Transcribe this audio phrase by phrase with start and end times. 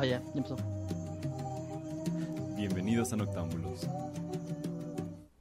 [0.00, 0.56] Ah, ya, ya empezó.
[2.56, 3.86] Bienvenidos a Noctámbulos.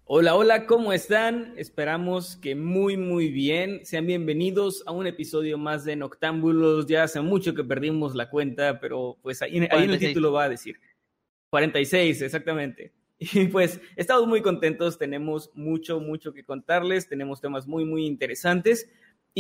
[0.04, 1.54] Hola, hola, ¿cómo están?
[1.56, 3.86] Esperamos que muy, muy bien.
[3.86, 6.88] Sean bienvenidos a un episodio más de Noctámbulos.
[6.88, 10.10] Ya hace mucho que perdimos la cuenta, pero pues ahí, ahí en el 46.
[10.10, 10.76] título va a decir.
[11.52, 12.92] 46, exactamente.
[13.18, 18.90] Y pues estamos muy contentos, tenemos mucho, mucho que contarles, tenemos temas muy, muy interesantes.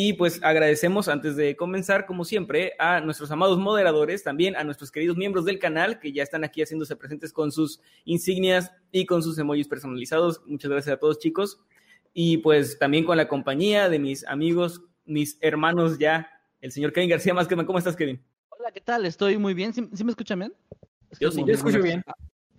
[0.01, 4.91] Y pues agradecemos antes de comenzar, como siempre, a nuestros amados moderadores, también a nuestros
[4.93, 9.21] queridos miembros del canal que ya están aquí haciéndose presentes con sus insignias y con
[9.21, 10.41] sus emojis personalizados.
[10.45, 11.59] Muchas gracias a todos, chicos.
[12.13, 17.09] Y pues también con la compañía de mis amigos, mis hermanos ya, el señor Kevin
[17.09, 17.61] García Másquez.
[17.65, 18.23] ¿Cómo estás, Kevin?
[18.57, 19.05] Hola, ¿qué tal?
[19.05, 19.73] Estoy muy bien.
[19.73, 20.53] ¿Sí, sí me escuchan bien?
[21.09, 22.05] Es Yo sí, yo escucho bien.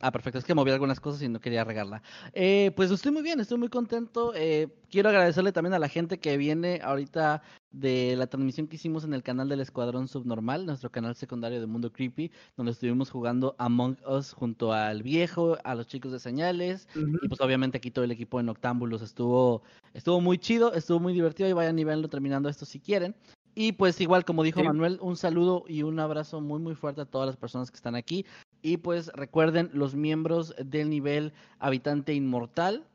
[0.03, 0.39] Ah, perfecto.
[0.39, 2.03] Es que moví algunas cosas y no quería regarla.
[2.33, 4.33] Eh, pues estoy muy bien, estoy muy contento.
[4.35, 9.05] Eh, quiero agradecerle también a la gente que viene ahorita de la transmisión que hicimos
[9.05, 13.55] en el canal del Escuadrón Subnormal, nuestro canal secundario de Mundo Creepy, donde estuvimos jugando
[13.59, 16.89] Among Us junto al viejo, a los chicos de señales,
[17.21, 19.63] y pues obviamente aquí todo el equipo de Noctámbulos estuvo,
[19.93, 23.15] estuvo muy chido, estuvo muy divertido y vayan y véanlo terminando esto si quieren.
[23.55, 24.65] Y pues igual, como dijo Sí.
[24.65, 27.97] Manuel, un saludo y un abrazo muy muy fuerte a todas las personas que están
[27.97, 28.25] aquí.
[28.63, 32.87] Y pues recuerden, los miembros del nivel habitante inmortal,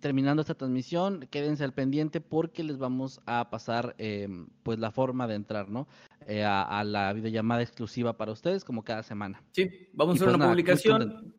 [0.00, 4.28] terminando esta transmisión, quédense al pendiente porque les vamos a pasar eh,
[4.62, 5.86] pues la forma de entrar, ¿no?
[6.26, 9.42] Eh, a, a la videollamada exclusiva para ustedes como cada semana.
[9.52, 11.34] Sí, vamos a hacer pues una nada, publicación.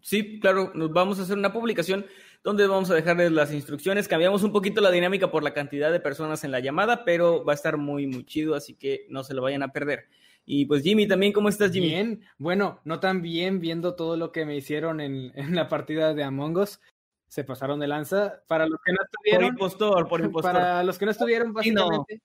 [0.00, 2.04] Sí, claro, nos vamos a hacer una publicación
[2.42, 4.06] donde vamos a dejarles las instrucciones.
[4.06, 7.52] Cambiamos un poquito la dinámica por la cantidad de personas en la llamada, pero va
[7.52, 10.08] a estar muy, muy chido, así que no se lo vayan a perder.
[10.46, 11.88] Y pues Jimmy, también, ¿cómo estás, Jimmy?
[11.88, 16.14] Bien, bueno, no tan bien viendo todo lo que me hicieron en, en la partida
[16.14, 16.80] de Among Us.
[17.28, 18.42] Se pasaron de lanza.
[18.46, 20.52] Para los que no Por estuvieron, impostor, por impostor.
[20.52, 21.82] para los que no estuvieron, Sí, no.
[21.88, 22.22] básicamente,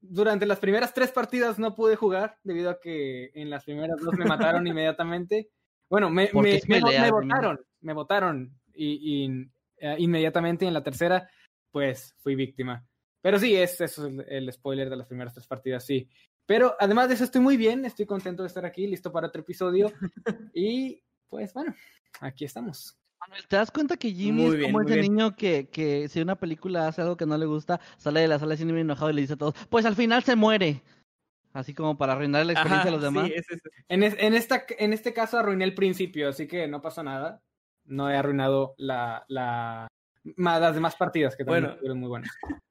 [0.00, 4.14] durante las primeras tres partidas no pude jugar debido a que en las primeras dos
[4.18, 5.48] me mataron inmediatamente.
[5.88, 11.28] Bueno, me, me, me- votaron, me votaron y, y, eh, inmediatamente en la tercera,
[11.70, 12.84] pues fui víctima.
[13.20, 16.08] Pero sí, es, eso es el, el spoiler de las primeras tres partidas, sí.
[16.46, 19.42] Pero además de eso estoy muy bien, estoy contento de estar aquí, listo para otro
[19.42, 19.92] episodio.
[20.54, 21.74] y pues bueno,
[22.20, 22.98] aquí estamos.
[23.20, 25.12] Manuel, ¿te das cuenta que Jimmy Muy es bien, como ese bien.
[25.12, 28.38] niño que, que si una película hace algo que no le gusta, sale de la
[28.38, 30.82] sala siendo bien enojado y le dice a todos, pues al final se muere?
[31.52, 33.26] Así como para arruinar la experiencia Ajá, de los demás.
[33.28, 36.66] sí, ese es- En, es- en, esta, en este caso arruiné el principio, así que
[36.66, 37.42] no pasa nada.
[37.84, 39.86] No he arruinado la, la,
[40.24, 41.78] las demás partidas que también Bueno.
[41.78, 42.30] fueron muy buenas.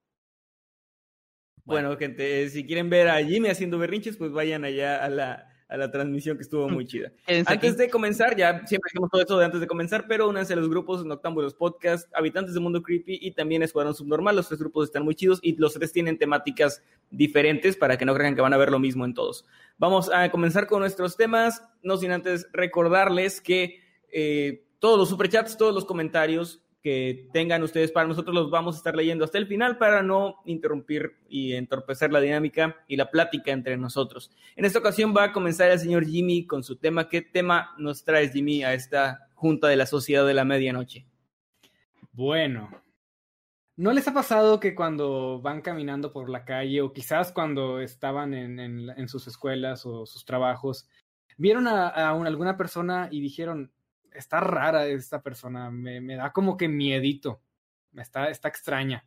[1.65, 5.77] Bueno, gente, si quieren ver a Jimmy haciendo berrinches, pues vayan allá a la, a
[5.77, 7.11] la transmisión que estuvo muy chida.
[7.27, 7.71] Antes aquí.
[7.71, 10.69] de comenzar, ya siempre decimos todo eso de antes de comenzar, pero únanse a los
[10.69, 14.35] grupos Noctámbulos Podcast, Habitantes del Mundo Creepy y también Escuadrón Subnormal.
[14.35, 18.13] Los tres grupos están muy chidos y los tres tienen temáticas diferentes para que no
[18.13, 19.45] crean que van a ver lo mismo en todos.
[19.77, 23.79] Vamos a comenzar con nuestros temas, no sin antes recordarles que
[24.11, 28.77] eh, todos los superchats, todos los comentarios que tengan ustedes para nosotros los vamos a
[28.79, 33.51] estar leyendo hasta el final para no interrumpir y entorpecer la dinámica y la plática
[33.51, 34.31] entre nosotros.
[34.55, 37.07] En esta ocasión va a comenzar el señor Jimmy con su tema.
[37.07, 41.05] ¿Qué tema nos traes, Jimmy, a esta Junta de la Sociedad de la Medianoche?
[42.13, 42.69] Bueno,
[43.77, 48.33] ¿no les ha pasado que cuando van caminando por la calle o quizás cuando estaban
[48.33, 50.87] en, sus escuelas o sus trabajos,
[51.37, 53.71] vieron a, a un- alguna persona y dijeron,
[54.11, 57.41] está rara esta persona, me, me da como que miedito,
[57.95, 59.05] está, está extraña?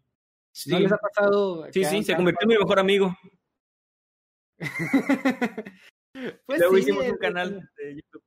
[0.66, 1.66] ¿No les ha pasado?
[1.72, 3.16] sí, sí, se convirtió en mi mejor amigo.
[6.46, 8.22] pues Luego sí, hicimos un canal de YouTube.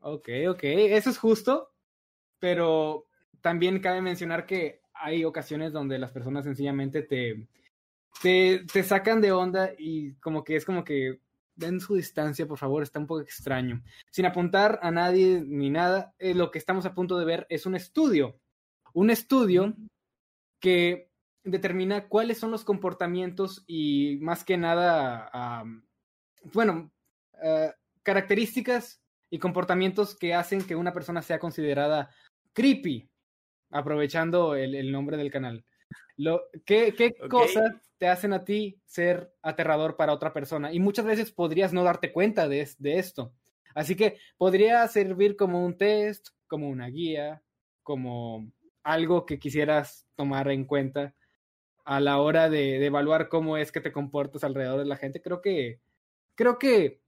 [0.00, 1.72] Ok, ok, eso es justo,
[2.38, 3.06] pero
[3.40, 7.46] también cabe mencionar que hay ocasiones donde las personas sencillamente te,
[8.20, 11.20] te, te sacan de onda y como que es como que
[11.56, 13.82] den su distancia, por favor, está un poco extraño.
[14.10, 17.66] Sin apuntar a nadie ni nada, eh, lo que estamos a punto de ver es
[17.66, 18.40] un estudio,
[18.92, 19.74] un estudio
[20.60, 21.10] que
[21.44, 25.64] determina cuáles son los comportamientos y más que nada,
[26.52, 26.90] bueno,
[27.42, 27.72] eh,
[28.02, 32.10] características y comportamientos que hacen que una persona sea considerada
[32.52, 33.10] creepy,
[33.70, 35.64] aprovechando el, el nombre del canal.
[36.16, 40.72] Lo, ¿Qué, qué cosas te hacen a ti ser aterrador para otra persona?
[40.72, 43.32] Y muchas veces podrías no darte cuenta de, de esto.
[43.74, 47.42] Así que podría servir como un test, como una guía,
[47.82, 48.50] como
[48.82, 51.14] algo que quisieras tomar en cuenta
[51.84, 55.20] a la hora de, de evaluar cómo es que te comportas alrededor de la gente.
[55.20, 55.80] Creo que,
[56.34, 57.00] creo que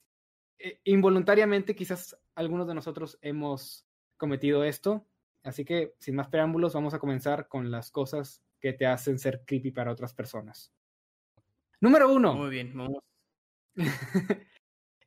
[0.59, 3.87] eh, involuntariamente quizás algunos de nosotros hemos
[4.17, 5.07] cometido esto.
[5.43, 9.43] Así que, sin más preámbulos, vamos a comenzar con las cosas que te hacen ser
[9.47, 10.73] creepy para otras personas.
[11.81, 12.35] Número uno.
[12.35, 13.03] Muy bien, vamos.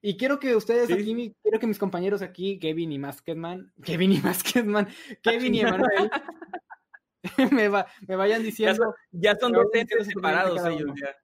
[0.01, 0.93] y quiero que ustedes Sí.
[0.93, 4.87] aquí, quiero que mis compañeros aquí, Kevin y Masketman, Kevin y Masketman,
[5.23, 6.11] Kevin y Emanuel,
[7.51, 11.15] me, va- me vayan Ya diciendo, ya son dos entes separados ellos ya.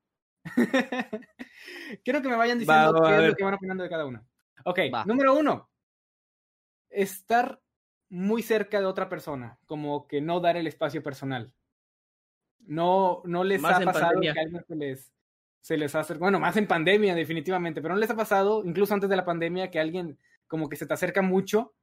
[2.03, 4.05] quiero que me vayan Va, diciendo va, qué es lo que van opinando de cada
[4.05, 4.25] uno.
[4.65, 5.05] Ok, Va.
[5.05, 5.69] número uno.
[6.89, 7.61] Estar
[8.09, 11.51] muy cerca de otra persona, como que no dar el espacio personal.
[12.67, 14.33] No, no les Más ha pasado pandemia.
[14.33, 15.11] que alguien se les,
[15.61, 19.09] se les hace, bueno, más en pandemia definitivamente, pero no les ha pasado, incluso antes
[19.09, 20.17] de la pandemia, que alguien
[20.47, 21.73] como que se te acerca mucho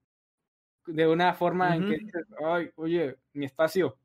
[0.87, 3.96] de una forma en que dices, ay, oye, mi espacio.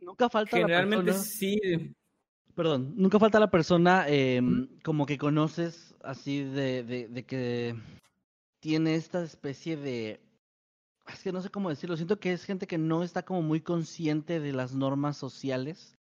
[0.00, 1.24] Nunca falta la Generalmente persona.
[1.24, 1.94] sí.
[2.54, 4.40] Perdón, nunca falta la persona eh,
[4.82, 7.74] como que conoces así de, de, de que
[8.60, 10.20] tiene esta especie de...
[11.12, 13.60] Es que no sé cómo decirlo, siento que es gente que no está como muy
[13.60, 15.98] consciente de las normas sociales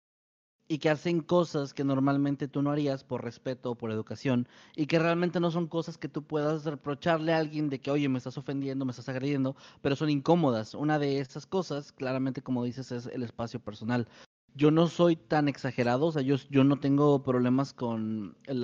[0.68, 4.86] y que hacen cosas que normalmente tú no harías por respeto o por educación y
[4.86, 8.18] que realmente no son cosas que tú puedas reprocharle a alguien de que, oye, me
[8.18, 10.74] estás ofendiendo, me estás agrediendo, pero son incómodas.
[10.74, 14.08] Una de esas cosas, claramente como dices, es el espacio personal
[14.56, 18.62] yo no soy tan exagerado, o sea, yo, yo no tengo problemas con, el,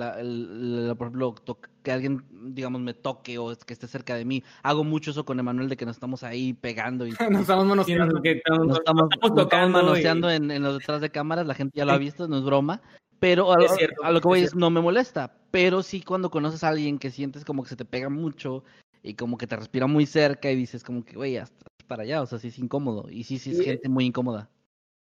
[0.97, 1.35] por ejemplo,
[1.83, 2.23] que alguien,
[2.53, 4.43] digamos, me toque o es que esté cerca de mí.
[4.63, 8.21] Hago mucho eso con Emanuel de que nos estamos ahí pegando y Nos estamos manoseando.
[8.21, 11.09] que estamos- nos estamos, estamos nos estamos tocando y- manoseando en, en los detrás de
[11.11, 12.81] cámaras, la gente ya lo ha visto, no es broma.
[13.19, 16.29] Pero a, lo- cierto, a lo que voy es, no me molesta, pero sí cuando
[16.29, 18.63] conoces a alguien que sientes como que se te pega mucho
[19.01, 22.21] y como que te respira muy cerca y dices como que, güey, hasta para allá,
[22.21, 23.09] o sea, sí es incómodo.
[23.09, 24.49] Y sí, sí es gente muy incómoda.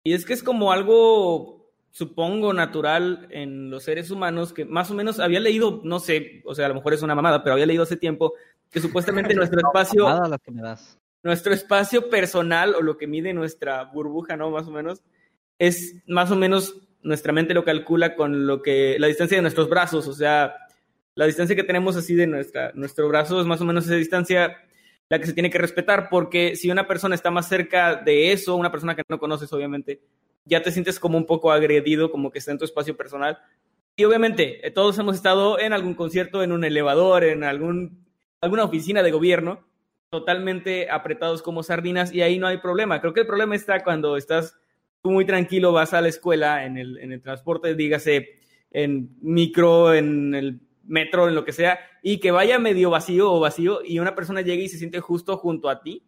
[0.04, 4.94] Y es que es como algo, supongo, natural en los seres humanos, que más o
[4.94, 7.66] menos había leído, no sé, o sea, a lo mejor es una mamada, pero había
[7.66, 8.32] leído hace tiempo
[8.70, 10.98] que supuestamente nuestro espacio, Nada las que me das.
[11.22, 14.50] nuestro espacio personal o lo que mide nuestra burbuja, ¿no?
[14.50, 15.02] Más o menos,
[15.58, 19.68] es más o menos nuestra mente lo calcula con lo que la distancia de nuestros
[19.68, 20.54] brazos, o sea,
[21.14, 24.56] la distancia que tenemos así de nuestra, nuestro brazo es más o menos esa distancia
[25.10, 28.54] la que se tiene que respetar, porque si una persona está más cerca de eso,
[28.54, 30.00] una persona que no conoces, obviamente,
[30.44, 33.38] ya te sientes como un poco agredido, como que está en tu espacio personal.
[33.96, 38.06] Y obviamente, eh, todos hemos estado en algún concierto, en un elevador, en algún,
[38.40, 39.66] alguna oficina de gobierno,
[40.10, 43.00] totalmente apretados como sardinas, y ahí no hay problema.
[43.00, 44.56] Creo que el problema está cuando estás
[45.02, 48.28] muy tranquilo, vas a la escuela, en el, en el transporte, dígase,
[48.70, 50.60] en micro, en el
[50.90, 54.40] metro, en lo que sea, y que vaya medio vacío o vacío, y una persona
[54.42, 56.02] llegue y se siente justo junto a ti,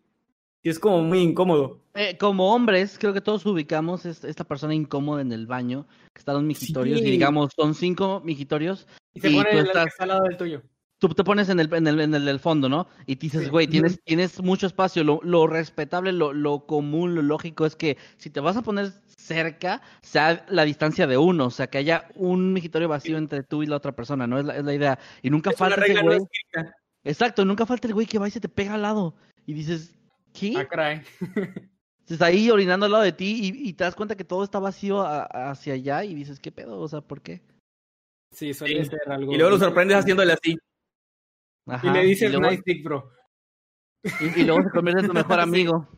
[0.62, 1.80] y es como muy incómodo.
[1.94, 6.18] Eh, como hombres, creo que todos ubicamos es- esta persona incómoda en el baño, que
[6.18, 7.06] están los mijitorios, Sí.
[7.06, 10.22] y digamos, son cinco mijitorios, Y se Y pone tú el, estás- está al lado
[10.24, 10.62] del tuyo.
[11.08, 12.86] Tú te pones en el, en el, en el del fondo, ¿no?
[13.06, 13.48] Y te dices, Sí.
[13.50, 17.96] güey, tienes, tienes mucho espacio, lo, lo respetable, lo, lo común, lo lógico es que
[18.18, 22.08] si te vas a poner cerca, sea la distancia de uno, o sea, que haya
[22.16, 24.38] un migitorio vacío entre tú y la otra persona, ¿no?
[24.38, 24.98] Es la, es la idea.
[25.22, 26.18] Y nunca Es falta ese no güey.
[27.04, 29.14] Exacto, nunca falta el güey que va y se te pega al lado.
[29.46, 29.94] Y dices,
[30.32, 30.54] ¿qué?
[30.56, 31.02] Ah, caray.
[32.06, 34.58] Estás ahí orinando al lado de ti y, y te das cuenta que todo está
[34.58, 36.78] vacío a- hacia allá y dices, ¿qué pedo?
[36.80, 37.42] O sea, ¿por qué?
[38.32, 38.90] Sí, suele Sí.
[38.90, 39.32] ser algo.
[39.32, 40.58] Y luego lo sorprendes haciéndole así.
[41.82, 43.10] Y le dices, luego, nice dick, bro.
[44.04, 45.88] y- y luego se convierte en tu mejor amigo.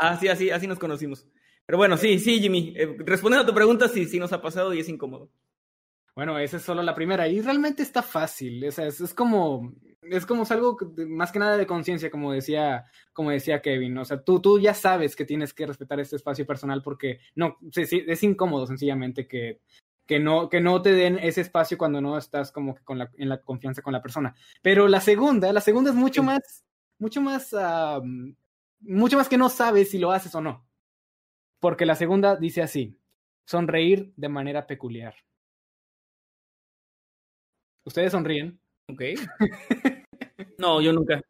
[0.00, 1.26] Ah, sí, así, así nos conocimos.
[1.66, 2.74] Pero bueno, sí, sí, Jimmy.
[2.76, 5.30] eh, respondiendo a tu pregunta, sí, sí nos ha pasado y es incómodo.
[6.14, 7.28] Bueno, esa es solo la primera.
[7.28, 8.64] Y realmente está fácil.
[8.66, 9.72] O sea, es, es como.
[10.02, 13.96] Es como es algo de- más que nada de conciencia, como decía, como decía Kevin.
[13.98, 17.56] O sea, tú, tú ya sabes que tienes que respetar este espacio personal porque no,
[17.70, 19.60] sí, sí, es incómodo sencillamente que,
[20.12, 23.10] que no, que no te den ese espacio cuando no estás como que con la,
[23.16, 24.34] en la confianza con la persona.
[24.60, 26.26] Pero la segunda, la segunda es mucho Sí.
[26.26, 26.64] más,
[26.98, 27.98] mucho más, ah,
[28.80, 30.66] mucho más que no sabes si lo haces o no.
[31.60, 32.98] Porque la segunda dice así:
[33.46, 35.14] sonreír de manera peculiar.
[37.84, 38.60] Ustedes sonríen.
[38.88, 39.02] Ok.
[40.58, 41.22] no, yo nunca.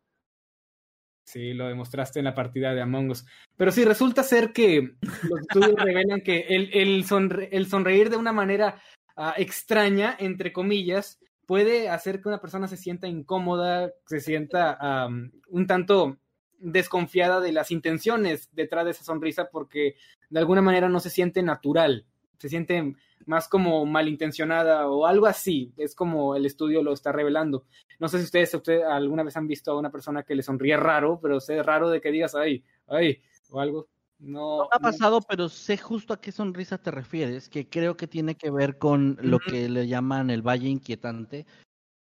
[1.32, 3.24] Sí, lo demostraste en la partida de Among Us.
[3.56, 8.18] Pero sí, resulta ser que los estudios revelan que el, el, sonre- el sonreír de
[8.18, 8.82] una manera
[9.16, 15.06] ah, extraña, entre comillas, puede hacer que una persona se sienta incómoda, se sienta
[15.48, 16.18] un tanto
[16.58, 19.96] desconfiada de las intenciones detrás de esa sonrisa porque
[20.30, 22.04] de alguna manera no se siente natural,
[22.42, 25.72] se siente más como malintencionada o algo así.
[25.76, 27.66] Es como el estudio lo está revelando.
[28.00, 30.76] No sé si ustedes, ustedes alguna vez han visto a una persona que le sonríe
[30.76, 33.88] raro, pero es raro de que digas, ay, ay, o algo.
[34.18, 37.96] No, no me ha pasado, pero sé justo a qué sonrisa te refieres, que creo
[37.96, 41.46] que tiene que ver con lo que le llaman el valle inquietante,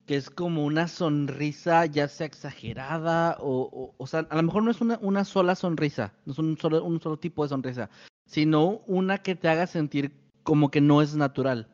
[0.05, 4.63] que es como una sonrisa ya sea exagerada o, o, o sea, a lo mejor
[4.63, 7.89] no es una, una sola sonrisa, no es un solo, un solo tipo de sonrisa,
[8.25, 11.67] sino una que te haga sentir como que no es natural.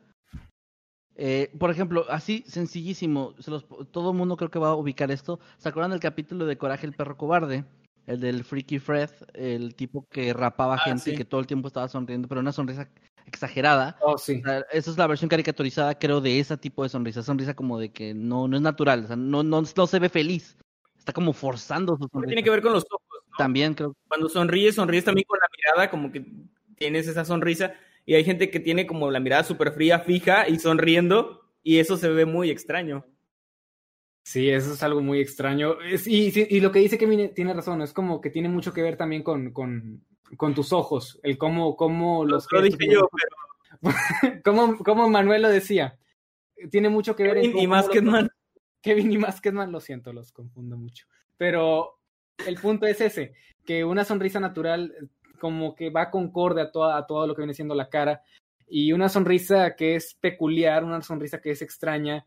[1.14, 5.10] Eh, por ejemplo, así sencillísimo, se los, todo el mundo creo que va a ubicar
[5.10, 5.38] esto.
[5.58, 7.64] ¿Se acuerdan del capítulo de Coraje el perro cobarde?
[8.06, 11.68] El del Freaky Fred, el tipo que rapaba Ah, gente y que todo el tiempo
[11.68, 12.88] estaba sonriendo, pero una sonrisa
[13.26, 13.96] exagerada.
[14.00, 14.40] Oh, sí.
[14.40, 17.22] O sea, esa es la versión caricaturizada, creo, de ese tipo de sonrisa.
[17.22, 20.08] Sonrisa como de que no, no es natural, o sea, no, no, no se ve
[20.08, 20.56] feliz.
[20.98, 22.28] Está como forzando su sonrisa.
[22.28, 23.22] Tiene que ver con los ojos.
[23.28, 23.36] ¿no?
[23.36, 23.94] También creo.
[24.08, 26.24] Cuando sonríes, sonríes también con la mirada, como que
[26.76, 27.74] tienes esa sonrisa.
[28.04, 31.96] Y hay gente que tiene como la mirada súper fría, fija y sonriendo, y eso
[31.96, 33.06] se ve muy extraño.
[34.24, 35.80] Sí, eso es algo muy extraño.
[35.80, 38.82] Es- y, y lo que dice Kevin tiene razón, es como que tiene mucho que
[38.82, 40.04] ver también con, con,
[40.36, 42.46] con tus ojos, el cómo, cómo los...
[42.52, 43.08] Lo dije yo,
[43.82, 45.98] pero como, como Manuel lo decía,
[46.70, 47.74] tiene mucho que ver en Kevin y cómo
[48.20, 48.28] los-.
[48.80, 51.06] Kevin y Masketman, lo siento, los confundo mucho.
[51.36, 51.98] Pero
[52.46, 53.32] el punto es ese,
[53.64, 55.06] que una sonrisa natural eh,
[55.42, 58.22] como que va concorde a, a todo lo que viene siendo la cara
[58.68, 62.24] y una sonrisa que es peculiar, una sonrisa que es extraña,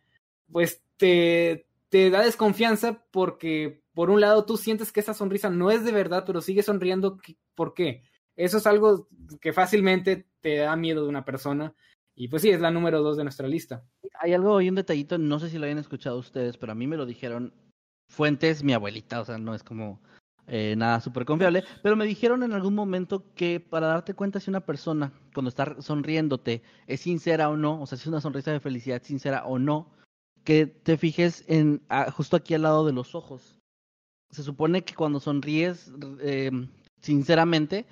[0.51, 5.71] pues te, te da desconfianza porque por un lado tú sientes que esa sonrisa no
[5.71, 7.17] es de verdad, pero sigue sonriendo.
[7.17, 8.03] ¿qué- ¿Por qué?
[8.35, 9.07] Eso es algo
[9.39, 11.73] que fácilmente te da miedo de una persona.
[12.17, 13.85] Y pues sí, es la número dos de nuestra lista.
[14.19, 16.85] Hay algo y un detallito, no sé si lo hayan escuchado ustedes, pero a mí
[16.85, 17.53] me lo dijeron
[18.09, 20.01] fuentes, mi abuelita, o sea, no es como
[20.47, 24.49] eh, nada súper confiable, pero me dijeron en algún momento que para darte cuenta si
[24.49, 28.51] una persona cuando está sonriéndote es sincera o no, o sea, si es una sonrisa
[28.51, 29.91] de felicidad sincera o no,
[30.43, 31.81] que te fijes en
[32.13, 33.57] justo aquí al lado de los ojos.
[34.29, 36.51] Se supone que cuando sonríes eh,
[37.01, 37.85] sinceramente,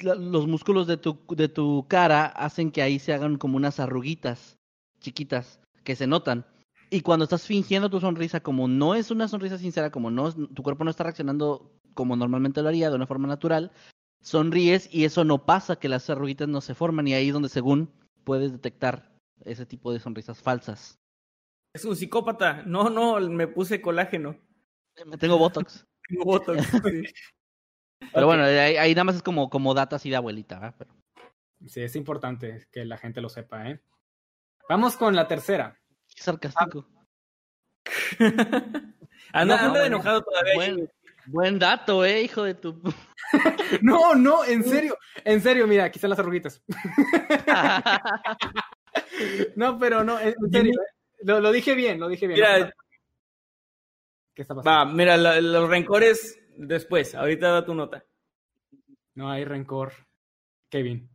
[0.00, 4.58] los músculos de tu, de tu cara hacen que ahí se hagan como unas arruguitas
[5.00, 6.44] chiquitas que se notan.
[6.90, 10.36] Y cuando estás fingiendo tu sonrisa, como no es una sonrisa sincera, como no es-
[10.54, 13.72] tu cuerpo no está reaccionando como normalmente lo haría, de una forma natural,
[14.20, 17.48] sonríes y eso no pasa, que las arruguitas no se forman y ahí es donde
[17.48, 17.90] según
[18.24, 19.12] puedes detectar
[19.44, 20.98] ese tipo de sonrisas falsas.
[21.74, 22.62] Es un psicópata.
[22.64, 24.36] No, no, me puse colágeno.
[25.04, 25.86] Me tengo botox.
[26.08, 26.58] Tengo botox.
[26.92, 27.02] sí.
[28.12, 30.74] Pero bueno, ahí, ahí nada más es como, como data así de abuelita, ¿verdad?
[30.78, 30.90] Pero-
[31.66, 33.80] Sí, es importante que la gente lo sepa, ¿eh?
[34.68, 35.78] Vamos con la tercera.
[36.16, 36.88] Qué sarcástico.
[38.18, 38.90] anda,
[39.44, 39.84] No, anda bueno.
[39.86, 40.54] enojado todavía.
[40.54, 40.90] Buen,
[41.26, 42.80] buen dato, eh, hijo de tu...
[43.82, 46.62] No, no, en serio, en serio, mira, aquí están las arruguitas.
[49.56, 50.86] No, pero no, en en serio, ¿eh?
[51.22, 52.40] lo, lo dije bien, lo dije bien.
[52.40, 52.72] Mira,
[54.34, 54.70] ¿Qué está pasando?
[54.70, 57.14] va, mira, la- los rencores después.
[57.14, 58.04] Ahorita da tu nota.
[59.14, 59.92] No hay rencor,
[60.70, 61.10] Kevin.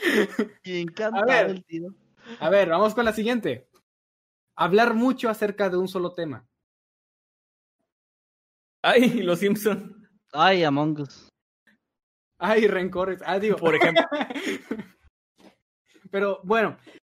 [0.64, 1.50] Y encantado A ver.
[1.50, 1.94] el tiro.
[2.38, 3.68] A ver, vamos con la siguiente.
[4.56, 6.46] Hablar mucho acerca de un solo tema.
[8.82, 11.28] Ay, los Simpson, Ay, Among Us.
[12.38, 13.20] Ay, rencores.
[13.24, 13.56] Ah, digo.
[13.56, 14.04] por ejemplo.
[16.10, 16.76] Pero bueno,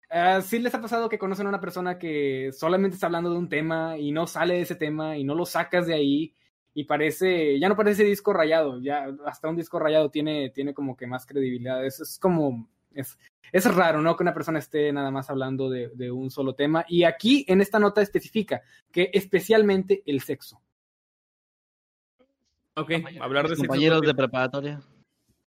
[0.09, 3.37] eh, ¿sí les ha pasado que conocen a una persona que solamente está hablando de
[3.37, 6.35] un tema y no sale de ese tema y no lo sacas de ahí
[6.75, 10.95] y parece, ya no parece disco rayado, ya hasta un disco rayado tiene, tiene como
[10.95, 11.85] que más credibilidad.
[11.85, 13.17] Es, es como, es,
[13.51, 14.15] es raro, ¿no?
[14.15, 16.85] Que una persona esté nada más hablando de, de un solo tema.
[16.87, 20.61] Y aquí en esta nota especifica que especialmente el sexo.
[22.75, 23.61] Ok, hablar de sexo.
[23.67, 24.81] compañeros de preparatoria.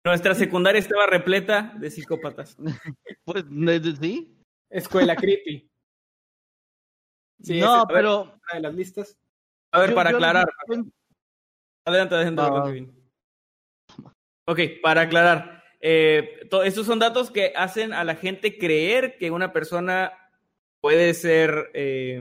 [0.05, 2.57] Nuestra secundaria estaba repleta de psicópatas.
[3.25, 4.37] Pues, ¿ne- de- ¿sí?
[4.71, 5.69] Escuela creepy.
[7.41, 8.23] Sí, no, pero...
[8.23, 9.17] una de las listas.
[9.73, 10.47] A ver, yo- para yo- aclarar.
[10.69, 10.83] yo-
[11.85, 12.43] Adelante, adelante.
[12.65, 13.11] Kevin.
[14.47, 15.58] Ok, para aclarar.
[15.81, 20.13] Eh, to- estos son datos que hacen a la gente creer que una persona
[20.81, 22.21] puede ser eh,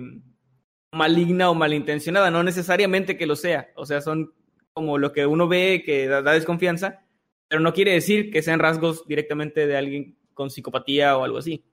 [0.91, 3.69] maligna o malintencionada, no necesariamente que lo sea.
[3.75, 4.33] O sea, son
[4.73, 7.03] como lo que uno ve que da, da desconfianza,
[7.47, 11.63] pero no quiere decir que sean rasgos directamente de alguien con psicopatía o algo así.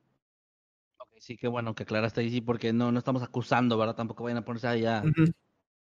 [0.98, 3.94] Ok, sí, qué bueno que aclaraste ahí, sí, porque no, no estamos acusando, ¿verdad?
[3.96, 5.32] Tampoco vayan a ponerse allá Ujú.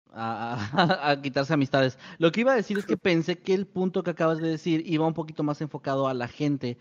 [0.14, 1.98] a, quitarse amistades.
[2.18, 4.84] Lo que iba a decir es que pensé que el punto que acabas de decir
[4.86, 6.78] iba un poquito más enfocado a la gente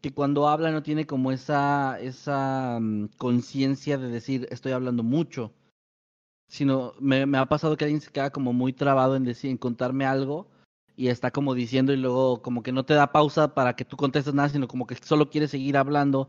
[0.00, 5.52] que cuando habla no tiene como esa, esa mm, conciencia de decir estoy hablando mucho.
[6.48, 9.58] sino me, me ha pasado que alguien se queda como muy trabado en decir, en
[9.58, 10.48] contarme algo
[10.96, 13.96] y está como diciendo y luego como que no te da pausa para que tú
[13.96, 16.28] contestes nada, sino como que solo quiere seguir hablando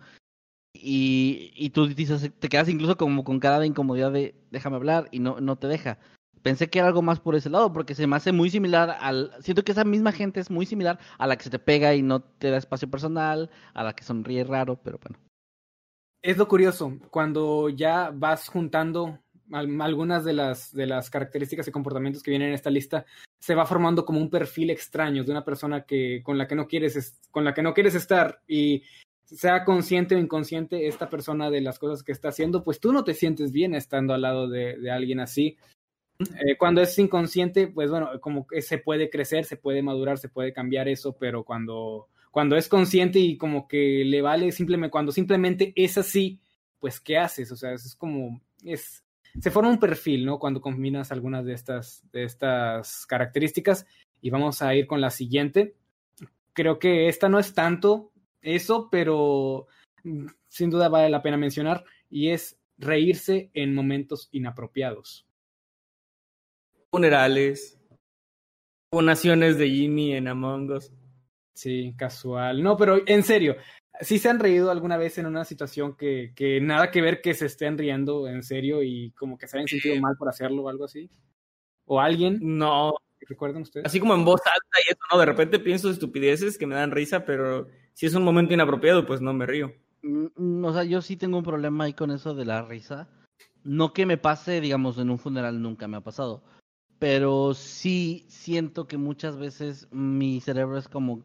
[0.74, 5.08] y, y tú dices, te quedas incluso como con cara de incomodidad de déjame hablar
[5.12, 6.00] y no, no te deja.
[6.46, 9.32] Pensé que era algo más por ese lado, porque se me hace muy similar al...
[9.40, 12.04] Siento que esa misma gente es muy similar a la que se te pega y
[12.04, 15.18] no te da espacio personal, a la que sonríe raro, pero bueno.
[16.22, 19.18] Es lo curioso, cuando ya vas juntando
[19.52, 23.08] algunas de las, de las características y comportamientos que vienen en esta lista,
[23.40, 26.68] se va formando como un perfil extraño de una persona que, con, la que no
[26.68, 28.84] quieres, con la que no quieres estar y
[29.24, 33.04] sea consciente o inconsciente esta persona de las cosas que está haciendo, pues tú no
[33.04, 35.58] te sientes bien estando al lado de, de alguien así.
[36.20, 40.30] Eh, cuando es inconsciente, pues bueno, como que se puede crecer, se puede madurar, se
[40.30, 45.12] puede cambiar eso, pero cuando, cuando es consciente y como que le vale simplemente, cuando
[45.12, 46.40] simplemente es así,
[46.80, 47.52] pues ¿qué haces?
[47.52, 49.04] O sea, es como, es,
[49.40, 50.40] se forma un perfil, ¿no?
[50.40, 53.86] Cuando combinas algunas de estas, de estas características
[54.22, 55.76] y vamos a ir con la siguiente.
[56.54, 59.68] Creo que esta no es tanto eso, pero
[60.04, 65.26] mm, sin duda vale la pena mencionar, y es reírse en momentos inapropiados.
[66.96, 67.78] Funerales,
[68.94, 70.94] naciones de Jimmy en Among Us.
[71.54, 72.64] Sí, casual.
[72.64, 73.58] No, pero en serio,
[74.00, 77.34] ¿sí se han reído alguna vez en una situación que, que nada que ver que
[77.34, 80.70] se estén riendo en serio y como que se hayan sentido mal por hacerlo o
[80.70, 81.10] algo así?
[81.84, 82.40] ¿O alguien?
[82.42, 82.94] No.
[83.28, 83.86] ¿Recuerdan ustedes?
[83.88, 85.20] Así como en voz alta y eso, ¿no?
[85.20, 89.20] De repente pienso estupideces que me dan risa, pero si es un momento inapropiado, pues
[89.20, 89.74] no me río.
[90.64, 93.10] O sea, yo sí tengo un problema ahí con eso de la risa.
[93.66, 96.42] No que me pase, digamos, en un funeral nunca me ha pasado.
[97.00, 101.24] Pero sí siento que muchas veces mi cerebro es como.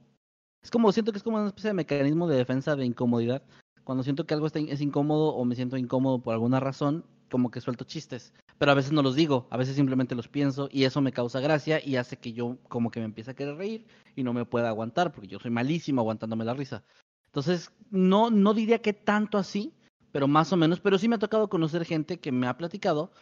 [0.63, 3.43] Es como, siento que es como una especie de mecanismo de defensa de incomodidad.
[3.85, 7.51] Cuando siento que algo está, es incómodo o me siento incómodo por alguna razón, como
[7.51, 8.35] que suelto chistes.
[8.59, 11.41] Pero a veces no los digo, a veces simplemente los pienso y eso me causa
[11.41, 13.87] gracia y hace que yo como que me empiece a querer reír
[14.17, 16.85] y no me pueda aguantar porque yo soy malísimo aguantándome la risa.
[17.27, 19.73] Entonces, no, no diría que tanto así,
[20.13, 23.13] pero más o menos, pero sí me ha tocado conocer gente que me ha platicado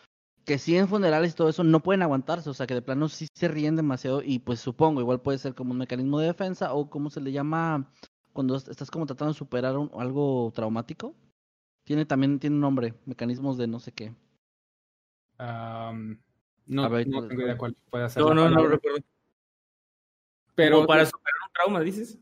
[0.49, 3.11] que sí en funerales y todo eso no pueden aguantarse, o sea que de plano
[3.11, 6.73] sí se ríen demasiado y pues supongo, igual puede ser como un mecanismo de defensa
[6.73, 7.93] o como se le llama
[8.33, 11.15] cuando estás como tratando de superar un, algo traumático.
[11.85, 14.15] Tiene también tiene un nombre, mecanismos de no sé qué.
[15.39, 16.17] Um,
[16.65, 18.23] no, ver, no tengo idea cuál puede ser.
[18.23, 19.01] No, no, no recuerdo.
[20.55, 22.19] Pero Como para superar un trauma, dices.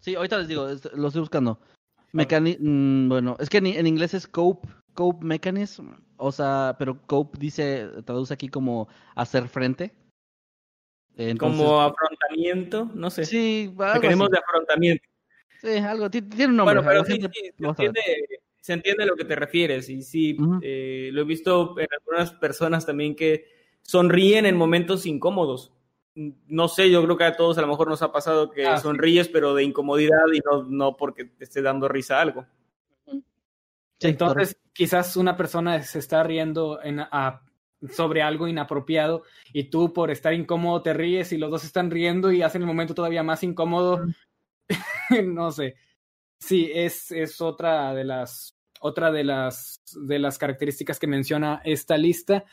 [0.00, 1.60] Sí, ahorita les digo, lo estoy buscando.
[2.12, 6.98] Mecani mm, bueno, es que en, en, inglés es cope, cope mechanism, o sea, pero
[7.06, 9.92] cope dice, traduce aquí como hacer frente.
[11.16, 13.24] Entonces, como afrontamiento, no sé.
[13.24, 15.04] Sí, mecanismos de afrontamiento.
[15.60, 16.76] Sí, algo, tiene un nombre.
[16.76, 18.00] Bueno, pero sí, sí, se, entiende,
[18.60, 20.60] se entiende a lo que te refieres y sí, uh -huh.
[20.62, 23.46] eh, lo he visto en algunas personas también que
[23.82, 25.72] sonríen en momentos incómodos
[26.14, 28.78] no sé, yo creo que a todos a lo mejor nos ha pasado que ah,
[28.78, 29.32] sonríes, sí.
[29.32, 32.46] pero de incomodidad y no, no porque te esté dando risa a algo.
[34.00, 37.42] Sí, Entonces, quizás una persona se está riendo en, a,
[37.92, 42.32] sobre algo inapropiado y tú por estar incómodo te ríes y los dos están riendo
[42.32, 44.06] y hacen el momento todavía más incómodo.
[45.24, 45.76] no sé.
[46.38, 51.98] Sí, es, es otra de las otra de las de las características que menciona esta
[51.98, 52.44] lista.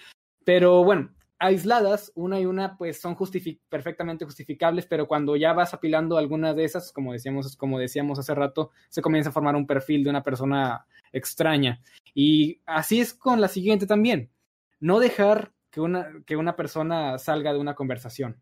[0.44, 5.74] Pero bueno, aisladas, una y una, pues son justific perfectamente justificables, pero cuando ya vas
[5.74, 9.68] apilando algunas de esas, como decíamos, como decíamos hace rato, se comienza a formar un
[9.68, 11.82] perfil de una persona extraña.
[12.14, 14.32] Y así es con la siguiente también.
[14.80, 18.42] No dejar que una, que una persona salga de una conversación.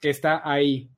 [0.00, 0.90] Que está ahí.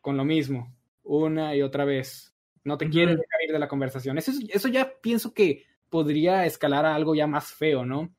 [0.00, 0.74] Con lo mismo.
[1.02, 2.34] Una y otra vez.
[2.64, 2.92] No te uh -huh.
[2.92, 4.18] quiere dejar ir de la conversación.
[4.18, 8.12] Eso, eso ya pienso que podría escalar a algo ya más feo, ¿no?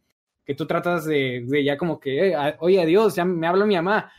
[0.45, 3.75] Que tú tratas de, de ya como que, eh, oye, adiós, ya me habla mi
[3.75, 4.11] mamá,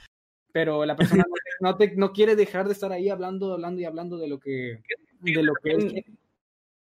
[0.53, 3.81] pero la persona no, te, no, te, no, quiere dejar de estar ahí hablando, hablando
[3.81, 4.83] y hablando de lo que,
[5.21, 6.05] de lo que también,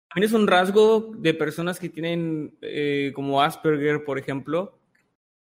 [0.10, 4.80] también es un rasgo de personas que tienen eh, como Asperger, por ejemplo,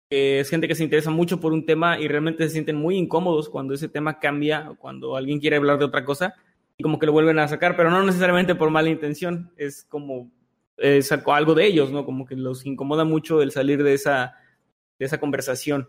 [0.10, 2.98] que es gente que se interesa mucho por un tema y realmente se sienten muy
[2.98, 6.36] incómodos cuando ese tema cambia, cuando alguien quiere hablar de otra cosa
[6.78, 10.30] y como que lo vuelven a sacar, pero no necesariamente por mala intención, es como
[10.82, 12.06] eh, sacó algo de ellos, ¿no?
[12.06, 14.36] Como que los incomoda mucho el salir de esa,
[15.00, 15.88] de esa conversación.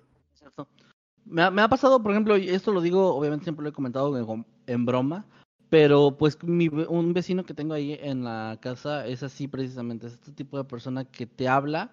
[1.25, 3.73] Me ha, me ha pasado, por ejemplo, y esto lo digo, obviamente siempre lo he
[3.73, 5.27] comentado en, broma,
[5.71, 10.15] pero pues mi, un vecino que tengo ahí en la casa es así precisamente, es
[10.15, 11.93] este tipo de persona que te habla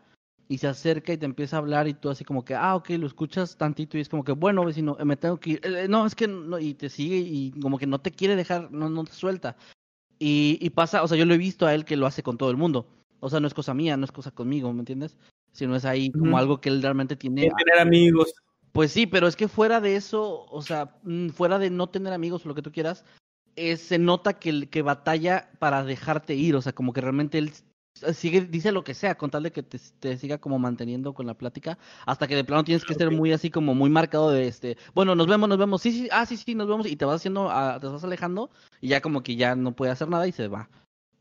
[0.50, 2.90] y se acerca y te empieza a hablar y tú así como que, ah, ok,
[2.92, 5.62] lo escuchas tantito y es como que, bueno, vecino, me tengo que ir.
[5.64, 8.72] Eh, no, es que no, y te sigue y como que no te quiere dejar,
[8.72, 9.56] no, no te suelta.
[10.20, 12.38] Y, y, pasa, o sea, yo lo he visto a él que lo hace con
[12.38, 12.88] todo el mundo.
[13.22, 15.18] O sea, no es cosa mía, no es cosa conmigo, ¿me entiendes?
[15.52, 17.42] sino es ahí como algo que él realmente tiene.
[17.42, 18.34] Tener amigos.
[18.72, 22.14] Pues sí, pero es que fuera de eso, o sea, mm, fuera de no tener
[22.14, 23.04] amigos o lo que tú quieras,
[23.56, 27.40] eh, se nota que, el- que batalla para dejarte ir, o sea, como que realmente
[27.40, 27.52] él
[28.14, 31.26] sigue, dice lo que sea, con tal de que te, te siga como manteniendo con
[31.26, 33.14] la plática, hasta que de plano tienes que ser Ok.
[33.14, 36.26] muy así como muy marcado de este, bueno, nos vemos, nos vemos, sí, sí, ah,
[36.26, 38.50] sí, sí, nos vemos, y te vas haciendo, ah, te vas alejando,
[38.82, 40.70] y ya como que ya no puede hacer nada y se va.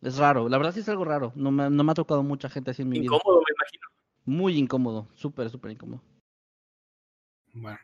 [0.00, 2.48] Es raro, la verdad sí es algo raro, no me, no me ha tocado mucha
[2.48, 3.14] gente así en mi vida.
[3.14, 3.88] Incómodo, me imagino.
[4.24, 6.00] Muy incómodo, súper, súper incómodo.
[7.54, 7.78] Bueno,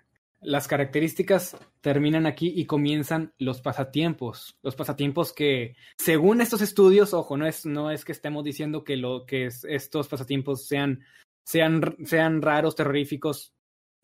[0.44, 4.56] las características terminan aquí y comienzan los pasatiempos.
[4.62, 8.96] Los pasatiempos que, según estos estudios, ojo, no es, no es que estemos diciendo que,
[8.96, 11.00] lo, que es- estos pasatiempos sean,
[11.44, 13.54] sean, sean raros, terroríficos,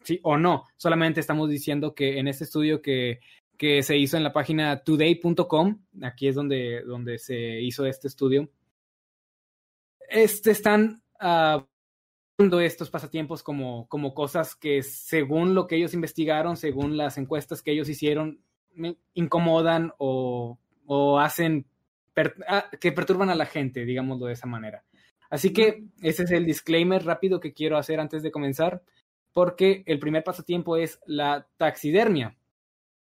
[0.03, 0.65] sí o no.
[0.77, 3.21] Solamente estamos diciendo que en este estudio que,
[3.57, 8.51] que se hizo en la página today.com, aquí es donde, donde se hizo este estudio,
[10.09, 11.67] este están ah,
[12.61, 17.73] estos pasatiempos como, como cosas que según lo que ellos investigaron, según las encuestas que
[17.73, 18.41] ellos hicieron,
[18.75, 21.67] me incomodan o, o hacen
[22.15, 24.85] per- ah, que perturban a la gente, digámoslo de esa manera.
[25.29, 28.83] Así que ese es el disclaimer rápido que quiero hacer antes de comenzar,
[29.33, 32.37] porque el primer pasatiempo es la taxidermia.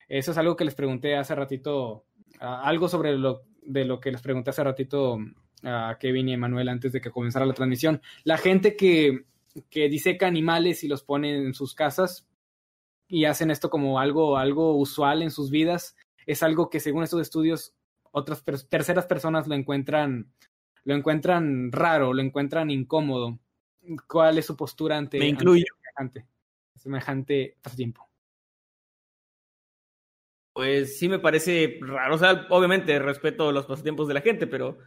[0.08, 2.06] Eso es algo que les pregunté hace ratito,
[2.39, 5.17] algo sobre lo de lo que les pregunté hace ratito
[5.65, 8.01] a Kevin y Emanuel antes de que comenzara la transmisión.
[8.23, 9.25] La gente que,
[9.69, 12.28] que diseca animales y los pone en sus casas
[13.08, 17.21] y hacen esto como algo, algo usual en sus vidas, es algo que según estos
[17.21, 17.73] estudios
[18.12, 20.32] otras per- terceras personas lo encuentran,
[20.84, 23.39] lo encuentran raro, lo encuentran incómodo.
[24.08, 25.65] ¿Cuál es su postura ante, Me incluyo.
[26.75, 28.08] semejante pasatiempo?
[30.54, 32.15] Pues sí me parece raro.
[32.15, 34.78] O sea, obviamente respeto los pasatiempos de la gente, pero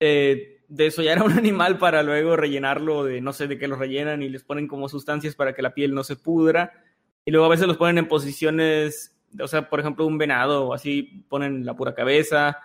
[0.00, 4.22] eh, desollar a un animal para luego rellenarlo de no sé de qué lo rellenan
[4.22, 6.84] y les ponen como sustancias para que la piel no se pudra.
[7.24, 10.74] Y luego a veces los ponen en posiciones, o sea, por ejemplo, un venado o
[10.74, 12.58] así ponen la pura cabeza.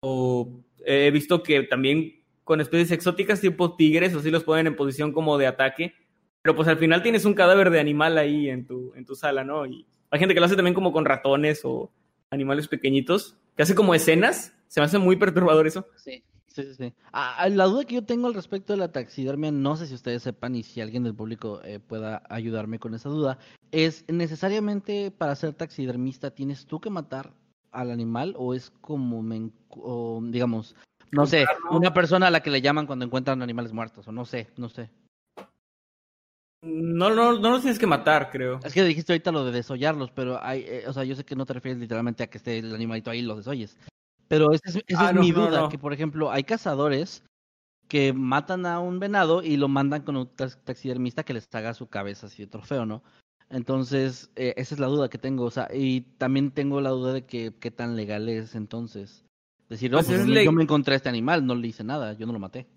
[0.00, 4.68] O eh, he visto que también con especies exóticas tipo tigres, o así los ponen
[4.68, 5.94] en posición como de ataque.
[6.42, 9.44] Pero pues al final tienes un cadáver de animal ahí en tu, en tu sala,
[9.44, 9.66] ¿no?
[9.66, 11.90] Y hay gente que lo hace también como con ratones o
[12.30, 14.54] animales pequeñitos, que hace como escenas.
[14.68, 15.86] Se me hace muy perturbador eso.
[15.96, 16.22] Sí,
[16.62, 16.74] sí, sí.
[16.74, 16.94] sí.
[17.12, 20.22] Ah, la duda que yo tengo al respecto de la taxidermia, no sé si ustedes
[20.22, 23.38] sepan y si alguien del público eh, pueda ayudarme con esa duda,
[23.72, 27.32] es necesariamente para ser taxidermista tienes tú que matar
[27.72, 30.74] al animal o es como, me o, digamos,
[31.12, 34.24] no sé, una persona a la que le llaman cuando encuentran animales muertos o no
[34.24, 34.90] sé, no sé.
[36.62, 38.60] No, no, no los tienes que matar, creo.
[38.62, 41.34] Es que dijiste ahorita lo de desollarlos, pero hay, eh, o sea, yo sé que
[41.34, 43.78] no te refieres literalmente a que esté el animalito ahí y lo desoyes.
[44.30, 45.68] Pero esa es, esa Ah, es no, mi duda, no.
[45.68, 47.24] que por ejemplo hay cazadores
[47.88, 51.74] que matan a un venado y lo mandan con un tax- taxidermista que les haga
[51.74, 53.02] su cabeza así de trofeo, ¿no?
[53.50, 57.12] Entonces, eh, esa es la duda que tengo, o sea, y también tengo la duda
[57.12, 59.24] de que qué tan legal es entonces.
[59.68, 62.12] Decir, no, Pues pues es yo, me encontré a este animal, no le hice nada,
[62.12, 62.68] yo no lo maté.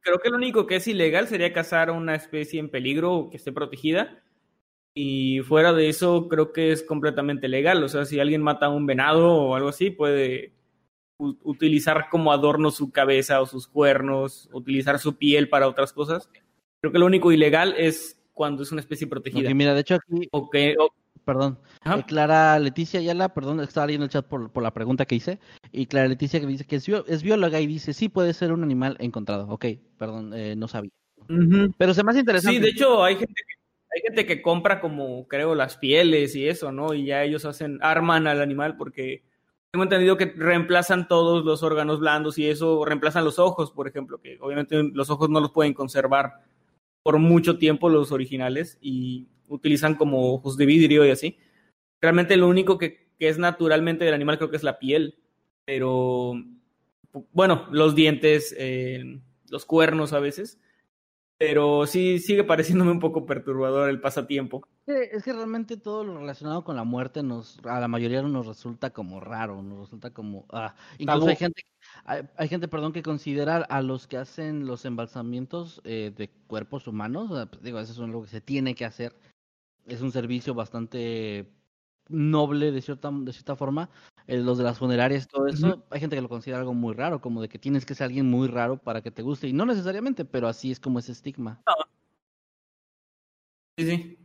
[0.00, 3.36] Creo que lo único que es ilegal sería cazar a una especie en peligro que
[3.36, 4.22] esté protegida.
[4.94, 7.82] Y fuera de eso, creo que es completamente legal.
[7.84, 10.52] O sea, si alguien mata a un venado o algo así, puede
[11.18, 16.28] utilizar como adorno su cabeza o sus cuernos, utilizar su piel para otras cosas.
[16.80, 19.48] Creo que lo único ilegal es cuando es una especie protegida.
[19.48, 20.90] Ok, mira, de hecho aquí, O que- o-
[21.24, 21.58] perdón.
[21.84, 25.38] Eh, Clara Leticia Ayala, perdón, estaba leyendo el chat por, por la pregunta que hice.
[25.72, 28.62] Y Clara Leticia que dice que es, es bióloga y dice, sí puede ser un
[28.62, 29.48] animal encontrado.
[29.48, 29.64] Ok,
[29.98, 30.90] perdón, eh, no sabía.
[31.78, 32.56] Pero se me hace interesante.
[32.56, 33.54] Sí, de hecho hay gente que,
[33.96, 36.94] hay gente que compra como creo las pieles y eso, ¿no?
[36.94, 39.24] Y ya ellos hacen arman al animal porque
[39.76, 44.18] tengo entendido que reemplazan todos los órganos blandos y eso reemplazan los ojos, por ejemplo,
[44.22, 46.40] que obviamente los ojos no los pueden conservar
[47.02, 51.36] por mucho tiempo los originales y utilizan como ojos de vidrio y así.
[52.00, 55.18] Realmente lo único que, es naturalmente del animal creo que es la piel,
[55.66, 56.32] pero
[57.32, 60.58] bueno, los dientes, eh, los cuernos a veces.
[61.38, 64.66] Pero sí sigue pareciéndome un poco perturbador el pasatiempo.
[64.86, 68.90] Es que realmente todo lo relacionado con la muerte nos, a la mayoría nos resulta
[68.90, 71.28] como raro, nos resulta como, ah, incluso Tabú.
[71.28, 71.62] hay gente,
[72.04, 76.86] hay, hay gente, perdón, que considera a los que hacen los embalsamientos eh, de cuerpos
[76.86, 79.12] humanos, pues, digo, eso es algo que se tiene que hacer,
[79.86, 81.50] es un servicio bastante
[82.08, 83.90] noble de cierta, de cierta forma,
[84.26, 87.20] eh, los de las funerarias, todo eso, hay gente que lo considera algo muy raro,
[87.20, 89.66] como de que tienes que ser alguien muy raro para que te guste, y no
[89.66, 91.62] necesariamente, pero así es como ese estigma.
[93.78, 94.18] Sí, sí.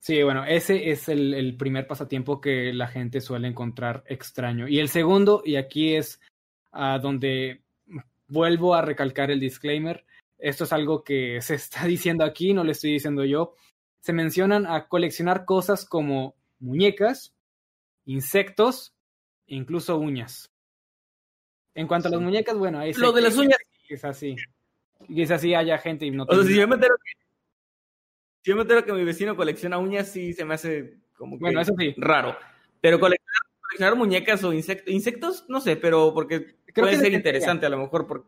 [0.00, 4.68] Sí, bueno, ese es el, el primer pasatiempo que la gente suele encontrar extraño.
[4.68, 6.20] Y el segundo, y aquí es
[6.70, 7.64] a donde
[8.28, 10.04] vuelvo a recalcar el disclaimer,
[10.38, 13.54] esto es algo que se está diciendo aquí, no lo estoy diciendo yo,
[14.00, 17.34] se mencionan a coleccionar cosas como muñecas,
[18.04, 18.94] insectos
[19.46, 20.50] e incluso uñas.
[21.74, 23.58] En cuanto a las muñecas, bueno, ahí Lo de las uñas.
[23.88, 24.36] Es así.
[25.06, 27.12] Quizás así haya gente O sea, si yo me entero que,
[28.42, 31.42] si yo me entero que mi vecino colecciona uñas, sí se me hace como que
[31.42, 31.94] Bueno, eso sí.
[31.98, 32.36] raro.
[32.80, 37.12] Pero coleccionar, coleccionar muñecas o insectos, insectos, no sé, pero porque Creo puede que ser
[37.12, 38.26] interesante a lo mejor por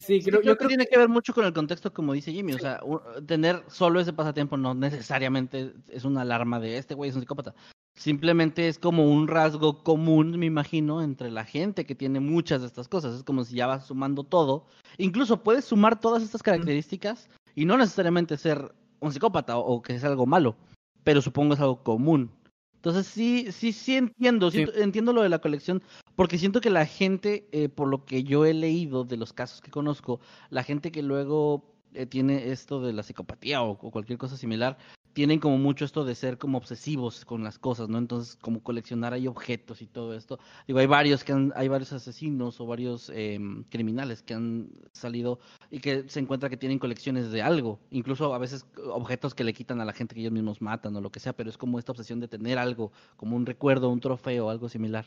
[0.00, 2.32] Sí, Sí, creo, creo yo que tiene que ver mucho con el contexto, como dice
[2.32, 2.54] Jimmy.
[2.54, 2.80] O sea,
[3.26, 7.54] tener solo ese pasatiempo no necesariamente es una alarma de este güey es un psicópata.
[7.98, 12.66] Simplemente es como un rasgo común, me imagino, entre la gente que tiene muchas de
[12.68, 13.14] estas cosas.
[13.14, 14.64] Es como si ya vas sumando todo.
[14.96, 19.94] Incluso puedes sumar todas estas características y no necesariamente ser un psicópata o, o que
[19.94, 20.56] es algo malo,
[21.04, 22.30] pero supongo es algo común.
[22.76, 24.72] Entonces sí, sí, sí entiendo, sí Sí.
[24.76, 25.82] entiendo lo de la colección,
[26.16, 29.60] porque siento que la gente, eh, por lo que yo he leído de los casos
[29.60, 30.20] que conozco,
[30.50, 34.78] la gente que luego eh, tiene esto de la psicopatía o, cualquier cosa similar,
[35.12, 37.98] tienen como mucho esto de ser como obsesivos con las cosas, ¿no?
[37.98, 40.38] Entonces, como coleccionar ahí objetos y todo esto.
[40.68, 45.40] Digo, hay varios que han, hay varios asesinos o varios em, criminales que han salido
[45.70, 49.52] y que se encuentra que tienen colecciones de algo, incluso a veces objetos que le
[49.52, 51.78] quitan a la gente que ellos mismos matan o lo que sea, pero es como
[51.78, 55.06] esta obsesión de tener algo, como un recuerdo, un trofeo, algo similar.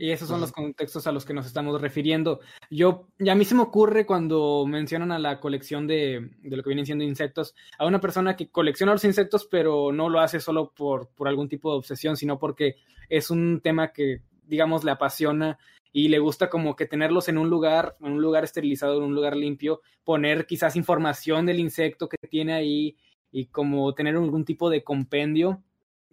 [0.00, 2.38] Y esos son los contextos a los que nos estamos refiriendo.
[2.70, 6.62] Yo, y a mí se me ocurre cuando mencionan a la colección de, de lo
[6.62, 10.38] que vienen siendo insectos, a una persona que colecciona los insectos, pero no lo hace
[10.38, 12.76] solo por, por algún tipo de obsesión, sino porque
[13.08, 15.58] es un tema que, digamos, le apasiona
[15.92, 19.14] y le gusta como que tenerlos en un lugar, en un lugar esterilizado, en un
[19.16, 22.96] lugar limpio, poner quizás información del insecto que tiene ahí
[23.32, 25.62] y como tener algún tipo de compendio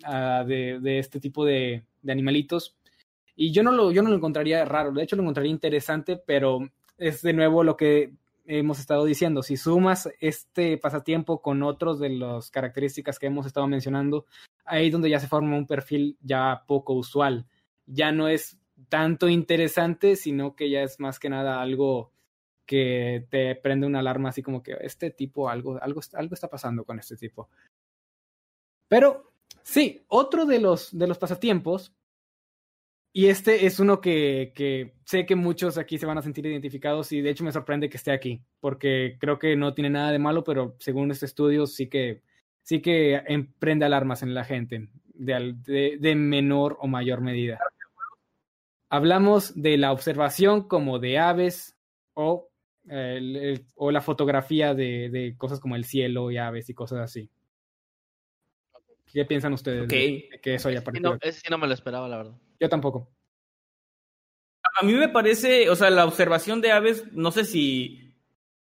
[0.04, 2.76] ah, de, de este tipo de, de animalitos.
[3.36, 6.60] Y yo no, lo, yo no lo encontraría raro, de hecho lo encontraría interesante, pero
[6.98, 8.14] es de nuevo lo que
[8.46, 9.44] hemos estado diciendo.
[9.44, 14.26] Si sumas este pasatiempo con otros de las características que hemos estado mencionando,
[14.64, 17.46] ahí es donde ya se forma un perfil ya poco usual.
[17.86, 18.58] Ya no es
[18.90, 22.12] tanto interesante, sino que ya es más que nada algo
[22.66, 26.84] que te prende una alarma así como que este tipo, algo, algo, algo está pasando
[26.84, 27.50] con este tipo.
[28.88, 29.32] Pero
[29.64, 31.94] sí, otro de los, de los pasatiempos
[33.18, 37.14] y este es uno que, que, sé que muchos aquí se van a sentir identificados
[37.14, 40.20] y de hecho me sorprende que esté aquí, porque creo que no tiene nada de
[40.20, 42.24] malo, pero según este estudio sí que,
[42.62, 47.58] sí que emprende alarmas en la gente de, de, de menor o mayor medida.
[48.90, 51.78] Hablamos de la observación como de aves
[52.16, 52.50] o,
[52.90, 57.00] el, el, o la fotografía de, de, cosas como el cielo y aves y cosas
[57.00, 57.30] así.
[59.06, 60.28] ¿Qué piensan ustedes okay.
[60.30, 61.12] de que eso haya partido?
[61.12, 62.36] No, ese sí no me lo esperaba, la verdad.
[62.60, 63.10] Yo tampoco.
[64.82, 68.14] A mí me parece, o sea, la observación de aves, no sé si,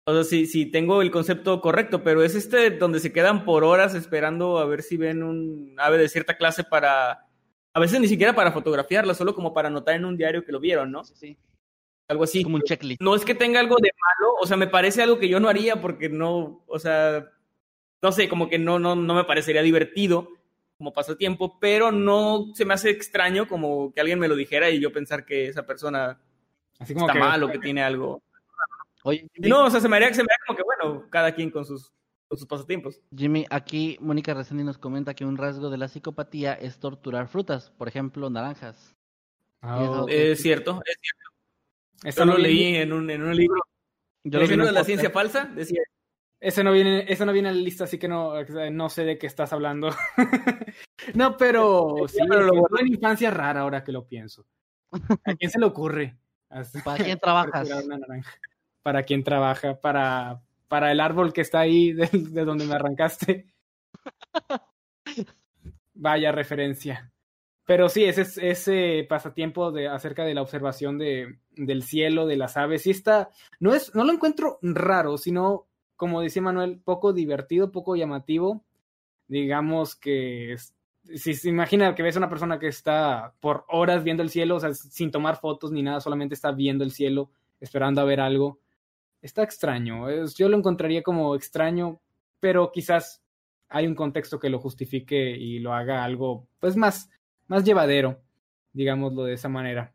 [0.05, 3.65] o sea, si, si tengo el concepto correcto, pero es este donde se quedan por
[3.65, 7.27] horas esperando a ver si ven un ave de cierta clase para,
[7.73, 10.61] a veces ni siquiera para fotografiarla, solo como para anotar en un diario que lo
[10.61, 11.05] vieron, ¿no?
[11.05, 11.39] Sí, sí.
[12.07, 12.45] Algo así.
[12.45, 13.01] Como un checklist.
[13.01, 15.49] No es que tenga algo de malo, o sea, me parece algo que yo no
[15.49, 17.31] haría porque no, o sea,
[18.03, 20.29] no sé, como que no, no, no me parecería divertido
[20.85, 24.81] como pasatiempo, pero no se me hace extraño como que alguien me lo dijera y
[24.81, 26.21] yo pensar que esa persona
[26.79, 28.23] Así como está que, mal o que tiene algo.
[29.03, 31.35] Oye, Jimmy, no, o sea, se me, haría, se me haría como que, bueno, cada
[31.35, 31.91] quien con sus,
[32.29, 33.01] con sus pasatiempos.
[33.17, 37.71] Jimmy, aquí Mónica Resendi nos comenta que un rasgo de la psicopatía es torturar frutas,
[37.71, 38.95] por ejemplo, naranjas.
[39.63, 41.31] Oh, es cierto, es cierto.
[42.03, 43.63] Eso lo leí en un, en un libro.
[44.23, 45.47] Yo ¿El libro de la ciencia falsa?
[45.47, 45.81] Decía
[46.41, 48.35] ese no viene, eso no viene en la lista, así que no,
[48.71, 49.91] no sé de qué estás hablando.
[51.15, 52.79] no, pero sí, pero lo bueno.
[52.81, 54.47] en infancia rara ahora que lo pienso.
[55.25, 56.17] ¿A quién se le ocurre?
[56.85, 57.69] ¿Para quién trabajas?
[58.83, 59.81] ¿Para quién trabaja?
[59.81, 63.47] Para, para el árbol que está ahí de, de donde me arrancaste.
[65.95, 67.11] Vaya referencia.
[67.67, 72.57] Pero sí, ese, ese pasatiempo de, acerca de la observación de, del cielo, de las
[72.57, 77.71] aves, sí está, no, es, no lo encuentro raro, sino como decía Manuel, poco divertido,
[77.73, 78.65] poco llamativo.
[79.29, 80.57] Digamos que
[81.15, 84.57] si se imagina que ves a una persona que está por horas viendo el cielo,
[84.57, 87.31] o sea, sin tomar fotos ni nada, solamente está viendo el cielo,
[87.61, 88.61] esperando a ver algo.
[89.23, 90.07] Está extraño.
[90.35, 92.01] Yo lo encontraría como extraño,
[92.41, 93.23] pero quizás
[93.69, 97.11] hay un contexto que lo justifique y lo haga algo, pues, más,
[97.47, 98.21] más llevadero,
[98.73, 99.95] digámoslo de esa manera.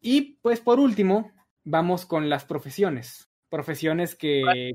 [0.00, 1.32] Y pues por último,
[1.64, 4.74] vamos con las profesiones profesiones que,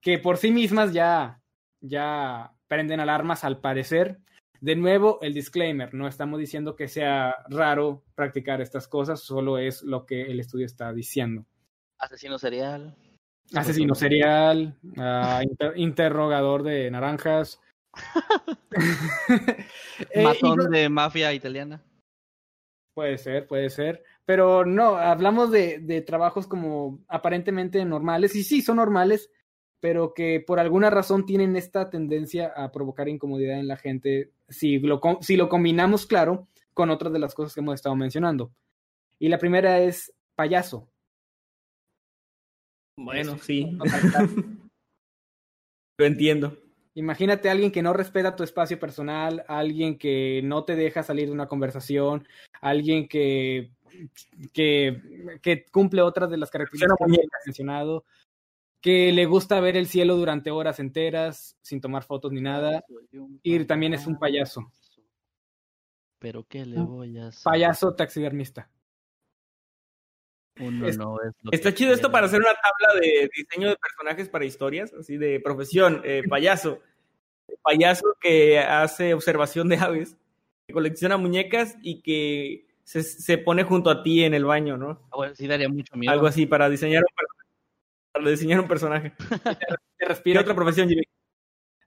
[0.00, 1.40] que por sí mismas ya,
[1.80, 4.20] ya prenden alarmas al parecer.
[4.60, 9.82] De nuevo, el disclaimer, no estamos diciendo que sea raro practicar estas cosas, solo es
[9.82, 11.44] lo que el estudio está diciendo.
[11.98, 12.94] Asesino serial.
[13.54, 17.60] Asesino serial, uh, inter interrogador de naranjas.
[20.10, 21.82] eh, Matón de mafia italiana.
[22.94, 24.04] Puede ser, puede ser.
[24.24, 29.30] Pero no, hablamos de, de, trabajos como aparentemente normales, y sí, son normales,
[29.80, 34.78] pero que por alguna razón tienen esta tendencia a provocar incomodidad en la gente si
[34.78, 38.52] lo, si lo combinamos, claro, con otras de las cosas que hemos estado mencionando.
[39.18, 40.88] Y la primera es payaso.
[42.96, 43.76] Bueno, sí.
[45.98, 46.56] Lo entiendo.
[46.94, 51.26] Imagínate a alguien que no respeta tu espacio personal, alguien que no te deja salir
[51.26, 52.28] de una conversación,
[52.60, 53.70] alguien que,
[54.52, 58.04] que, que cumple otras de las características que has mencionado,
[58.80, 62.84] que le gusta ver el cielo durante horas enteras sin tomar fotos ni nada,
[63.42, 64.72] y también es un payaso.
[66.18, 67.42] Pero ¿qué le voy a hacer?
[67.44, 68.70] Payaso taxidermista.
[70.60, 74.28] Uno es, no es está chido esto para hacer una tabla de diseño de personajes
[74.28, 76.80] para historias, así de profesión, eh, payaso.
[77.62, 80.16] payaso que hace observación de aves,
[80.66, 85.00] que colecciona muñecas y que se, se pone junto a ti en el baño, ¿no?
[85.10, 86.12] Ah, bueno, sí daría mucho miedo.
[86.12, 87.26] Algo así para diseñar un,
[88.12, 89.12] para diseñar un personaje.
[89.98, 90.40] te respira.
[90.40, 91.02] ¿Qué otra profesión, Jimmy?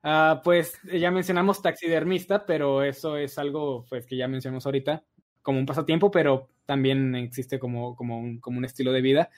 [0.03, 5.03] Uh, pues ya mencionamos taxidermista, pero eso es algo pues, que ya mencionamos ahorita
[5.41, 9.29] como un pasatiempo, pero también existe como, como, un, como un estilo de vida.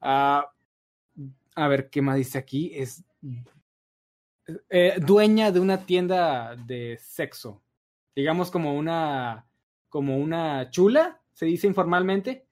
[0.00, 0.42] Uh,
[1.54, 2.72] a ver, ¿qué más dice aquí?
[2.74, 3.04] Es
[4.68, 7.62] eh, dueña de una tienda de sexo.
[8.14, 9.45] Digamos como una,
[9.96, 12.44] como una chula, se dice informalmente.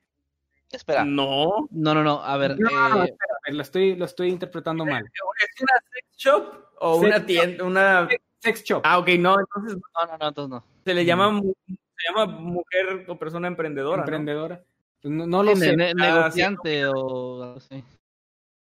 [0.73, 1.05] Espera.
[1.05, 1.69] No.
[1.73, 2.23] No, no, no.
[2.23, 2.59] A ver.
[2.59, 3.05] No, eh...
[3.05, 5.05] espera, a ver, lo estoy, lo estoy interpretando mal.
[5.05, 7.65] ¿Es una sex shop o Sex una tienda?
[7.65, 8.09] Una...
[8.41, 8.81] Sex shop.
[8.83, 10.65] Ah, ok, no, entonces No, no, no, entonces no.
[10.87, 14.01] se le llama, se llama mujer o persona emprendedora.
[14.01, 14.65] emprendedora.
[15.03, 15.77] Pues no, no lo Sí, sé.
[15.77, 17.85] ne- Ah, negociante o algo así.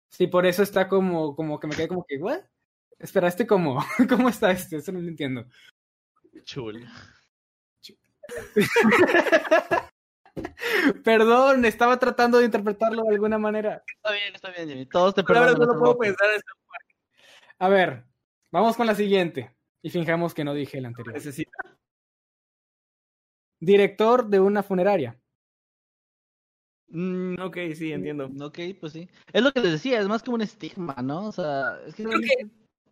[0.10, 2.42] Sí, por eso está como, como que me quedé como que, ¿what?
[3.00, 4.76] Espera, este cómo, ¿cómo está este?
[4.78, 5.46] Eso no lo entiendo.
[6.44, 6.88] Chul.
[11.04, 13.84] Perdón, estaba tratando de interpretarlo de alguna manera.
[13.88, 14.86] Está bien, está bien, Jimmy.
[14.86, 15.68] Todos te Pero ahora perdonan.
[15.70, 16.42] no no puedo pensar en.
[17.60, 18.04] A ver,
[18.52, 19.52] vamos con la siguiente.
[19.82, 21.14] Y fijamos que no dije el anterior.
[21.16, 21.52] Necesita.
[23.60, 25.20] Director de una funeraria.
[26.90, 28.30] Mm, Ok, sí, entiendo.
[28.46, 29.10] ok, pues sí.
[29.34, 31.28] Es lo que les decía, es más como un estigma, ¿no?
[31.28, 32.48] O sea, es que Creo que-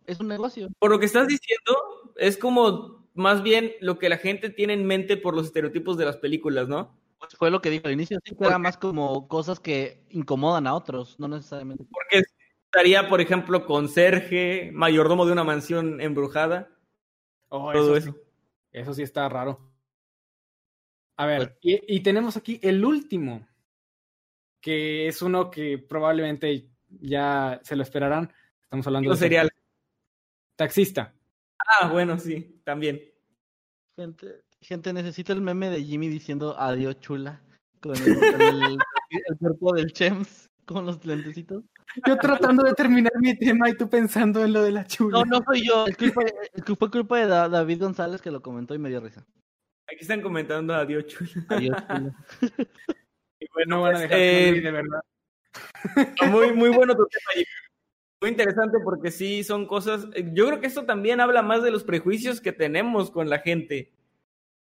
[0.06, 0.68] es un negocio.
[0.78, 4.86] Por lo que estás diciendo, es como más bien lo que la gente tiene en
[4.86, 6.96] mente por los estereotipos de las películas, ¿no?
[7.18, 10.66] Pues fue lo que dijo al inicio, sí, que era más como cosas que incomodan
[10.66, 11.84] a otros, no necesariamente.
[11.90, 12.24] Porque
[12.66, 16.70] estaría, por ejemplo, conserje, mayordomo de una mansión embrujada,
[17.48, 18.12] Oh, todo eso, eso.
[18.12, 18.18] sí.
[18.72, 19.72] Eso sí está raro.
[21.16, 23.48] A ver, Pues- y, y tenemos aquí el último,
[24.60, 26.68] que es uno que probablemente
[27.00, 28.32] ya se lo esperarán.
[28.62, 29.50] Estamos hablando Digo de serial.
[30.56, 31.14] taxista.
[31.80, 33.00] Ah, bueno, sí, también.
[33.98, 37.42] Gente, gente necesita el meme de Jimmy diciendo adiós chula
[37.80, 38.78] con el, con el-
[39.10, 41.62] el cuerpo del Chems con los lentecitos.
[42.06, 45.18] Yo tratando de terminar mi tema y tú pensando en lo de la chula.
[45.18, 46.22] No, no soy yo, es culpa,
[46.78, 49.24] fue culpa de Da- David González que lo comentó y me dio risa.
[49.88, 51.30] Aquí están comentando adiós, chula.
[51.48, 52.14] Adiós chula.
[53.38, 55.00] Y bueno, no van a dejar eh, de verdad.
[56.30, 57.46] Muy, muy bueno tu tema, Jimmy.
[58.20, 60.06] Muy interesante porque sí son cosas.
[60.14, 63.40] eh, Yo creo que esto también habla más de los prejuicios que tenemos con la
[63.40, 63.92] gente.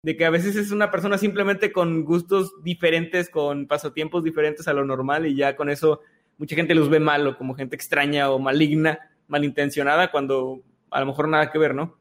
[0.02, 4.72] De que a veces es una persona simplemente con gustos diferentes, con pasatiempos diferentes a
[4.72, 6.00] lo normal, y ya con eso
[6.38, 11.06] mucha gente los ve mal o como gente extraña o maligna, malintencionada, cuando a lo
[11.06, 11.98] mejor nada que ver, ¿no?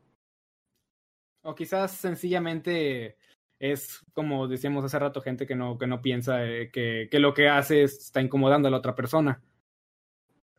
[1.44, 3.18] O quizás sencillamente
[3.60, 7.34] es como decíamos hace rato, gente que no, que no piensa eh, que, que lo
[7.34, 9.42] que hace es- está incomodando a la otra persona.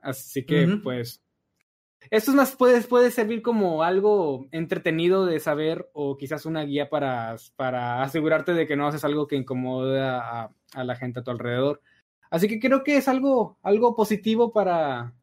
[0.01, 1.23] Así que, pues,
[2.11, 6.89] esto es más, puede, puede servir como algo entretenido de saber o quizás una guía
[6.89, 11.25] para, para asegurarte de que no haces algo que incomoda a, a la gente a
[11.25, 11.83] tu alrededor.
[12.31, 15.15] Así que creo que es algo, algo positivo para,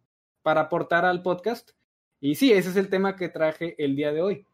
[0.42, 1.72] para aportar al podcast.
[2.20, 4.46] Y sí, ese es el tema que traje el día de hoy.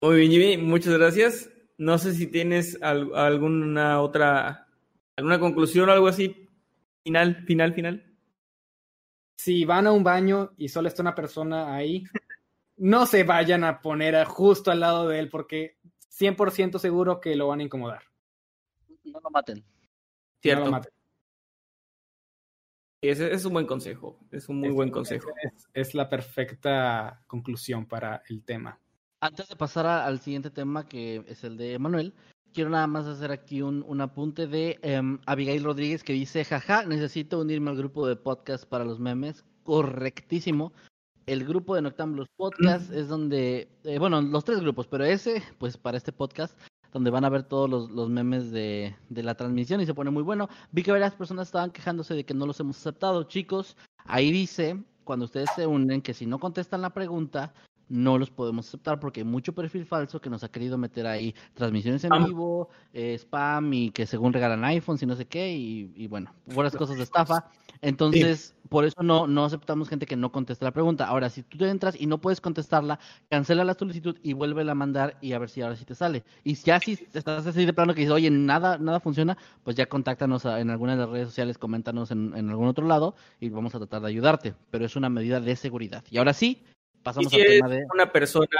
[0.00, 1.50] Muy bien, Jimmy, muchas gracias.
[1.78, 4.68] No sé si tienes al- alguna otra,
[5.16, 6.41] alguna conclusión o algo así.
[7.04, 8.08] Final, final, final.
[9.36, 12.04] si van a un baño y solo está una persona ahí,
[12.76, 15.78] no se vayan a poner a- justo al lado de él porque
[16.10, 18.02] 100% seguro que lo van a incomodar.
[19.04, 19.58] No lo maten.
[19.58, 19.64] No
[20.40, 20.64] Cierto.
[20.66, 20.92] lo maten.
[23.02, 24.20] Ese es un buen consejo.
[24.30, 25.28] Es un muy Es- buen consejo.
[25.42, 28.78] Es, es la perfecta conclusión para el tema.
[29.20, 32.14] Antes de pasar al siguiente tema, que es el de Manuel,
[32.52, 36.84] quiero nada más hacer aquí un, un apunte de em, Abigail Rodríguez que dice, jaja,
[36.84, 39.44] necesito unirme al grupo de podcast para los memes.
[39.64, 40.72] Correctísimo.
[41.26, 45.76] El grupo de Noctambulos Podcast es donde, eh, bueno, los tres grupos, pero ese, pues
[45.76, 46.58] para este podcast,
[46.92, 50.10] donde van a ver todos los, los memes de, de, la transmisión y se pone
[50.10, 50.48] muy bueno.
[50.72, 53.22] Vi que varias personas estaban quejándose de que no los hemos aceptado.
[53.24, 57.54] Chicos, ahí dice, cuando ustedes se unen, que si no contestan la pregunta,
[57.92, 61.34] no los podemos aceptar porque hay mucho perfil falso que nos ha querido meter ahí
[61.52, 65.92] transmisiones en vivo, eh, spam y que según regalan iPhones y no sé qué, y,
[65.94, 67.50] y bueno, buenas cosas de estafa.
[67.82, 68.68] Entonces, sí.
[68.68, 71.06] por eso no, no aceptamos gente que no conteste la pregunta.
[71.06, 74.74] Ahora, si tú te entras y no puedes contestarla, cancela la solicitud y vuelve a
[74.74, 76.24] mandar y a ver si ahora sí te sale.
[76.44, 79.86] Y ya si estás así de plano que dices, oye, nada, nada funciona, pues ya
[79.86, 83.74] contáctanos en alguna de las redes sociales, coméntanos en, en algún otro lado y vamos
[83.74, 84.54] a tratar de ayudarte.
[84.70, 86.04] Pero es una medida de seguridad.
[86.10, 86.62] Y ahora sí,
[87.02, 87.84] pasamos si al eres tema de...
[87.94, 88.58] una persona,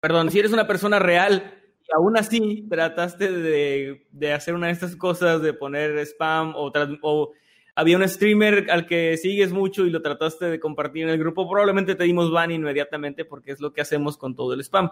[0.00, 4.72] perdón, si eres una persona real y aún así trataste de, de hacer una de
[4.72, 6.72] estas cosas, de poner spam o,
[7.02, 7.32] o,
[7.74, 11.48] había un streamer al que sigues mucho y lo trataste de compartir en el grupo,
[11.48, 14.90] probablemente te dimos ban inmediatamente porque es lo que hacemos con todo el spam.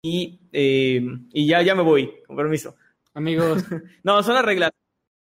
[0.00, 1.00] Y, eh,
[1.32, 2.74] y ya, ya me voy, con permiso.
[3.14, 3.64] Amigos.
[4.02, 4.70] no, son las reglas.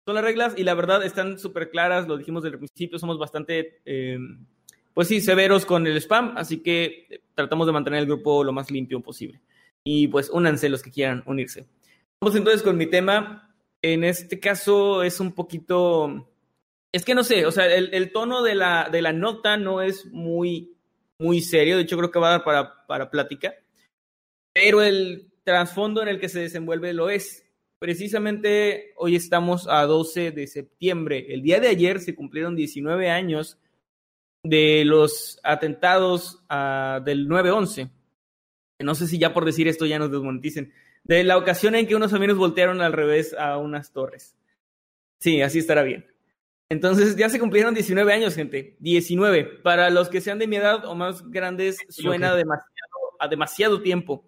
[0.05, 3.19] Son las reglas y la verdad están súper claras, lo dijimos desde el principio, somos
[3.19, 3.81] bastante...
[3.85, 4.17] Eh,
[4.93, 8.69] pues sí, severos con el spam, así que tratamos de mantener el grupo lo más
[8.69, 9.41] limpio posible.
[9.83, 11.65] Y pues únanse los que quieran unirse.
[12.21, 13.53] Vamos entonces con mi tema.
[13.81, 16.29] En este caso es un poquito...
[16.91, 19.81] Es que no sé, o sea, el, el tono de la, de la nota no
[19.81, 20.77] es muy,
[21.17, 23.55] muy serio, de hecho creo que va a dar para, para plática,
[24.53, 27.45] pero el trasfondo en el que se desenvuelve lo es.
[27.79, 31.25] Precisamente hoy estamos a 12 de septiembre.
[31.29, 33.57] El día de ayer se cumplieron 19 años
[34.43, 37.89] de los atentados uh, del 9-11.
[38.79, 40.73] No sé si ya por decir esto ya nos desmoneticen.
[41.03, 44.35] De la ocasión en que unos amigos voltearon al revés a unas torres.
[45.19, 46.05] Sí, así estará bien.
[46.69, 48.75] Entonces ya se cumplieron 19 años, gente.
[48.79, 49.43] 19.
[49.63, 52.39] Para los que sean de mi edad o más grandes, suena okay.
[52.39, 54.25] demasiado, a demasiado tiempo.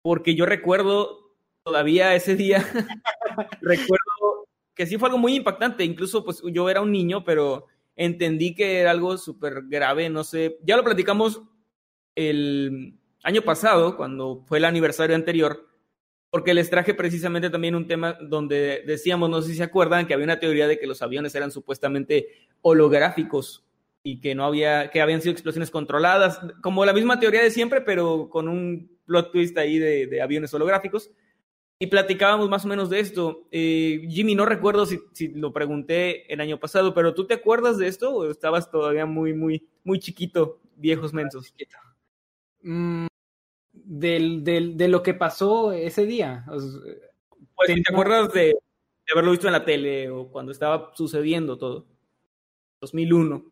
[0.00, 2.58] Porque yo recuerdo todavía ese día,
[3.60, 5.84] recuerdo que sí fue algo muy impactante.
[5.84, 7.66] Incluso pues yo era un niño, pero
[7.96, 11.42] entendí que era algo súper grave, no sé, ya lo platicamos
[12.14, 15.68] el año pasado, cuando fue el aniversario anterior,
[16.30, 20.14] porque les traje precisamente también un tema donde decíamos, no sé si se acuerdan, que
[20.14, 22.28] había una teoría de que los aviones eran supuestamente
[22.62, 23.64] holográficos
[24.02, 27.82] y que no había, que habían sido explosiones controladas, como la misma teoría de siempre,
[27.82, 31.10] pero con un plot twist ahí de, de aviones holográficos
[31.82, 33.48] y platicábamos más o menos de esto.
[33.50, 37.76] Eh, Jimmy, no recuerdo si, si, lo pregunté el año pasado, pero ¿tú te acuerdas
[37.76, 41.52] de esto o estabas todavía muy, muy, muy chiquito, viejos mensos?
[42.62, 43.06] Mm,
[43.72, 46.44] del, del, de lo que pasó ese día.
[46.46, 48.56] Pues, ¿te, ¿te acuerdas de, de,
[49.12, 51.88] haberlo visto en la tele o cuando estaba sucediendo todo?
[52.80, 53.44] 2001.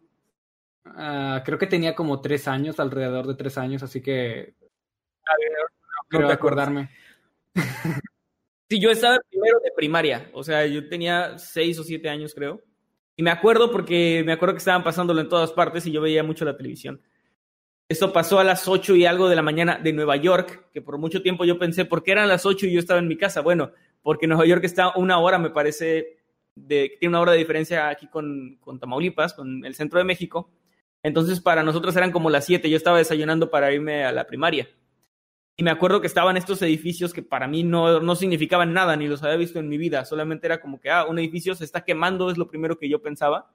[0.87, 4.55] Uh, creo que tenía como tres años, alrededor de tres años, así que...
[4.55, 6.91] Ver, no, creo no acordarme.
[8.71, 12.63] Sí, yo estaba primero de primaria, o sea, yo tenía seis o siete años, creo.
[13.17, 16.23] Y me acuerdo porque me acuerdo que estaban pasándolo en todas partes y yo veía
[16.23, 17.03] mucho la televisión.
[17.89, 20.99] Esto pasó a las ocho y algo de la mañana de Nueva York, que por
[20.99, 23.41] mucho tiempo yo pensé, ¿por qué eran las ocho y yo estaba en mi casa?
[23.41, 26.19] Bueno, porque Nueva York está una hora, me parece,
[26.55, 30.49] de, tiene una hora de diferencia aquí con, con Tamaulipas, con el centro de México.
[31.03, 34.69] Entonces, para nosotros eran como las siete, yo estaba desayunando para irme a la primaria.
[35.61, 39.07] Y me acuerdo que estaban estos edificios que para mí no, no significaban nada, ni
[39.07, 40.07] los había visto en mi vida.
[40.07, 43.03] Solamente era como que, ah, un edificio se está quemando, es lo primero que yo
[43.03, 43.53] pensaba.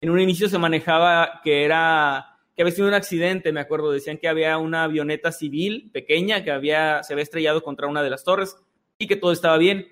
[0.00, 3.92] En un inicio se manejaba que era, que había sido un accidente, me acuerdo.
[3.92, 8.08] Decían que había una avioneta civil pequeña que había, se había estrellado contra una de
[8.08, 8.56] las torres
[8.96, 9.88] y que todo estaba bien.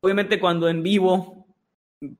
[0.00, 1.46] Obviamente cuando en vivo,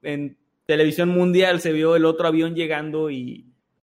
[0.02, 0.36] en
[0.66, 3.51] televisión mundial, se vio el otro avión llegando y,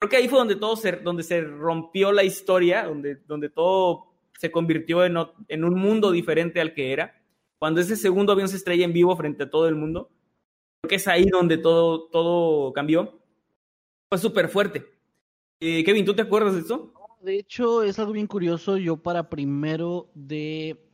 [0.02, 4.06] creo que ahí fue donde todo se, donde se rompió la historia, donde, donde todo
[4.36, 7.22] se convirtió en, en, un mundo diferente al que era.
[7.56, 10.10] Cuando ese segundo avión se estrella en vivo frente a todo el mundo,
[10.80, 13.22] creo que es ahí donde todo, todo cambió.
[14.08, 14.84] Fue súper fuerte.
[15.60, 16.92] Eh, Kevin, ¿tú te acuerdas de eso?
[17.20, 18.76] De hecho, es algo bien curioso.
[18.78, 20.84] Yo para primero de...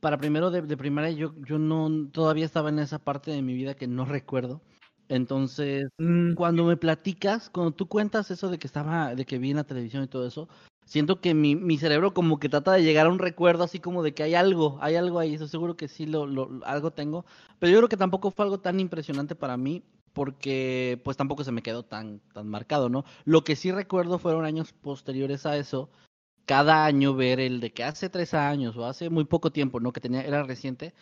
[0.00, 3.54] Para primero de, de primaria, yo, yo no todavía estaba en esa parte de mi
[3.54, 4.60] vida que no recuerdo.
[5.08, 6.34] Entonces, mm.
[6.34, 9.64] cuando me platicas, cuando tú cuentas eso de que estaba, de que vi en la
[9.64, 10.48] televisión y todo eso,
[10.84, 14.02] siento que mi, mi cerebro como que trata de llegar a un recuerdo así como
[14.02, 17.24] de que hay algo, hay algo ahí, eso seguro que sí lo, lo algo tengo,
[17.58, 19.82] pero yo creo que tampoco fue algo tan impresionante para mí
[20.12, 23.04] porque pues tampoco se me quedó tan tan marcado, ¿no?
[23.24, 25.90] Lo que sí recuerdo fueron años posteriores a eso
[26.46, 29.92] cada año ver el de que hace tres años o hace muy poco tiempo, ¿no?
[29.92, 30.94] Que tenía, era reciente,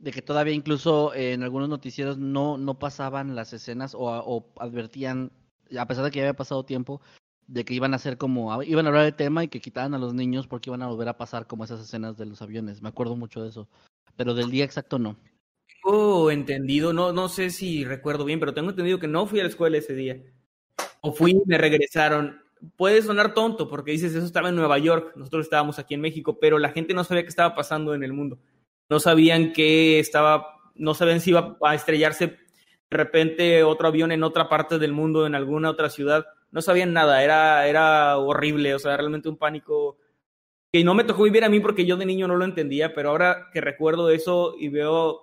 [0.00, 5.30] de que todavía incluso en algunos noticieros no, no pasaban las escenas o, o advertían,
[5.78, 7.00] a pesar de que ya había pasado tiempo,
[7.46, 9.98] de que iban a hacer como, iban a hablar del tema y que quitaban a
[9.98, 12.80] los niños porque iban a volver a pasar como esas escenas de los aviones.
[12.80, 13.68] Me acuerdo mucho de eso.
[14.16, 15.16] Pero del día exacto no.
[15.82, 16.92] Oh, entendido.
[16.92, 19.78] No, no sé si recuerdo bien, pero tengo entendido que no fui a la escuela
[19.78, 20.22] ese día.
[21.00, 22.40] O fui y me regresaron.
[22.76, 26.38] Puede sonar tonto porque dices, eso estaba en Nueva York, nosotros estábamos aquí en México,
[26.38, 28.38] pero la gente no sabía qué estaba pasando en el mundo.
[28.90, 34.24] No sabían que estaba, no sabían si iba a estrellarse de repente otro avión en
[34.24, 36.26] otra parte del mundo, en alguna otra ciudad.
[36.50, 39.96] No sabían nada, era, era horrible, o sea, realmente un pánico
[40.72, 43.10] que no me tocó vivir a mí porque yo de niño no lo entendía, pero
[43.10, 45.20] ahora que recuerdo eso y veo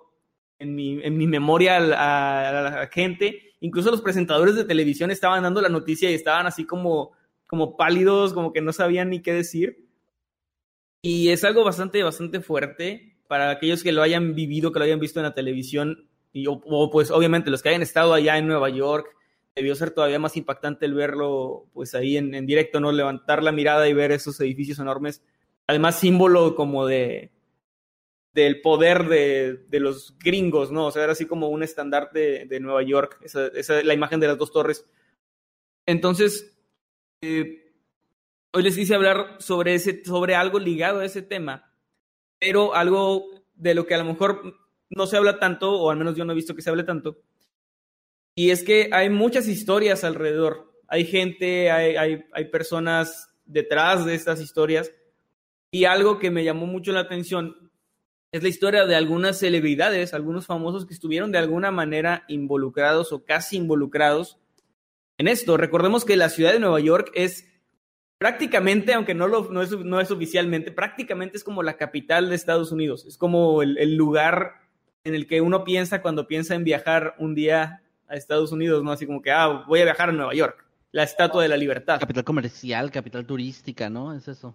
[0.58, 3.52] en mi, en mi memoria a, la gente.
[3.60, 7.12] Incluso los presentadores de televisión estaban dando la noticia y estaban así como,
[7.46, 9.86] como pálidos, como que no sabían ni qué decir.
[11.02, 14.98] Y es algo bastante, bastante fuerte para aquellos que lo hayan vivido, que lo hayan
[14.98, 18.68] visto en la televisión, y, o, pues obviamente los que hayan estado allá en Nueva
[18.70, 19.14] York,
[19.54, 22.92] debió ser todavía más impactante el verlo pues ahí en, en directo, ¿no?
[22.92, 25.22] Levantar la mirada y ver esos edificios enormes.
[25.66, 27.32] Además, símbolo como de,
[28.32, 30.86] del poder de, de, los gringos, ¿no?
[30.86, 34.28] O sea, era así como un estandarte de, Nueva York, esa, esa, la imagen de
[34.28, 34.84] las dos torres.
[35.86, 36.56] Entonces,
[37.22, 37.72] eh,
[38.52, 41.67] hoy les quise hablar sobre, ese, sobre algo ligado a ese tema,
[42.38, 44.54] pero algo de lo que a lo mejor
[44.90, 47.18] no se habla tanto, o al menos yo no he visto que se hable tanto,
[48.34, 50.72] y es que hay muchas historias alrededor.
[50.86, 54.92] Hay gente, hay, hay, hay personas detrás de estas historias,
[55.70, 57.68] y algo que me llamó mucho la atención
[58.30, 63.24] es la historia de algunas celebridades, algunos famosos que estuvieron de alguna manera involucrados o
[63.24, 64.38] casi involucrados
[65.16, 65.56] en esto.
[65.56, 67.48] Recordemos que la ciudad de Nueva York es
[68.18, 72.34] prácticamente, aunque no, lo, no, es, no es oficialmente, prácticamente es como la capital de
[72.34, 73.06] Estados Unidos.
[73.06, 74.54] Es como el, el, lugar
[75.04, 78.90] en el que uno piensa cuando piensa en viajar un día a Estados Unidos, ¿no?
[78.90, 82.00] Así como que, ah, voy a viajar a Nueva York, la Estatua de la Libertad.
[82.00, 84.14] Capital comercial, capital turística, ¿no?
[84.14, 84.54] Es eso.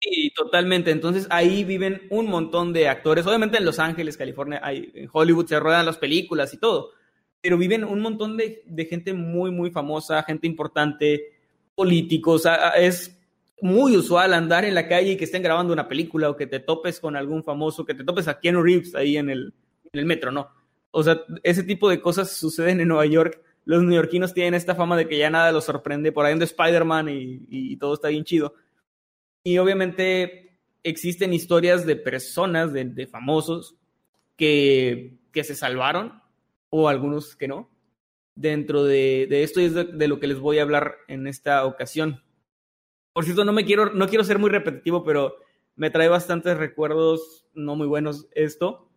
[0.00, 0.90] Sí, totalmente.
[0.90, 3.26] Entonces ahí viven un montón de actores.
[3.26, 6.90] Obviamente en Los Ángeles, California, hay, en Hollywood se ruedan las películas y todo.
[7.42, 11.39] Pero viven un montón de, de gente muy, muy famosa, gente importante,
[11.80, 12.44] políticos.
[12.76, 13.18] Es
[13.62, 16.60] muy usual andar en la calle y que estén grabando una película o que te
[16.60, 19.54] topes con algún famoso, que te topes a Keanu Reeves ahí en el,
[19.92, 20.48] en el metro, ¿no?
[20.90, 23.40] O sea, ese tipo de cosas suceden en Nueva York.
[23.64, 26.12] Los neoyorquinos tienen esta fama de que ya nada los sorprende.
[26.12, 28.54] Por ahí anda Spider-Man y, y todo está bien chido
[29.42, 33.76] y obviamente existen historias de personas, de, de famosos,
[34.36, 36.22] que, que, se salvaron,
[36.70, 37.69] o algunos que no.
[38.40, 41.66] Dentro de, de esto es de, de, lo que les voy a hablar en esta
[41.66, 42.22] ocasión.
[43.12, 45.36] Por cierto, no me quiero, no quiero ser muy repetitivo, pero
[45.76, 48.88] me trae bastantes recuerdos no muy buenos esto.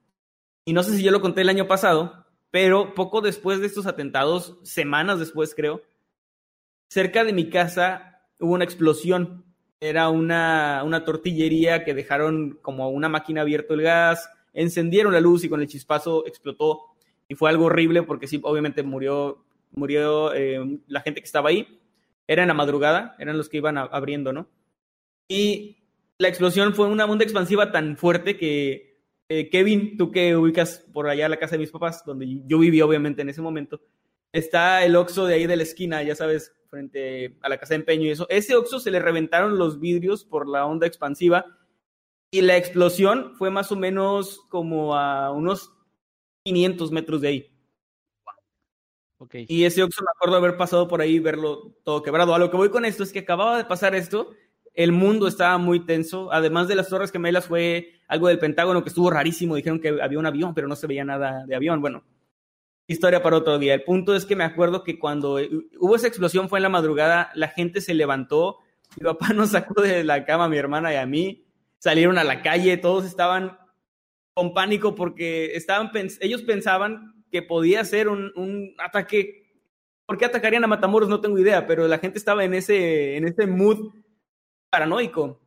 [0.63, 3.85] Y no sé si yo lo conté el año pasado, pero poco después de estos
[3.85, 5.81] atentados, semanas después creo,
[6.87, 9.43] cerca de mi casa hubo una explosión
[9.83, 15.43] era una, una tortillería que dejaron como una máquina abierto el gas, encendieron la luz
[15.43, 16.92] y con el chispazo explotó
[17.33, 21.79] y fue algo horrible porque sí, obviamente murió, murió eh, la gente que estaba ahí.
[22.27, 24.47] Era en la madrugada, eran los que iban a, abriendo, ¿no?
[25.27, 25.77] Y
[26.19, 31.09] la explosión fue una onda expansiva tan fuerte que eh, Kevin, tú que ubicas por
[31.09, 33.81] allá la casa de mis papás, donde yo viví obviamente en ese momento,
[34.31, 37.79] está el Oxxo de ahí de la esquina, ya sabes, frente a la casa de
[37.79, 38.27] empeño y eso.
[38.29, 41.45] Ese Oxxo se le reventaron los vidrios por la onda expansiva
[42.31, 45.72] y la explosión fue más o menos como a unos
[46.43, 47.49] 500 metros de ahí.
[49.17, 49.45] Okay.
[49.47, 52.35] Y ese Oxxo me acuerdo haber pasado por ahí y verlo todo quebrado.
[52.35, 54.31] A lo que voy con esto es que acababa de pasar esto,
[54.73, 56.31] el mundo estaba muy tenso.
[56.33, 59.55] Además de las Torres Gemelas, fue algo del Pentágono que estuvo rarísimo.
[59.55, 61.79] Dijeron que había un avión, pero no se veía nada de avión.
[61.79, 62.03] Bueno,
[62.87, 63.73] historia para otro día.
[63.73, 65.39] El punto es que me acuerdo que cuando
[65.79, 68.57] hubo esa explosión fue en la madrugada, la gente se levantó,
[68.97, 71.45] mi papá nos sacó de la cama, mi hermana y a mí,
[71.77, 73.57] salieron a la calle, todos estaban
[74.33, 79.43] con pánico porque estaban ellos pensaban que podía ser un, ataque.
[80.05, 81.09] ¿Por qué atacarían a Matamoros?
[81.09, 83.93] No tengo idea, pero la gente estaba en ese, en ese mood
[84.69, 85.39] paranoico.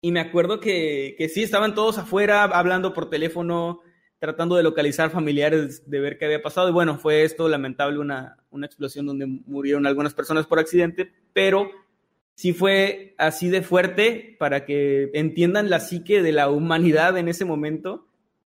[0.00, 3.80] Y me acuerdo que, que sí, estaban todos afuera hablando por teléfono,
[4.20, 6.68] tratando de localizar familiares, de ver qué había pasado.
[6.68, 11.70] Y bueno, fue esto lamentable, una, una explosión donde murieron algunas personas por accidente, pero
[12.38, 17.44] sí fue así de fuerte para que entiendan la psique de la humanidad en ese
[17.44, 18.06] momento,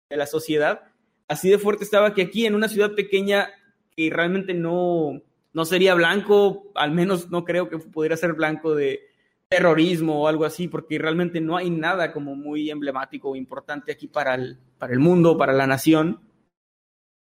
[0.09, 0.85] de la sociedad.
[1.28, 3.51] Así de fuerte estaba que aquí en una ciudad pequeña
[3.95, 5.20] que realmente no,
[5.53, 9.03] no sería blanco, al menos no creo que pudiera ser blanco de,
[9.51, 14.09] terrorismo o algo así, porque realmente no hay nada como muy emblemático o importante aquí
[14.09, 16.20] para el, para el mundo, para la nación,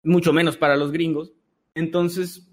[0.02, 1.32] mucho menos para los gringos.
[1.76, 2.49] Entonces,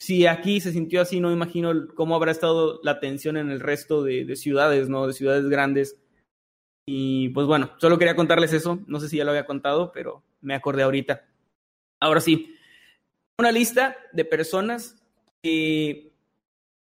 [0.00, 4.02] si aquí se sintió así, no imagino cómo habrá estado la tensión en el resto
[4.02, 5.06] de, de ciudades, ¿no?
[5.06, 6.00] De ciudades grandes.
[6.86, 8.80] Y pues bueno, solo quería contarles eso.
[8.86, 11.28] No sé si ya lo había contado, pero me acordé ahorita.
[12.00, 12.56] Ahora sí,
[13.38, 15.04] una lista de personas
[15.42, 16.14] que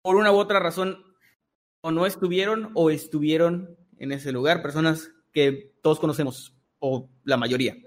[0.03, 1.03] por una u otra razón
[1.81, 7.77] o no estuvieron o estuvieron en ese lugar, personas que todos conocemos, o la mayoría.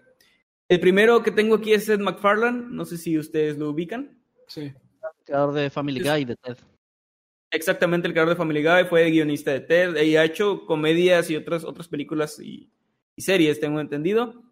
[0.68, 4.20] El primero que tengo aquí es Ed McFarlane, no sé si ustedes lo ubican.
[4.48, 4.72] Sí.
[5.24, 6.58] El creador de Family Guy y de Ted.
[7.50, 11.36] Exactamente, el creador de Family Guy, fue guionista de Ted y ha hecho comedias y
[11.36, 12.70] otras, otras películas y,
[13.16, 14.42] y series, tengo entendido.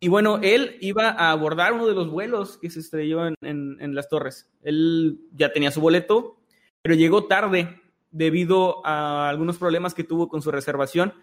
[0.00, 3.78] Y bueno, él iba a abordar uno de los vuelos que se estrelló en, en,
[3.80, 4.52] en, las torres.
[4.62, 6.36] Él ya tenía su boleto,
[6.82, 7.80] pero llegó tarde
[8.10, 11.14] debido a algunos problemas que tuvo con su reservación.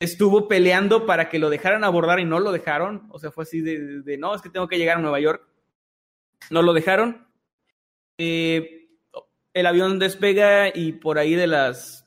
[0.00, 3.06] Estuvo peleando para que lo dejaran abordar y no lo dejaron.
[3.10, 5.20] O sea, fue así de, de, de no, es que tengo que llegar a Nueva
[5.20, 5.46] York.
[6.50, 7.26] No lo dejaron.
[8.24, 8.88] Eh,
[9.52, 12.06] el avión despega y por ahí de las...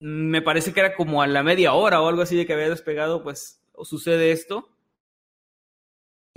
[0.00, 2.68] Me parece que era como a la media hora o algo así de que había
[2.68, 4.68] despegado, pues sucede esto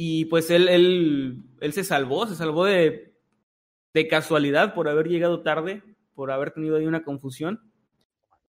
[0.03, 3.13] y pues él, él, él se salvó, se salvó de,
[3.93, 5.83] de, casualidad por haber llegado tarde,
[6.15, 7.71] por haber tenido ahí una confusión.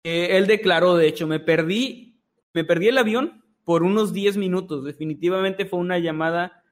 [0.05, 2.23] Eh, él declaró, de hecho, me perdí,
[2.55, 4.85] me perdí el avión por unos 10 minutos.
[4.85, 6.63] Definitivamente fue una llamada,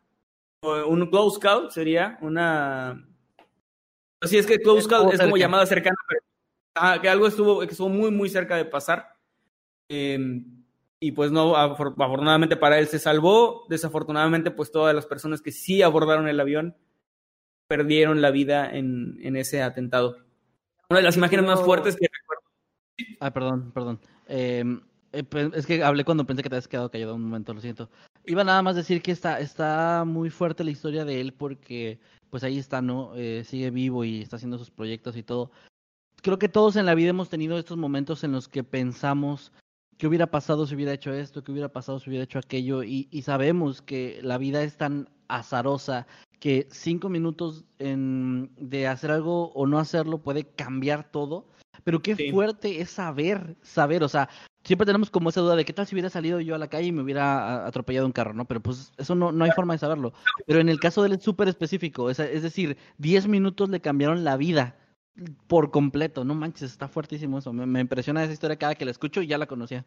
[0.62, 3.09] un close call sería una...
[4.20, 6.20] Así es que close call es como llamada cercana, pero
[6.74, 9.16] ah, que algo estuvo, que estuvo muy, muy cerca de pasar.
[9.88, 10.42] Eh,
[11.00, 15.80] y pues no, afortunadamente para él se salvó, desafortunadamente pues todas las personas que sí
[15.80, 16.76] abordaron el avión
[17.66, 20.18] perdieron la vida en, en ese atentado.
[20.90, 22.42] Una de las imágenes más fuertes que recuerdo.
[23.20, 24.00] Ah, perdón, perdón.
[24.28, 24.64] Eh,
[25.12, 27.88] es que hablé cuando pensé que te habías quedado callado un momento, lo siento.
[28.26, 31.98] Iba nada más a decir que está, está muy fuerte la historia de él porque
[32.30, 33.12] pues ahí está, ¿no?
[33.16, 35.50] Eh, sigue vivo y está haciendo sus proyectos y todo.
[36.22, 39.52] Creo que todos en la vida hemos tenido estos momentos en los que pensamos
[39.98, 43.08] qué hubiera pasado si hubiera hecho esto, qué hubiera pasado si hubiera hecho aquello, y,
[43.10, 46.06] y sabemos que la vida es tan azarosa
[46.40, 51.46] que cinco minutos en, de hacer algo o no hacerlo puede cambiar todo,
[51.84, 52.30] pero qué sí.
[52.30, 54.28] fuerte es saber, saber, o sea,
[54.64, 56.88] siempre tenemos como esa duda de qué tal si hubiera salido yo a la calle
[56.88, 58.46] y me hubiera atropellado un carro, ¿no?
[58.46, 60.12] Pero pues eso no, no hay forma de saberlo.
[60.46, 63.80] Pero en el caso de él es súper específico, es, es decir, diez minutos le
[63.80, 64.76] cambiaron la vida
[65.46, 66.24] por completo.
[66.24, 67.52] No manches, está fuertísimo eso.
[67.52, 69.86] Me, me, impresiona esa historia cada que la escucho y ya la conocía.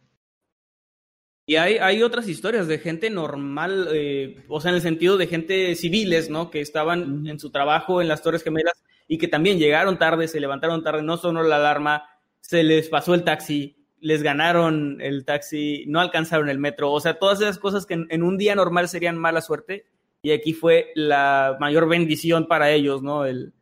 [1.45, 5.27] Y hay, hay otras historias de gente normal, eh, o sea, en el sentido de
[5.27, 6.49] gente civiles, ¿no?
[6.49, 10.39] Que estaban en su trabajo en las Torres Gemelas y que también llegaron tarde, se
[10.39, 12.05] levantaron tarde, no sonó la alarma,
[12.39, 16.91] se les pasó el taxi, les ganaron el taxi, no alcanzaron el metro.
[16.91, 19.85] O sea, todas esas cosas que en, un día normal serían mala suerte.
[20.21, 23.25] Y aquí fue la mayor bendición para ellos, ¿no?
[23.25, 23.53] El,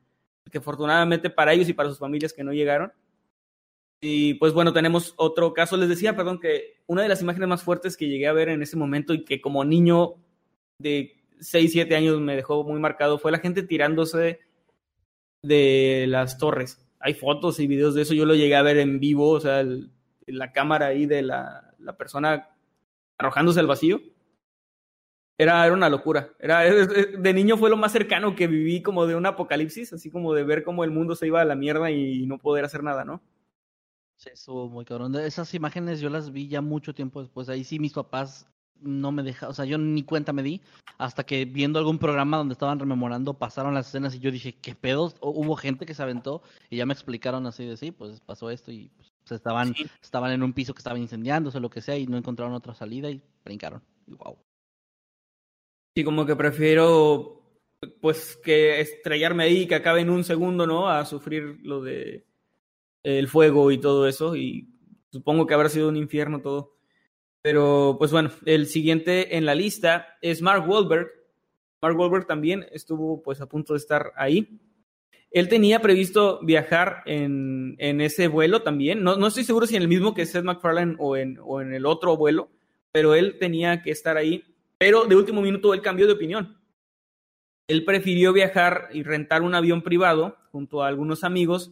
[0.52, 2.92] que afortunadamente para ellos y para sus familias que no llegaron.
[4.02, 5.78] Y pues bueno, tenemos otro caso.
[5.78, 8.64] Les decía, perdón, que una de las imágenes más fuertes que llegué a ver en
[8.64, 10.16] ese momento y que como niño
[10.80, 14.40] de 6, 7 años me dejó muy marcado fue la gente tirándose
[15.44, 16.84] de las torres.
[17.00, 19.60] Hay fotos y videos de eso, yo lo llegué a ver en vivo, o sea,
[19.60, 19.92] el,
[20.28, 22.50] la cámara ahí de la, la, persona
[23.18, 24.02] arrojándose al vacío.
[25.38, 26.30] Era, era una locura.
[26.40, 30.34] Era, de niño fue lo más cercano que viví como de un apocalipsis, así como
[30.34, 33.04] de ver cómo el mundo se iba a la mierda y no poder hacer nada,
[33.04, 33.22] ¿no?
[34.18, 35.16] Sí, estuvo muy cabrón.
[35.16, 37.50] Esas imágenes yo las vi ya mucho tiempo después.
[37.50, 38.48] Ahí sí mis papás
[38.82, 40.62] no me dejaron, o sea, yo ni cuenta me di
[40.98, 44.76] hasta que viendo algún programa donde estaban rememorando pasaron las escenas y yo dije, ¿qué
[44.76, 45.16] pedos?
[45.22, 48.72] Hubo gente que se aventó y ya me explicaron así de sí, pues pasó esto
[48.72, 49.86] y pues, estaban, sí.
[50.02, 52.74] estaban en un piso que estaba incendiándose o lo que sea y no encontraron otra
[52.74, 53.82] salida y brincaron.
[54.08, 54.38] Y wow.
[55.96, 57.42] Sí, como que prefiero
[58.00, 60.88] pues que estrellarme ahí que acabe en un segundo, ¿no?
[60.90, 62.26] A sufrir lo de
[63.04, 64.70] el fuego y todo eso, y
[65.12, 66.78] supongo que habrá sido un infierno todo.
[67.42, 71.10] Pero, pues bueno, el siguiente en la lista es Mark Wahlberg.
[71.82, 74.62] Mark Wahlberg también estuvo pues a punto de estar ahí.
[75.32, 79.02] Él tenía previsto viajar en, en ese vuelo también.
[79.02, 81.74] No, no, estoy seguro si en el mismo que Seth MacFarlane o en, o en
[81.74, 82.50] el otro vuelo,
[82.92, 84.44] pero él tenía que estar ahí.
[84.78, 86.58] Pero de último minuto él cambió de opinión.
[87.68, 91.72] Él prefirió viajar y rentar un avión privado junto a algunos amigos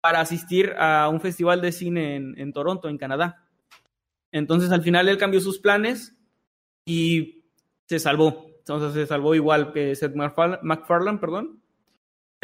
[0.00, 3.46] para asistir a un festival de cine en, en, Toronto, en Canadá.
[4.32, 6.16] Entonces al final él cambió sus planes
[6.86, 7.44] y
[7.86, 8.46] se salvó.
[8.58, 11.60] Entonces se salvó igual que Seth MacFarlane, perdón.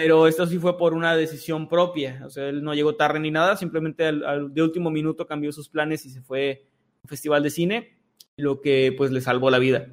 [0.02, 3.30] Pero esto sí fue por una decisión propia, o sea, él no llegó tarde ni
[3.30, 6.64] nada, simplemente al, de último minuto cambió sus planes y se fue
[6.96, 7.98] a un festival de cine,
[8.36, 9.86] lo que pues le salvó la vida.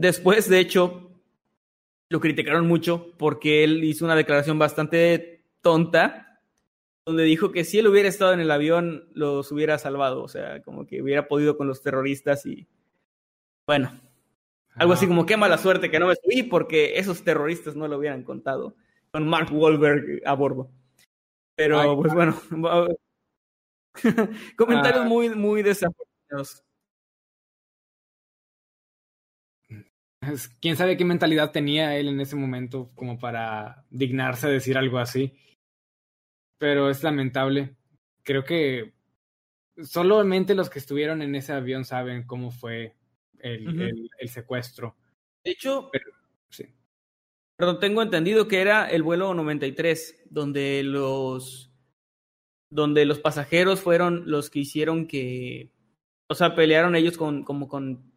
[0.00, 1.20] Después, de hecho,
[2.08, 6.40] lo criticaron mucho porque él hizo una declaración bastante tonta,
[7.06, 10.62] donde dijo que si él hubiera estado en el avión, los hubiera salvado, o sea,
[10.62, 12.68] como que hubiera podido con los terroristas y,
[13.66, 14.00] bueno,
[14.78, 17.98] algo así como qué mala suerte que no me subí porque esos terroristas no lo
[17.98, 18.76] hubieran contado
[19.10, 20.70] con Mark Wahlberg a bordo.
[21.56, 22.40] Pero pues bueno,
[24.56, 25.08] comentarios ah.
[25.08, 26.62] muy, muy desafortunados.
[30.60, 34.98] Quién sabe qué mentalidad tenía él en ese momento como para dignarse a decir algo
[34.98, 35.34] así.
[36.58, 37.76] Pero es lamentable.
[38.24, 38.92] Creo que
[39.82, 42.97] solamente los que estuvieron en ese avión saben cómo fue
[43.40, 44.96] el, el, secuestro.
[45.44, 45.90] De hecho,
[46.48, 46.64] sí.
[47.56, 51.70] perdón, tengo entendido que era el vuelo 93, donde los,
[52.70, 55.70] donde los pasajeros fueron los que hicieron que,
[56.28, 58.12] o sea, pelearon ellos con, como con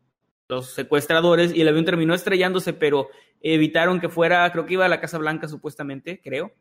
[0.49, 3.09] los secuestradores y el avión terminó estrellándose, pero
[3.41, 6.51] evitaron que fuera, creo que iba a la Casa Blanca supuestamente, creo.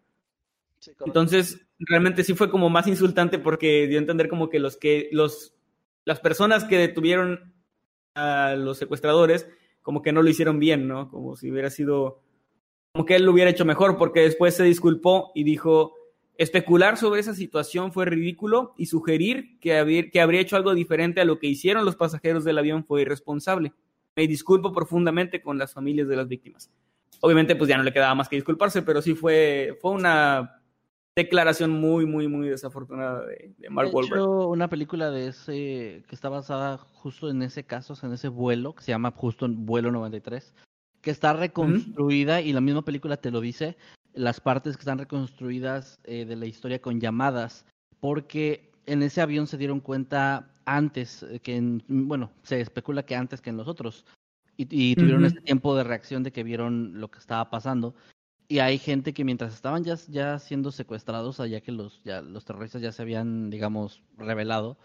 [1.04, 5.08] Entonces, realmente sí fue como más insultante porque dio a entender como que los que
[5.12, 5.54] los
[6.04, 7.52] las personas que detuvieron
[8.14, 9.48] a los secuestradores,
[9.82, 11.10] como que no lo hicieron bien, ¿no?
[11.10, 12.20] Como si hubiera sido,
[12.92, 15.94] como que él lo hubiera hecho mejor, porque después se disculpó y dijo,
[16.36, 21.24] especular sobre esa situación fue ridículo y sugerir que, que habría hecho algo diferente a
[21.24, 23.72] lo que hicieron los pasajeros del avión fue irresponsable.
[24.16, 26.70] Me disculpo profundamente con las familias de las víctimas.
[27.20, 30.59] Obviamente, pues ya no le quedaba más que disculparse, pero sí fue, fue una
[31.16, 34.22] declaración muy, muy, muy desafortunada de, Mark Wahlberg.
[34.48, 38.82] una película de ese que está basada justo en ese caso, en ese vuelo, que
[38.82, 40.54] se llama justo Vuelo 93,
[41.00, 43.76] que está reconstruida y la misma película te lo dice,
[44.12, 47.64] las partes que están reconstruidas eh, de la historia con llamadas,
[48.00, 53.16] porque en ese avión se dieron cuenta antes eh, que, en, bueno, se especula que
[53.16, 54.04] antes que en los otros,
[54.56, 57.94] y, tuvieron este tiempo de reacción de que vieron lo que estaba pasando
[58.50, 62.44] y hay gente que mientras estaban ya, ya siendo secuestrados, allá que los, ya, los
[62.44, 64.76] terroristas ya se habían, digamos, revelado,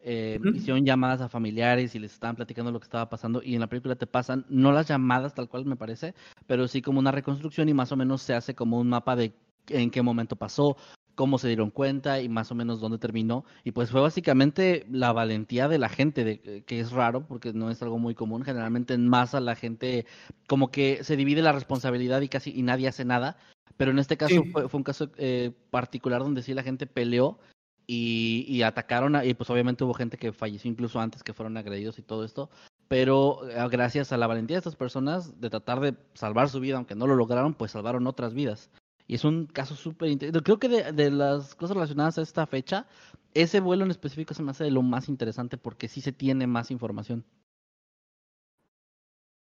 [0.00, 3.62] eh, hicieron llamadas a familiares y les estaban platicando lo que estaba pasando y en
[3.62, 6.14] la película te pasan, no las llamadas tal cual me parece,
[6.46, 9.32] pero sí como una reconstrucción y más o menos se hace como un mapa de
[9.68, 10.76] en qué momento pasó,
[11.14, 13.44] cómo se dieron cuenta y más o menos dónde terminó.
[13.64, 17.70] Y pues fue básicamente la valentía de la gente, de, que es raro porque no
[17.70, 18.44] es algo muy común.
[18.44, 20.06] Generalmente en masa la gente
[20.46, 23.36] como que se divide la responsabilidad y casi y nadie hace nada.
[23.76, 27.38] Pero en este caso fue, un caso eh, particular donde sí la gente peleó
[27.86, 31.98] y, y atacaron y pues obviamente hubo gente que falleció incluso antes que fueron agredidos
[31.98, 32.50] y todo esto.
[32.88, 36.76] Pero eh, gracias a la valentía de estas personas de tratar de salvar su vida,
[36.76, 38.70] aunque no lo lograron, pues salvaron otras vidas.
[39.06, 40.44] Y es un caso súper interesante.
[40.44, 42.86] Creo que de, las cosas relacionadas a esta fecha,
[43.34, 46.46] ese vuelo en específico se me hace de lo más interesante porque sí se tiene
[46.46, 47.24] más información.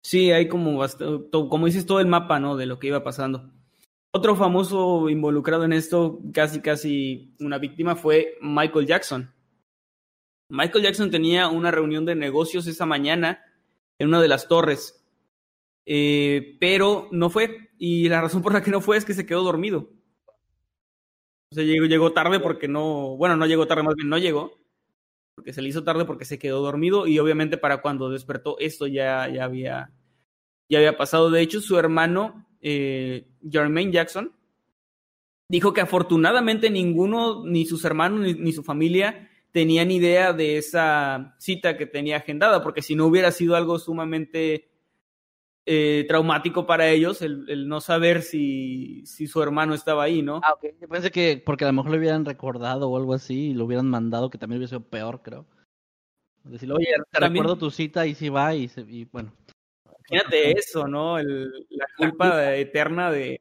[0.03, 0.81] Sí, hay como,
[1.49, 2.57] como dices, todo el mapa, ¿no?
[2.57, 3.51] De lo que iba pasando.
[4.13, 9.35] Otro famoso involucrado en esto, casi casi una víctima, fue Michael Jackson.
[10.49, 13.43] Michael Jackson tenía una reunión de negocios esa mañana
[13.99, 15.04] en una de las torres
[15.87, 17.71] eh, pero no fue.
[17.79, 19.91] Y la razón por la que no fue es que se quedó dormido.
[21.51, 24.59] O sea, llegó, llegó tarde porque no, bueno, no llegó tarde, más bien no llegó,
[25.37, 28.87] porque se le hizo tarde porque se quedó dormido y obviamente para cuando despertó esto
[28.87, 29.93] ya, ya, había,
[30.69, 31.31] ya había pasado.
[31.31, 34.33] De hecho, su hermano, eh, Jermaine Jackson,
[35.49, 41.37] dijo que afortunadamente ninguno, ni sus hermanos ni, ni, su familia, tenían idea de esa
[41.39, 44.74] cita que tenía agendada, porque si no hubiera sido algo sumamente
[45.67, 50.41] eh, traumático para ellos el, no saber si, si, su hermano estaba ahí, ¿no?
[50.45, 50.75] Ah, ok.
[50.79, 53.65] Yo pensé que porque a lo mejor lo hubieran recordado o algo así y lo
[53.65, 55.47] hubieran mandado, que también hubiera sido peor, creo.
[56.43, 59.33] Decirle, oye, te recuerdo tu cita y si va y, y bueno.
[60.11, 61.19] Imagínate eso, ¿no?
[61.19, 63.41] la culpa eterna de...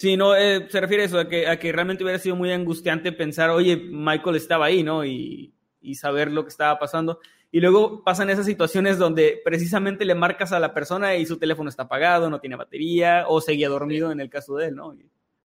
[0.00, 2.50] Sí, no, eh, se refiere a eso, a que, a que realmente hubiera sido muy
[2.50, 5.04] angustiante pensar, oye, Michael estaba ahí, ¿no?
[5.04, 7.20] Y, y saber lo que estaba pasando.
[7.54, 11.68] Y luego pasan esas situaciones donde precisamente le marcas a la persona y su teléfono
[11.68, 14.96] está apagado, no tiene batería o seguía dormido en el caso de él, ¿no?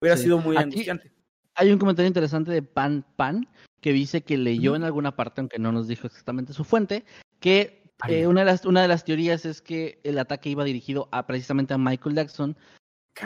[0.00, 1.10] hubiera sido muy angustiante.
[1.54, 3.48] Hay un comentario interesante de Pan Pan
[3.80, 7.04] que dice que leyó en alguna parte, aunque no nos dijo exactamente su fuente,
[7.40, 11.08] que eh, una, de las, una de las teorías es que el ataque iba dirigido
[11.10, 12.56] a precisamente a Michael Jackson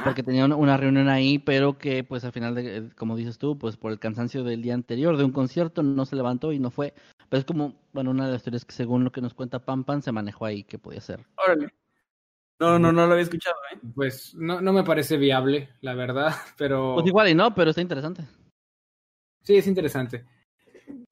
[0.05, 3.77] porque tenía una reunión ahí, pero que pues al final, de, como dices tú, pues
[3.77, 6.93] por el cansancio del día anterior de un concierto no se levantó y no fue.
[7.29, 9.85] Pero es como, bueno, una de las teorías que según lo que nos cuenta Pam
[9.85, 11.27] Pam se manejó ahí que podía ser.
[11.37, 11.73] Órale.
[12.61, 13.79] No, no, no lo había escuchado, ¿eh?
[13.95, 16.95] Pues no, no me parece viable, la verdad, pero...
[16.95, 18.23] Pues igual y no, pero está interesante.
[19.43, 20.25] Sí, es interesante.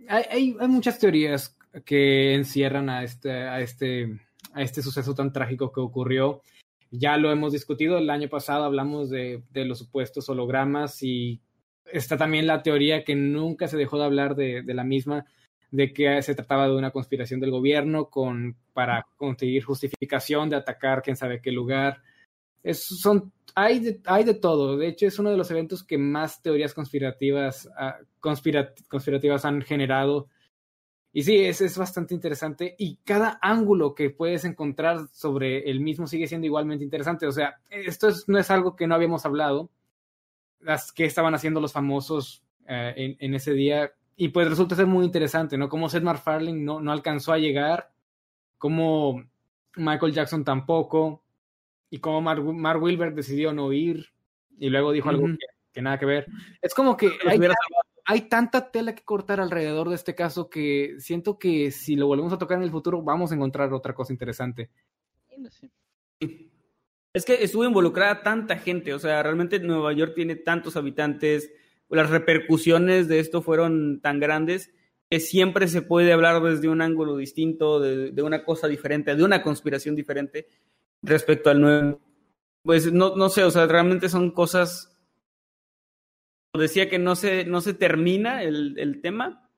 [0.08, 4.20] Hay, hay, hay muchas teorías que encierran a este, a, este,
[4.52, 6.42] a este suceso tan trágico que ocurrió.
[6.90, 11.40] Ya lo hemos discutido, el año pasado hablamos de, de los supuestos hologramas y
[11.84, 15.26] está también la teoría que nunca se dejó de hablar de, de la misma,
[15.70, 21.02] de que se trataba de una conspiración del gobierno con, para conseguir justificación de atacar
[21.02, 22.02] quién sabe qué lugar.
[22.72, 24.76] Son, hay, de, hay de todo.
[24.76, 29.62] De hecho, es uno de los eventos que más teorías conspirativas, uh, conspirat conspirativas han
[29.62, 30.28] generado.
[31.12, 32.74] Y sí, es, es bastante interesante.
[32.78, 37.26] Y cada ángulo que puedes encontrar sobre el mismo sigue siendo igualmente interesante.
[37.26, 39.70] O sea, esto es, no es algo que no habíamos hablado.
[40.60, 45.04] Las que estaban haciendo los famosos en, en ese día y pues resulta ser muy
[45.04, 45.68] interesante, ¿no?
[45.68, 47.92] Cómo Seth MacFarlane no, no alcanzó a llegar,
[48.56, 49.22] cómo
[49.76, 51.22] Michael Jackson tampoco,
[51.90, 54.06] y cómo Mark, Mark Wilber decidió no ir,
[54.58, 55.14] y luego dijo uh -huh.
[55.14, 56.26] algo que, que, nada que ver.
[56.62, 57.38] Es como que hay,
[58.06, 62.32] hay, tanta tela que cortar alrededor de este caso que siento que si lo volvemos
[62.32, 64.70] a tocar en el futuro vamos a encontrar otra cosa interesante.
[67.12, 71.50] Es que estuvo involucrada tanta gente, o sea, realmente Nueva York tiene tantos habitantes,
[71.88, 74.72] las repercusiones de esto fueron tan grandes
[75.10, 79.42] que siempre se puede hablar desde un ángulo distinto, de, una cosa diferente, de una
[79.42, 80.48] conspiración diferente
[81.02, 82.00] respecto al nuevo.
[82.62, 84.98] Pues no, no sé, o sea, realmente son cosas.
[86.52, 89.48] Decía que no se, no se termina el, el tema,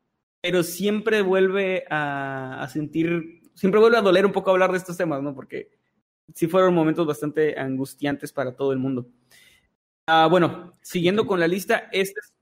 [0.43, 4.99] pero siempre vuelve a, a, sentir, siempre vuelve a doler un poco hablar de estos
[4.99, 5.35] temas, ¿no?
[5.35, 5.70] Porque
[6.35, 9.09] sí fueron momentos bastante angustiantes para todo el mundo.
[10.09, 12.32] Uh, bueno, siguiendo con la lista, este es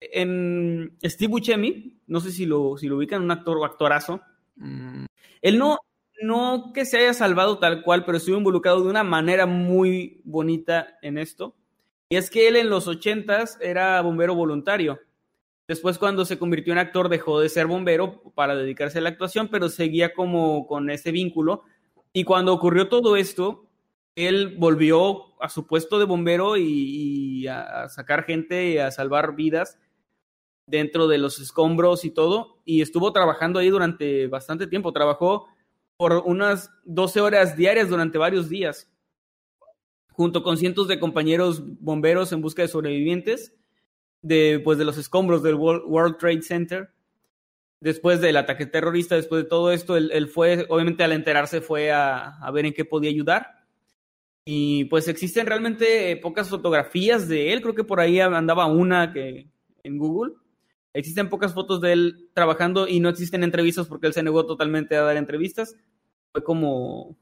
[0.00, 4.20] en Steve Buscemi, no sé si lo, si lo ubican, un actor o actorazo.
[4.56, 5.04] Mm.
[5.40, 5.78] Él no,
[6.22, 10.98] no que se haya salvado tal cual, pero estuvo involucrado de una manera muy bonita
[11.02, 11.54] en esto.
[12.08, 14.98] Y es que él en los ochentas era bombero voluntario.
[15.68, 19.48] Después cuando se convirtió en actor dejó de ser bombero para dedicarse a la actuación,
[19.48, 21.62] pero seguía como con ese vínculo.
[22.12, 23.63] Y cuando ocurrió todo esto,
[24.16, 29.78] él volvió a su puesto de bombero y, a, sacar gente y a salvar vidas
[30.66, 32.60] dentro de los escombros y todo.
[32.64, 34.92] Y estuvo trabajando ahí durante bastante tiempo.
[34.92, 35.46] Trabajó
[35.96, 38.90] por unas 12 horas diarias durante varios días,
[40.12, 43.54] junto con cientos de compañeros bomberos en busca de sobrevivientes
[44.22, 46.90] de, pues, de los escombros del World Trade Center.
[47.80, 52.50] Después del ataque terrorista, después de todo esto, él, fue, obviamente al enterarse, fue a
[52.50, 53.63] ver en qué podía ayudar
[54.44, 59.48] y pues existen realmente pocas fotografías de él, creo que por ahí andaba una que
[59.82, 60.34] en Google.
[60.92, 64.96] Existen pocas fotos de él trabajando y no existen entrevistas porque él se negó totalmente
[64.96, 65.76] a dar entrevistas.
[66.32, 67.16] Fue como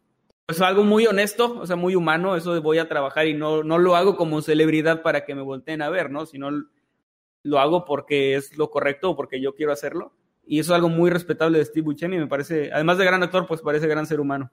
[0.47, 3.79] pues algo muy honesto, o sea, muy humano, eso voy a trabajar y no, no
[3.79, 6.27] lo hago como celebridad para que me volteen a ver, ¿no?
[6.27, 6.51] Sino
[7.43, 10.12] lo hago porque es lo correcto o porque yo quiero hacerlo.
[10.45, 13.47] Y eso es algo muy respetable de Steve Buscemi, me parece, además de gran actor,
[13.47, 14.51] pues parece gran ser humano.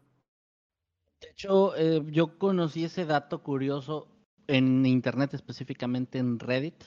[1.39, 4.09] Hecho, eh, yo conocí ese dato curioso
[4.47, 6.83] en internet, específicamente en Reddit,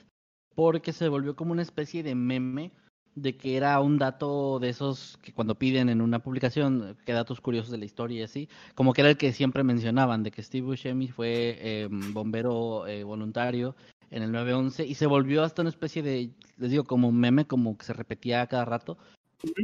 [0.55, 2.71] porque se volvió como una especie de meme
[3.15, 7.41] de que era un dato de esos que cuando piden en una publicación, que datos
[7.41, 10.43] curiosos de la historia y así, como que era el que siempre mencionaban, de que
[10.43, 13.75] Steve Buscemi fue eh, bombero eh, voluntario
[14.11, 17.79] en el 911 y se volvió hasta una especie de, les digo, como meme, como
[17.79, 18.99] que se repetía cada rato,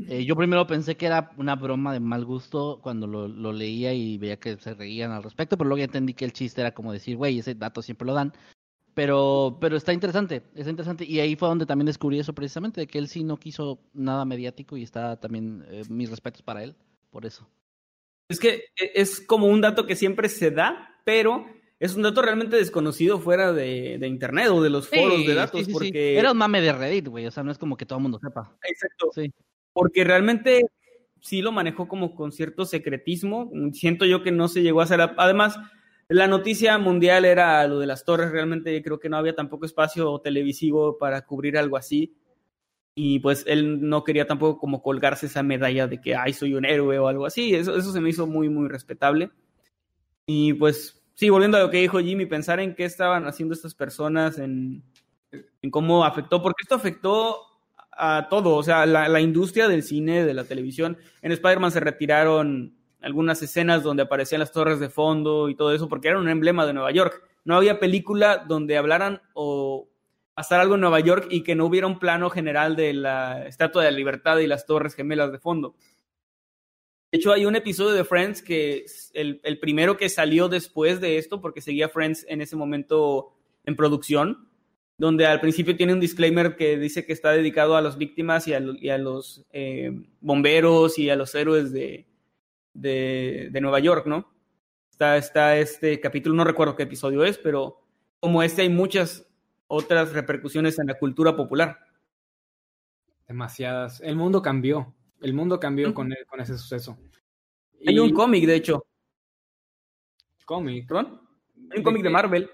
[0.09, 3.93] eh, yo primero pensé que era una broma de mal gusto cuando lo, lo, leía
[3.95, 6.73] y veía que se reían al respecto, pero luego ya entendí que el chiste era
[6.73, 8.33] como decir, güey, ese dato siempre lo dan.
[8.95, 11.05] Pero, pero está interesante, está interesante.
[11.05, 14.25] Y ahí fue donde también descubrí eso precisamente, de que él sí no quiso nada
[14.25, 16.75] mediático y está también eh, mis respetos para él,
[17.11, 17.49] por eso.
[18.29, 21.47] Es que es como un dato que siempre se da, pero
[21.79, 25.35] es un dato realmente desconocido fuera de, de internet o de los foros sí, de
[25.35, 25.61] datos.
[25.61, 26.19] Sí, sí, porque...
[26.19, 28.19] Era un mame de Reddit, güey, o sea, no es como que todo el mundo
[28.19, 28.53] sepa.
[28.65, 29.11] Exacto.
[29.79, 30.67] Porque realmente
[31.21, 33.51] sí lo manejó como con cierto secretismo.
[33.73, 35.01] Siento yo que no se llegó a hacer.
[35.17, 35.57] Además,
[36.09, 38.33] la noticia mundial era lo de las torres.
[38.33, 42.17] Realmente creo que no había tampoco espacio televisivo para cubrir algo así.
[42.97, 46.65] Y pues él no quería tampoco como colgarse esa medalla de que, ay, soy un
[46.65, 47.55] héroe o algo así.
[47.55, 49.31] Eso, eso se me hizo muy, muy respetable.
[50.27, 53.77] Y pues, sí, volviendo a lo que dijo Jimmy, pensar en qué estaban haciendo estas
[53.77, 54.83] personas, en,
[55.63, 57.48] en cómo afectó, porque esto afectó
[57.99, 60.97] a todo, o sea, la, industria del cine, de la televisión.
[61.21, 65.89] En Spider-Man se retiraron algunas escenas donde aparecían las torres de fondo y todo eso,
[65.89, 67.23] porque era un emblema de Nueva York.
[67.45, 69.89] No había película donde hablaran o
[70.35, 73.83] pasar algo en Nueva York y que no hubiera un plano general de la Estatua
[73.83, 75.75] de la Libertad y las torres gemelas de fondo.
[77.11, 81.19] De hecho, hay un episodio de Friends que es el primero que salió después de
[81.19, 83.33] esto, porque seguía Friends en ese momento
[83.65, 84.48] en producción,
[84.99, 88.53] donde al principio tiene un disclaimer que dice que está dedicado a las víctimas y
[88.55, 92.07] a, lo- y a los eh, bomberos y a los héroes de,
[92.75, 94.29] de, de Nueva York, ¿no?
[94.91, 97.81] Está, está este capítulo, no recuerdo qué episodio es, pero
[98.19, 99.25] como este hay muchas
[99.69, 101.79] otras repercusiones en la cultura popular.
[103.29, 104.01] Demasiadas.
[104.01, 104.95] El mundo cambió.
[105.21, 106.99] El mundo cambió con, e- con ese suceso.
[107.87, 108.85] Hay Y- un cómic, de hecho,
[110.45, 110.89] cómic.
[110.89, 111.21] ¿perdón?
[111.55, 112.11] Hay ¿De un cómic de?
[112.11, 112.51] Marvel.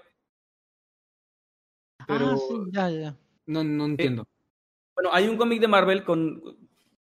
[2.07, 3.17] Pero- Ah, sí, ya, ya, ya.
[3.47, 4.27] No, no entiendo.
[4.95, 6.41] Bueno, hay un cómic de Marvel con,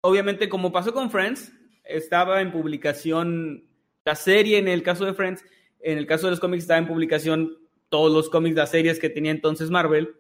[0.01, 1.51] obviamente, como pasó con Friends,
[1.83, 3.63] estaba en publicación
[4.05, 5.43] la serie en el caso de Friends,
[5.79, 7.57] en el caso de los cómics estaba en publicación
[7.89, 10.15] todos los cómics, las series que tenía entonces Marvel.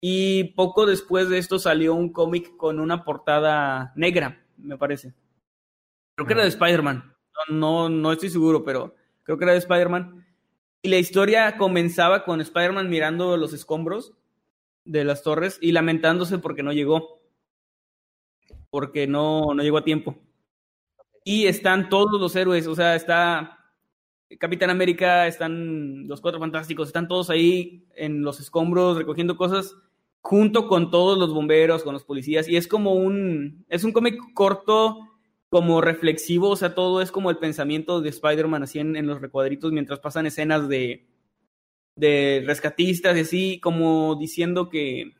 [0.00, 5.14] Y poco después de esto salió un cómic con una portada negra, me parece.
[6.14, 7.14] Creo que era de Spider-Man.
[7.50, 10.23] No, no, no estoy seguro, pero creo que era de Spider-Man.
[10.84, 14.12] Y la historia comenzaba con Spider-Man mirando los escombros
[14.84, 17.22] de las torres y lamentándose porque no llegó.
[18.68, 20.18] Porque no, no llegó a tiempo.
[21.24, 23.60] Y están todos los héroes, o sea, está
[24.38, 29.74] Capitán América, están los Cuatro Fantásticos, están todos ahí en los escombros recogiendo cosas
[30.20, 32.46] junto con todos los bomberos, con los policías.
[32.46, 35.13] Y es como un, es un cómic corto,
[35.54, 39.70] como reflexivo, o sea, todo es como el pensamiento de Spider-Man así en, los recuadritos
[39.70, 41.06] mientras pasan escenas de,
[41.94, 45.12] de rescatistas y así, como diciendo que,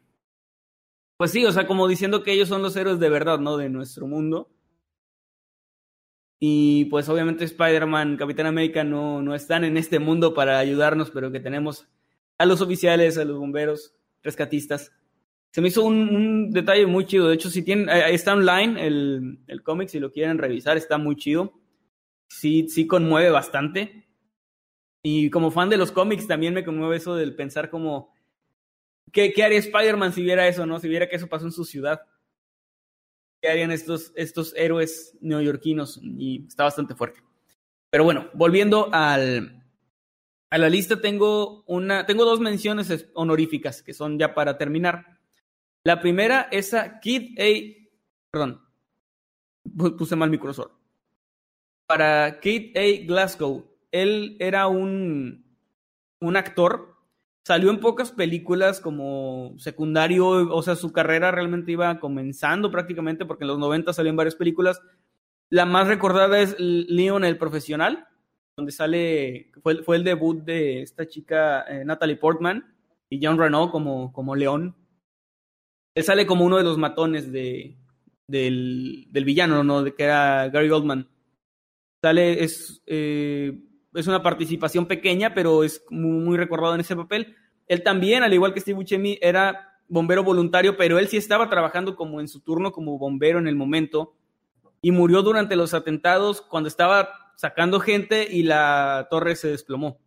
[1.17, 3.57] pues sí, o sea, como diciendo que ellos son los héroes de verdad, ¿no?
[3.57, 4.51] De nuestro mundo.
[6.41, 11.31] Y pues obviamente Spider-Man, Capitán América no, no están en este mundo para ayudarnos, pero
[11.31, 11.87] que tenemos
[12.39, 14.91] a los oficiales, a los bomberos, rescatistas.
[15.55, 17.29] Se me hizo un, detalle muy chido.
[17.29, 20.99] De hecho, si tienen, eh, está online el, el cómic, si lo quieren revisar, está
[20.99, 21.53] muy chido.
[22.29, 24.09] Sí, sí conmueve bastante.
[25.05, 28.13] Y como fan de los cómics, también me conmueve eso del pensar como,
[29.13, 30.81] ¿qué, qué haría Spider-Man si viera eso, no?
[30.81, 32.01] Si viera que eso pasó en su ciudad.
[33.41, 36.01] ¿Qué harían estos, estos héroes neoyorquinos?
[36.03, 37.21] Y está bastante fuerte.
[37.91, 39.63] Pero bueno, volviendo al,
[40.51, 45.14] a la lista, tengo, una, tengo dos menciones es- honoríficas que son ya para terminar.
[45.85, 47.47] La primera es a Kid A.
[48.31, 48.61] Perdón,
[49.65, 50.73] pu- puse mal mi cursor.
[51.87, 53.05] Para Kid A.
[53.07, 53.67] Glasgow.
[53.93, 55.45] Él era un,
[56.21, 56.95] un actor.
[57.47, 63.45] Salió en pocas películas como secundario, o sea, su carrera realmente iba comenzando prácticamente porque
[63.45, 64.81] en los 90 salió en varias películas.
[65.51, 68.09] La más recordada es Leon el Profesional,
[68.57, 72.75] donde sale, fue, fue el debut de esta chica eh, Natalie Portman
[73.11, 74.75] y John Renault como, como León.
[75.95, 77.77] Él sale como uno de los matones de,
[78.27, 79.83] del, del villano, ¿no?
[79.83, 81.09] De que era Gary Goldman.
[82.03, 83.59] Sale, es, eh,
[83.95, 87.37] es una participación pequeña, pero es muy, muy recordado en ese papel.
[87.67, 91.95] Él también, al igual que Steve Buscemi, era bombero voluntario, pero él sí estaba trabajando
[91.97, 94.15] como en su turno como bombero en el momento
[94.83, 99.99] y murió durante los atentados cuando estaba sacando gente y la torre se desplomó.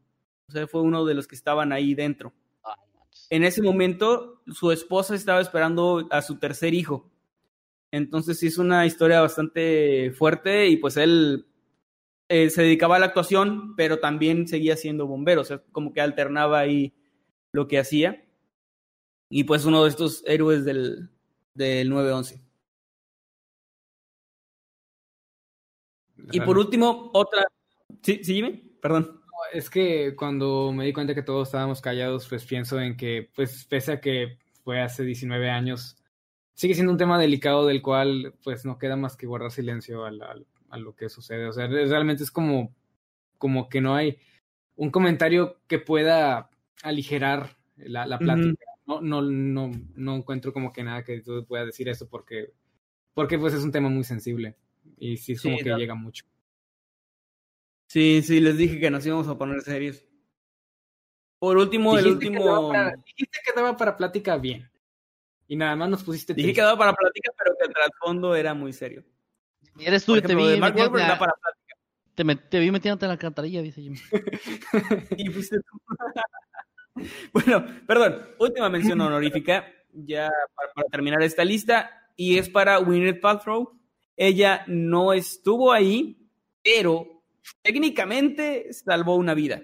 [0.50, 2.34] O sea, fue uno de los que estaban ahí dentro.
[3.30, 7.10] En ese momento, su esposa estaba esperando a su tercer hijo.
[7.92, 11.46] Entonces, sí es una historia bastante fuerte y pues él
[12.30, 16.02] eh, se dedicaba a la actuación, pero también seguía siendo bombero, o sea, como que
[16.02, 16.94] alternaba ahí
[17.54, 18.26] lo que hacía.
[19.30, 21.10] Y pues uno de estos héroes del,
[21.54, 22.42] del 9-11.
[26.32, 27.46] Y por último, otra...
[28.02, 28.54] Sí, sí, Jimmy?
[28.82, 29.17] Perdón.
[29.54, 33.66] Es que cuando me di cuenta que todos estábamos callados, pues pienso en que, pues
[33.66, 35.98] pese a que fue hace 19 años,
[36.54, 40.22] sigue siendo un tema delicado del cual pues no queda más que guardar silencio al,
[40.22, 41.48] al, a lo que sucede.
[41.48, 42.76] O sea, realmente es como,
[43.38, 44.18] como que no hay
[44.76, 46.50] un comentario que pueda
[46.84, 48.66] aligerar la, la plática.
[48.86, 49.02] Uh -huh.
[49.02, 52.54] no, no, no, no encuentro como que nada que tú pueda decir eso porque,
[53.14, 54.56] porque pues es un tema muy sensible
[54.98, 55.78] y sí es como sí, que no.
[55.78, 56.26] llega mucho.
[57.88, 60.04] Sí, sí, les dije que nos íbamos a poner serios.
[61.40, 62.72] Por último, dijiste el último.
[62.72, 64.70] Que para, dijiste que daba para plática bien.
[65.48, 66.34] Y nada más nos pusiste.
[66.34, 69.04] Dije que daba para plática, pero que el trasfondo era muy serio.
[69.80, 70.60] Eres tú, ejemplo, te vi.
[70.60, 71.76] Mark Wahlberg da para plática.
[72.16, 74.00] Te, me, te, vi metiéndote en la cantarilla, dice Jimmy.
[75.18, 75.80] y fuiste tú.
[77.34, 78.28] bueno, perdón.
[78.40, 83.80] Última mención honorífica, ya para, para terminar esta lista, y es para Gwyneth Paltrow.
[84.18, 86.28] Ella no estuvo ahí,
[86.64, 87.17] pero
[87.62, 89.64] técnicamente salvó una vida.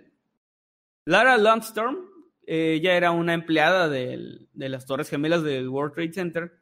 [1.05, 1.97] Lara Lundstorm,
[2.45, 6.53] eh, ella era una empleada de las Torres Gemelas del World Trade Center.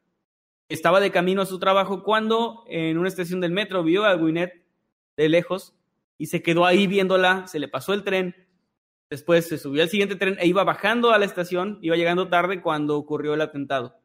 [0.69, 4.53] Estaba de camino a su trabajo cuando en una estación del metro vio a Gwyneth
[5.17, 5.75] de lejos
[6.17, 8.35] y se quedó ahí viéndola, se le pasó el tren,
[9.09, 12.61] después se subió al siguiente tren e iba bajando a la estación, iba llegando tarde
[12.61, 14.00] cuando ocurrió el atentado.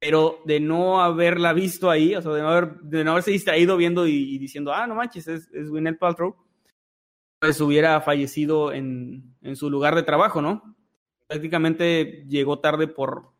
[0.00, 3.76] Pero de no haberla visto ahí, o sea, de no, haber, de no haberse distraído
[3.76, 6.36] viendo y, y diciendo, ah, no manches, es, es Gwyneth Paltrow,
[7.38, 10.74] pues hubiera fallecido en, en su lugar de trabajo, ¿no?
[11.26, 13.30] Prácticamente llegó tarde por,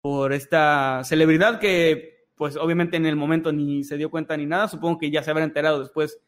[0.00, 4.68] por esta celebridad que, pues obviamente en el momento ni se dio cuenta ni nada,
[4.68, 6.20] supongo que ya se habrá enterado después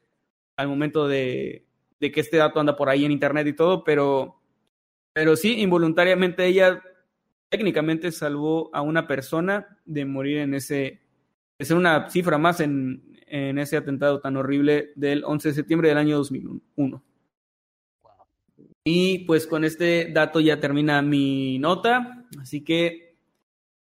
[0.57, 1.67] al momento de,
[2.01, 4.41] de que este dato anda por ahí en internet y todo, pero,
[5.13, 6.83] pero sí, involuntariamente ella
[7.49, 11.01] técnicamente salvó a una persona de morir en ese,
[11.59, 15.99] ser una cifra más en, en ese atentado tan horrible del 11 de septiembre del
[15.99, 17.03] año 2001.
[18.85, 23.17] Y pues con este dato ya termina mi nota, así que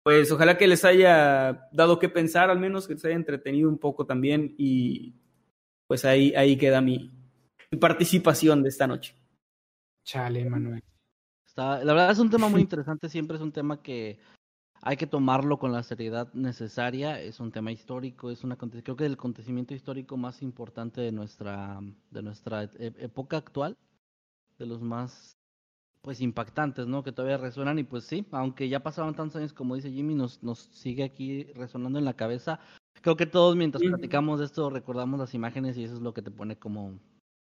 [0.02, 3.78] pues ojalá que les haya dado que pensar, al menos que les haya entretenido un
[3.78, 5.14] poco también y
[5.86, 7.12] pues ahí, ahí queda mi,
[7.70, 9.16] mi participación de esta noche.
[10.04, 10.82] Chale, Manuel.
[11.56, 14.18] Está, la verdad es un tema muy interesante, siempre es un tema que
[14.82, 19.06] hay que tomarlo con la seriedad necesaria, es un tema histórico, es una creo que
[19.06, 21.80] el acontecimiento histórico más importante de nuestra
[22.10, 23.74] de nuestra e época actual,
[24.58, 25.38] de los más
[26.02, 27.02] pues impactantes, ¿no?
[27.02, 30.42] Que todavía resuenan y pues sí, aunque ya pasaron tantos años como dice Jimmy, nos
[30.42, 32.60] nos sigue aquí resonando en la cabeza.
[33.00, 33.88] Creo que todos mientras sí.
[33.88, 37.00] platicamos de esto recordamos las imágenes y eso es lo que te pone como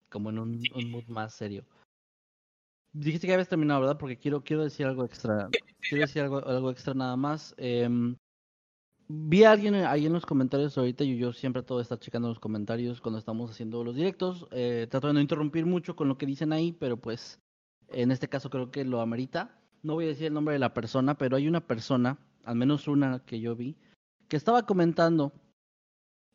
[0.08, 1.64] como en un, un mood más serio.
[2.92, 3.98] Dijiste que habías terminado, ¿verdad?
[3.98, 5.48] Porque quiero, quiero decir algo extra.
[5.80, 7.54] Quiero decir algo, algo extra nada más.
[7.58, 7.88] Eh,
[9.08, 12.40] vi a alguien ahí en los comentarios ahorita, y yo siempre todo está checando los
[12.40, 14.46] comentarios cuando estamos haciendo los directos.
[14.50, 17.40] Eh, trato de no interrumpir mucho con lo que dicen ahí, pero pues
[17.88, 19.58] en este caso creo que lo amerita.
[19.82, 22.88] No voy a decir el nombre de la persona, pero hay una persona, al menos
[22.88, 23.76] una que yo vi,
[24.28, 25.32] que estaba comentando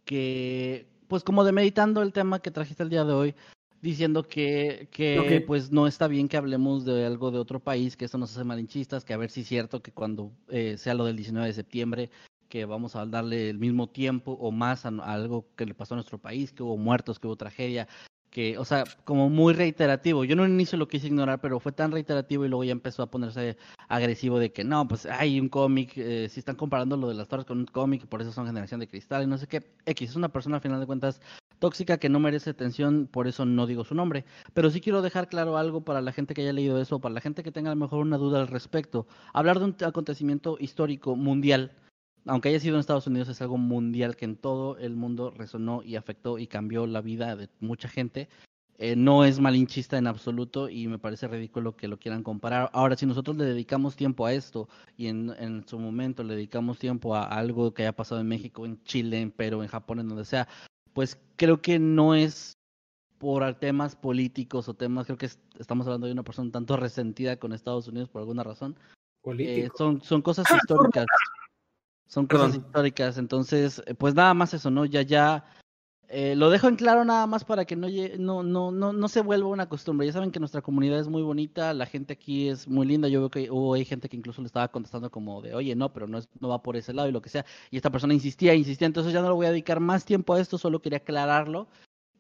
[0.06, 3.36] que, pues como demeritando el tema que trajiste el día de hoy,
[3.84, 5.40] diciendo que, que okay.
[5.42, 8.46] pues no está bien que hablemos de algo de otro país, que esto nos hace
[8.46, 11.54] malinchistas, que a ver si es cierto que cuando eh, sea lo del 19 de
[11.54, 12.10] septiembre,
[12.48, 15.96] que vamos a darle el mismo tiempo o más a, a, algo que le pasó
[15.96, 17.90] a nuestro país, que hubo muertos, que hubo tragedia,
[18.30, 20.24] que, o sea, como muy reiterativo.
[20.24, 23.04] Yo no en inicio lo quise ignorar, pero fue tan reiterativo y luego ya empezó
[23.04, 23.58] a ponerse
[23.90, 27.28] agresivo de que no, pues hay un cómic, eh, si están comparando lo de las
[27.28, 29.62] torres con un cómic, por eso son generación de cristal y no sé qué.
[29.86, 31.22] X es una persona al final de cuentas
[31.64, 34.26] tóxica que no merece atención, por eso no digo su nombre.
[34.54, 37.22] Pero sí quiero dejar claro algo para la gente que haya leído eso, para la
[37.22, 39.08] gente que tenga a lo mejor una duda al respecto.
[39.32, 41.72] Hablar de un acontecimiento histórico mundial,
[42.26, 45.84] aunque haya sido en Estados Unidos, es algo mundial que en todo el mundo resonó
[45.84, 48.28] y afectó y cambió la vida de mucha gente.
[48.78, 52.72] Eh, no es malinchista en absoluto y me parece ridículo que lo quieran comparar.
[52.74, 56.78] Ahora, si nosotros le dedicamos tiempo a esto y en, en su momento le dedicamos
[56.78, 60.10] tiempo a algo que haya pasado en México, en Chile, en Perú, en Japón, en
[60.10, 60.50] donde sea,
[60.94, 62.58] pues creo que no es
[63.18, 67.38] por temas políticos o temas, creo que es, estamos hablando de una persona tanto resentida
[67.38, 68.76] con Estados Unidos por alguna razón.
[69.38, 71.06] Eh, son, son cosas históricas.
[72.08, 72.66] Son cosas Perdón.
[72.68, 73.18] históricas.
[73.18, 74.86] Entonces, pues nada más eso, ¿no?
[74.86, 75.46] Ya, ya.
[76.16, 77.88] Eh, lo dejo en claro nada más para que no,
[78.20, 80.06] no, no, no, no se vuelva una costumbre.
[80.06, 83.08] Ya saben que nuestra comunidad es muy bonita, la gente aquí es muy linda.
[83.08, 85.92] Yo veo que hubo hay gente que incluso le estaba contestando como de, oye, no,
[85.92, 87.48] pero no, es, no va por ese lado y lo que sea.
[87.72, 88.86] Y esta persona insistía, insistía.
[88.86, 91.68] Entonces ya no le voy a dedicar más tiempo a esto, solo quería aclararlo.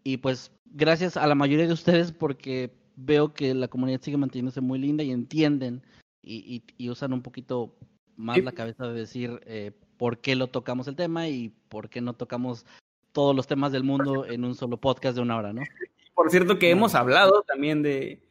[0.03, 4.61] Y pues gracias a la mayoría de ustedes porque veo que la comunidad sigue manteniéndose
[4.61, 5.83] muy linda y entienden
[6.23, 7.75] y, y, y usan un poquito
[8.15, 12.01] más la cabeza de decir eh, por qué lo tocamos el tema y por qué
[12.01, 12.65] no tocamos
[13.13, 15.61] todos los temas del mundo en un solo podcast de una hora, ¿no?
[16.15, 18.21] Por cierto que hemos hablado también de,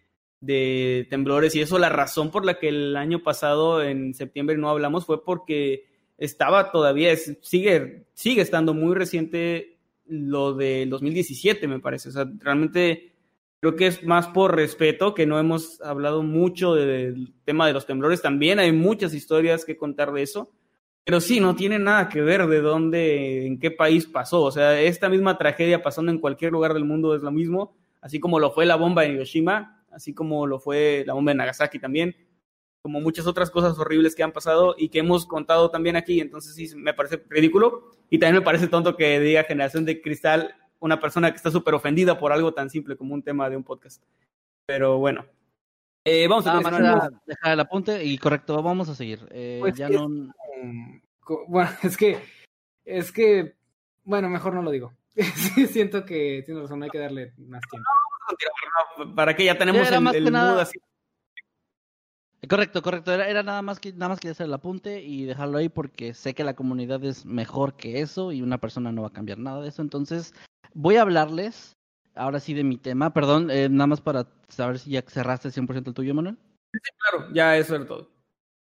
[0.40, 4.68] de temblores y eso la razón por la que el año pasado en septiembre no
[4.68, 5.86] hablamos fue porque
[6.18, 12.10] estaba todavía, sigue, sigue estando muy reciente lo del 2017, me parece.
[12.10, 13.12] O sea, realmente
[13.60, 17.86] creo que es más por respeto que no hemos hablado mucho del tema de los
[17.86, 18.22] temblores.
[18.22, 20.50] También hay muchas historias que contar de eso.
[21.04, 24.42] Pero sí, no tiene nada que ver de dónde, en qué país pasó.
[24.42, 28.20] O sea, esta misma tragedia pasando en cualquier lugar del mundo es lo mismo, así
[28.20, 31.78] como lo fue la bomba en Hiroshima, así como lo fue la bomba en Nagasaki
[31.78, 32.16] también,
[32.82, 36.20] como muchas otras cosas horribles que han pasado y que hemos contado también aquí.
[36.20, 40.54] Entonces sí, me parece ridículo y también me parece tonto que diga generación de cristal
[40.82, 43.62] una persona que está súper ofendida por algo tan simple como un tema de un
[43.62, 44.02] podcast.
[44.66, 45.24] Pero bueno.
[46.04, 46.58] Eh, vamos a
[47.24, 49.20] dejar el apunte y correcto, vamos a seguir.
[49.30, 50.34] Eh, pues ya no...
[51.48, 52.18] Bueno, es que,
[52.84, 53.56] es que,
[54.04, 54.92] bueno, mejor no lo digo.
[55.70, 59.14] siento que tiene razón, hay que darle más tiempo.
[59.14, 60.62] para que ya tenemos ya el, más el que nada...
[60.62, 60.78] así.
[62.48, 63.12] Correcto, correcto.
[63.12, 66.12] Era, era, nada más que nada más quería hacer el apunte y dejarlo ahí porque
[66.12, 69.38] sé que la comunidad es mejor que eso y una persona no va a cambiar
[69.38, 69.80] nada de eso.
[69.80, 70.34] Entonces,
[70.74, 71.76] Voy a hablarles
[72.14, 73.12] ahora sí de mi tema.
[73.12, 76.38] Perdón, eh, nada más para saber si ya cerraste el 100% el tuyo, Manuel.
[76.72, 78.10] Sí, claro, ya eso era todo.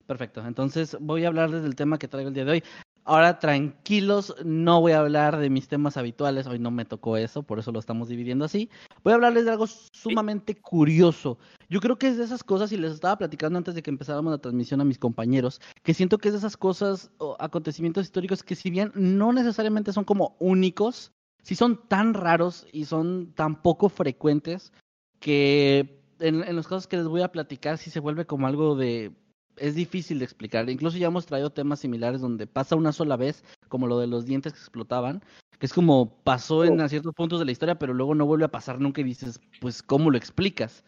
[0.08, 2.64] Perfecto, entonces voy a hablarles del tema que traigo el día de hoy.
[3.08, 7.44] Ahora tranquilos, no voy a hablar de mis temas habituales, hoy no me tocó eso,
[7.44, 8.70] por eso lo estamos dividiendo así.
[9.04, 11.38] Voy a hablarles de algo sumamente curioso.
[11.70, 14.32] Yo creo que es de esas cosas, y les estaba platicando antes de que empezáramos
[14.32, 18.42] la transmisión a mis compañeros, que siento que es de esas cosas o acontecimientos históricos
[18.42, 21.12] que si bien no necesariamente son como únicos,
[21.44, 24.72] sí son tan raros y son tan poco frecuentes
[25.20, 28.76] que en, en los casos que les voy a platicar sí se vuelve como algo
[28.76, 29.12] de
[29.58, 30.70] es difícil de explicar.
[30.70, 34.26] Incluso ya hemos traído temas similares donde pasa una sola vez, como lo de los
[34.26, 35.24] dientes que explotaban,
[35.60, 38.52] que es como pasó en ciertos puntos de la historia, pero luego no vuelve a
[38.52, 40.84] pasar nunca y dices, pues, ¿cómo lo explicas?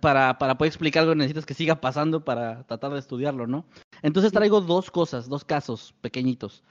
[0.00, 3.64] Para, para poder explicar algo necesitas que siga pasando para tratar de estudiarlo, ¿no?
[4.02, 6.62] Entonces traigo dos cosas, dos casos pequeñitos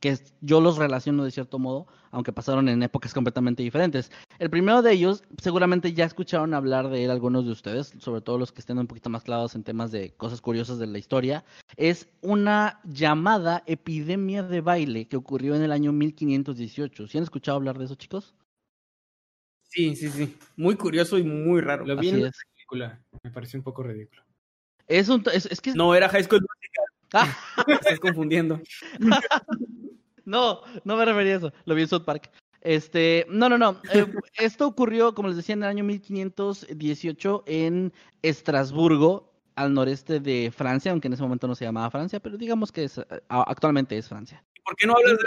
[0.00, 4.10] que yo los relaciono de cierto modo, aunque pasaron en épocas completamente diferentes.
[4.38, 8.38] El primero de ellos, seguramente ya escucharon hablar de él algunos de ustedes, sobre todo
[8.38, 11.44] los que estén un poquito más clavados en temas de cosas curiosas de la historia,
[11.76, 17.08] es una llamada epidemia de baile que ocurrió en el año 1518.
[17.08, 18.34] ¿Sí han escuchado hablar de eso, chicos?
[19.64, 20.36] Sí, sí, sí.
[20.56, 21.84] Muy curioso y muy raro.
[21.84, 23.02] Lo vi en la película.
[23.22, 24.22] Me pareció un poco ridículo.
[24.86, 25.74] Es, un, es, que...
[25.74, 26.86] No, era High School Musical.
[27.12, 27.36] Ah.
[27.68, 28.60] Estás confundiendo.
[30.28, 31.52] no, no me refería a eso.
[31.64, 32.30] Lo vi en South Park.
[32.60, 33.80] Este, no, no, no.
[33.92, 34.06] Eh,
[34.38, 37.92] esto ocurrió, como les decía, en el año 1518 en
[38.22, 42.70] Estrasburgo, al noreste de Francia, aunque en ese momento no se llamaba Francia, pero digamos
[42.70, 44.44] que es, actualmente es Francia.
[44.64, 45.24] ¿Por qué no hablas de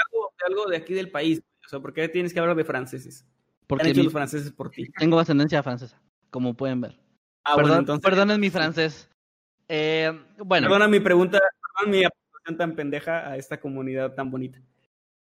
[0.48, 1.41] algo, de aquí del país?
[1.65, 3.26] O sea, ¿por qué tienes que hablar de franceses?
[3.68, 4.90] Porque han hecho los franceses por ti?
[4.98, 6.98] Tengo ascendencia francesa, como pueden ver.
[7.44, 8.10] Ah, Perdón, bueno, entonces...
[8.10, 9.10] Perdonen mi francés.
[9.68, 10.68] Eh, bueno.
[10.68, 14.61] Perdona mi pregunta, perdón mi aportación tan pendeja a esta comunidad tan bonita.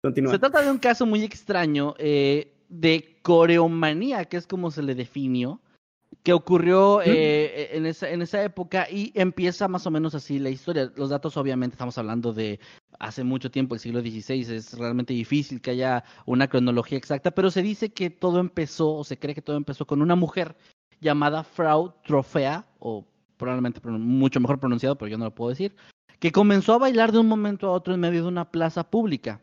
[0.03, 4.95] Se trata de un caso muy extraño eh, de coreomanía, que es como se le
[4.95, 5.59] definió,
[6.23, 10.49] que ocurrió eh, en, esa, en esa época y empieza más o menos así la
[10.49, 10.91] historia.
[10.95, 12.59] Los datos obviamente estamos hablando de
[12.99, 17.51] hace mucho tiempo, el siglo XVI, es realmente difícil que haya una cronología exacta, pero
[17.51, 20.55] se dice que todo empezó, o se cree que todo empezó con una mujer
[20.99, 23.05] llamada Frau Trofea, o
[23.37, 25.75] probablemente mucho mejor pronunciado, pero yo no lo puedo decir,
[26.19, 29.41] que comenzó a bailar de un momento a otro en medio de una plaza pública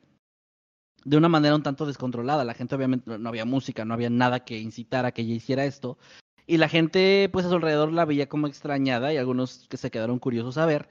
[1.05, 2.45] de una manera un tanto descontrolada.
[2.45, 5.65] La gente obviamente no había música, no había nada que incitara a que ella hiciera
[5.65, 5.99] esto.
[6.47, 9.91] Y la gente pues a su alrededor la veía como extrañada y algunos que se
[9.91, 10.89] quedaron curiosos a ver.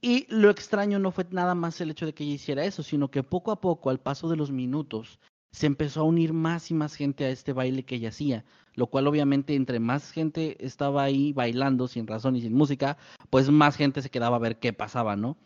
[0.00, 3.10] Y lo extraño no fue nada más el hecho de que ella hiciera eso, sino
[3.10, 5.20] que poco a poco, al paso de los minutos,
[5.52, 8.44] se empezó a unir más y más gente a este baile que ella hacía,
[8.74, 12.96] lo cual obviamente entre más gente estaba ahí bailando sin razón y sin música,
[13.30, 15.36] pues más gente se quedaba a ver qué pasaba, ¿no?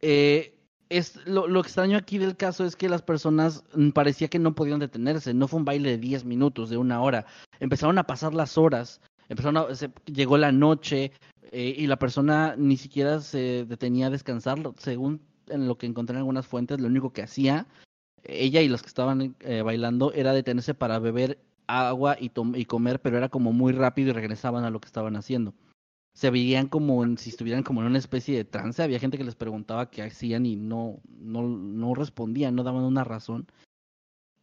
[0.00, 0.58] Eh,
[0.96, 4.54] es, lo, lo, extraño aquí del caso es que las personas mm, parecía que no
[4.54, 7.26] podían detenerse, no fue un baile de 10 minutos, de una hora,
[7.60, 11.12] empezaron a pasar las horas, empezaron a, se, llegó la noche
[11.52, 16.14] eh, y la persona ni siquiera se detenía a descansar, según en lo que encontré
[16.14, 17.66] en algunas fuentes, lo único que hacía
[18.22, 23.00] ella y los que estaban eh, bailando era detenerse para beber agua y, y comer,
[23.00, 25.54] pero era como muy rápido y regresaban a lo que estaban haciendo
[26.14, 28.82] se veían como si estuvieran como en una especie de trance.
[28.82, 33.04] Había gente que les preguntaba qué hacían y no, no, no respondían, no daban una
[33.04, 33.46] razón.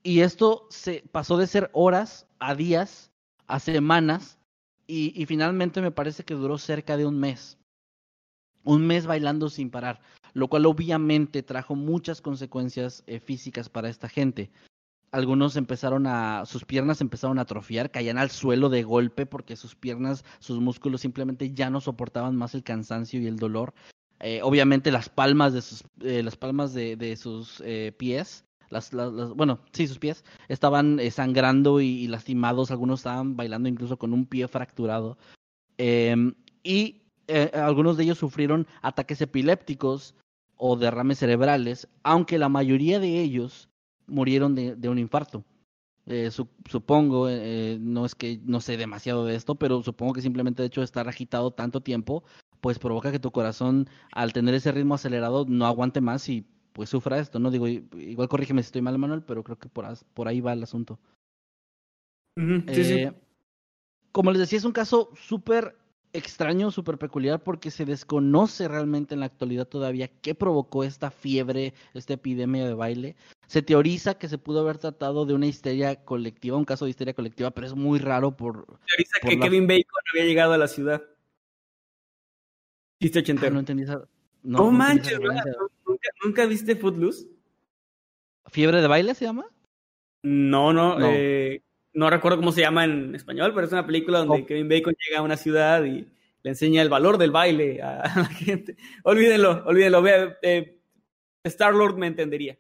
[0.04, 3.12] Y esto se pasó de ser horas a días,
[3.48, 4.38] a semanas,
[4.86, 7.58] y, y finalmente me parece que duró cerca de un mes.
[8.64, 10.02] Un mes bailando sin parar,
[10.34, 14.52] lo cual obviamente trajo muchas consecuencias eh, físicas para esta gente
[15.12, 19.76] algunos empezaron a, sus piernas empezaron a atrofiar, caían al suelo de golpe porque sus
[19.76, 23.74] piernas, sus músculos simplemente ya no soportaban más el cansancio y el dolor.
[24.20, 28.94] Eh, obviamente las palmas de sus, eh, las palmas de, de sus eh, pies, las,
[28.94, 33.98] las, bueno, sí, sus pies, estaban eh, sangrando y, y, lastimados, algunos estaban bailando incluso
[33.98, 35.18] con un pie fracturado.
[35.78, 40.16] Em, y eh, algunos de ellos sufrieron ataques epilépticos
[40.58, 43.70] o derrames cerebrales, aunque la mayoría de ellos
[44.12, 45.44] murieron de, de un infarto.
[46.08, 50.22] Eh, su, supongo, eh, no es que no sé demasiado de esto, pero supongo que
[50.22, 52.24] simplemente el hecho de estar agitado tanto tiempo,
[52.60, 56.90] pues provoca que tu corazón, al tener ese ritmo acelerado, no aguante más y pues
[56.90, 57.52] sufra esto, ¿no?
[57.52, 60.64] Digo, igual corrígeme si estoy mal, Manuel, pero creo que por, por ahí va el
[60.64, 61.00] asunto.
[62.38, 63.18] Uh -huh, sí, eh, sí.
[64.12, 65.78] Como les decía, es un caso súper
[66.14, 71.74] extraño, súper peculiar, porque se desconoce realmente en la actualidad todavía qué provocó esta fiebre,
[71.94, 73.16] esta epidemia de baile.
[73.52, 77.14] Se teoriza que se pudo haber tratado de una histeria colectiva, un caso de histeria
[77.14, 78.66] colectiva, pero es muy raro por...
[78.66, 79.44] Se teoriza por que la...
[79.44, 81.02] Kevin Bacon había llegado a la ciudad.
[83.02, 83.50] Chiste ochentero.
[83.50, 84.08] Ah, no entendí esa...
[84.44, 85.44] No, manches, ¿nunca,
[86.24, 87.28] ¿nunca, viste Footloose?
[88.46, 89.46] ¿Fiebre de baile se llama?
[90.24, 91.08] No, no, No.
[91.12, 91.62] eh,
[91.92, 94.46] no recuerdo cómo se llama en español, pero es una película donde Oh.
[94.46, 96.08] Kevin Bacon llega a una ciudad y
[96.42, 98.78] le enseña el valor del baile a, la gente.
[99.04, 100.02] Olvídenlo, olvídenlo.
[100.42, 100.80] Eh,
[101.44, 102.58] Star-Lord me entendería.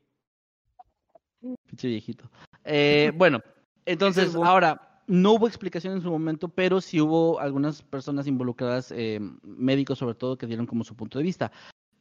[1.67, 2.29] Pinche viejito.
[2.63, 3.41] Eh, bueno,
[3.85, 9.19] entonces, ahora, no hubo explicación en su momento, pero sí hubo algunas personas involucradas, eh,
[9.43, 11.51] médicos sobre todo, que dieron como su punto de vista.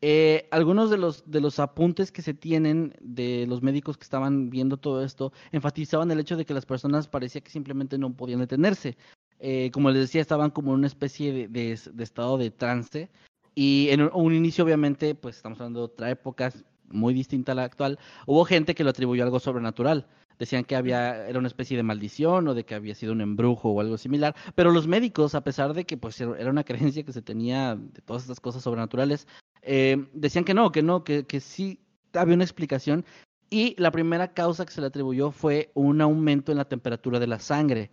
[0.03, 4.49] Eh, algunos de los, de los apuntes que se tienen de los médicos que estaban
[4.49, 8.41] viendo todo esto enfatizaban el hecho de que las personas parecía que simplemente no podían
[8.41, 8.97] detenerse.
[9.41, 13.11] Eh, como les decía, estaban como en una especie de, de- de estado de trance.
[13.55, 16.53] Y en un, un inicio, obviamente, pues estamos hablando de otra época
[16.91, 20.07] muy distinta a la actual, hubo gente que lo atribuyó a algo sobrenatural.
[20.39, 23.71] Decían que había, era una especie de maldición o de que había sido un embrujo
[23.71, 24.35] o algo similar.
[24.55, 28.01] Pero los médicos, a pesar de que pues era una creencia que se tenía de
[28.01, 29.29] todas estas cosas sobrenaturales,
[29.61, 31.79] eh, decían que no, que no, que, que sí
[32.15, 33.05] había una explicación.
[33.51, 37.27] Y la primera causa que se le atribuyó fue un aumento en la temperatura de
[37.27, 37.91] la sangre.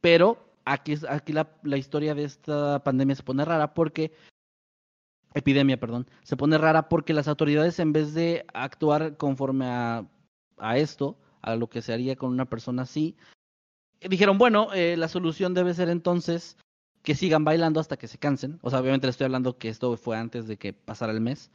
[0.00, 4.12] Pero aquí, aquí la, la historia de esta pandemia se pone rara porque
[5.34, 10.06] epidemia, perdón, se pone rara porque las autoridades en vez de actuar conforme a,
[10.58, 13.16] a esto, a lo que se haría con una persona así,
[14.08, 16.56] dijeron, bueno, eh, la solución debe ser entonces
[17.02, 18.58] que sigan bailando hasta que se cansen.
[18.62, 21.50] O sea, obviamente le estoy hablando que esto fue antes de que pasara el mes.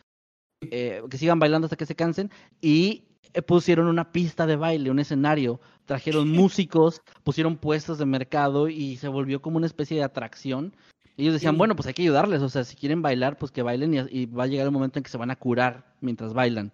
[0.72, 2.31] Eh, que sigan bailando hasta que se cansen
[2.61, 3.03] y
[3.34, 8.97] eh, pusieron una pista de baile, un escenario, trajeron músicos, pusieron puestos de mercado y
[8.97, 10.76] se volvió como una especie de atracción.
[11.18, 11.58] Ellos decían, Sí.
[11.58, 14.26] bueno, pues hay que ayudarles, o sea, si quieren bailar, pues que bailen y, y
[14.26, 16.72] va a llegar el momento en que se van a curar mientras bailan.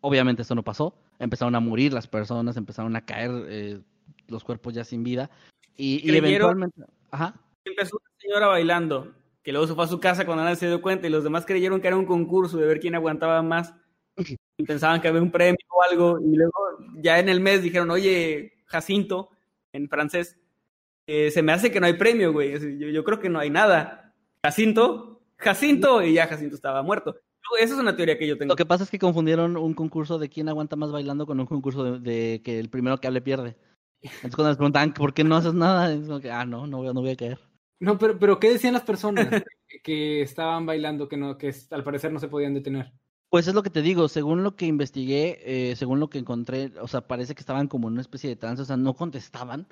[0.00, 3.80] Obviamente esto no pasó, empezaron a morir las personas, empezaron a caer eh,
[4.28, 5.30] los cuerpos ya sin vida
[5.76, 6.82] y, eventualmente...
[7.10, 7.34] Ajá.
[7.64, 9.12] Empezó una señora bailando,
[9.42, 11.44] que luego se fue a su casa cuando nadie se dio cuenta y los demás
[11.44, 13.74] creyeron que era un concurso de ver quién aguantaba más
[14.56, 17.90] y pensaban que había un premio o algo y luego ya en el mes dijeron,
[17.90, 19.30] oye, Jacinto,
[19.72, 20.38] en francés,
[21.12, 23.50] eh, se me hace que no hay premio, güey, yo, yo creo que no hay
[23.50, 24.14] nada.
[24.44, 27.16] Jacinto, Jacinto, y ya Jacinto estaba muerto.
[27.58, 28.52] Esa es una teoría que yo tengo.
[28.52, 31.46] Lo que pasa es que confundieron un concurso de quién aguanta más bailando con un
[31.46, 33.56] concurso de, de que el primero que hable pierde.
[34.02, 36.78] Entonces cuando les preguntaban por qué no haces nada, es como que, ah, no, no
[36.78, 37.38] voy, a- no voy a caer.
[37.80, 39.28] No, pero, pero ¿qué decían las personas
[39.82, 42.92] que estaban bailando que no, que al parecer no se podían detener?
[43.30, 46.72] Pues es lo que te digo, según lo que investigué, eh, según lo que encontré,
[46.80, 49.66] o sea, parece que estaban como en una especie de trance, o sea, no contestaban,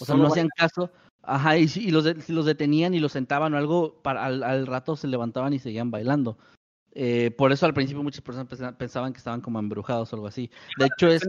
[0.00, 0.90] o sea, no hacían caso,
[1.22, 4.24] ajá, y, si- y los, de- si los detenían y los sentaban o algo, para,
[4.24, 6.38] al, al rato se levantaban y seguían bailando.
[6.92, 10.26] Eh, por eso al principio muchas personas pensa- pensaban que estaban como embrujados o algo
[10.28, 10.50] así.
[10.78, 11.22] De hecho es...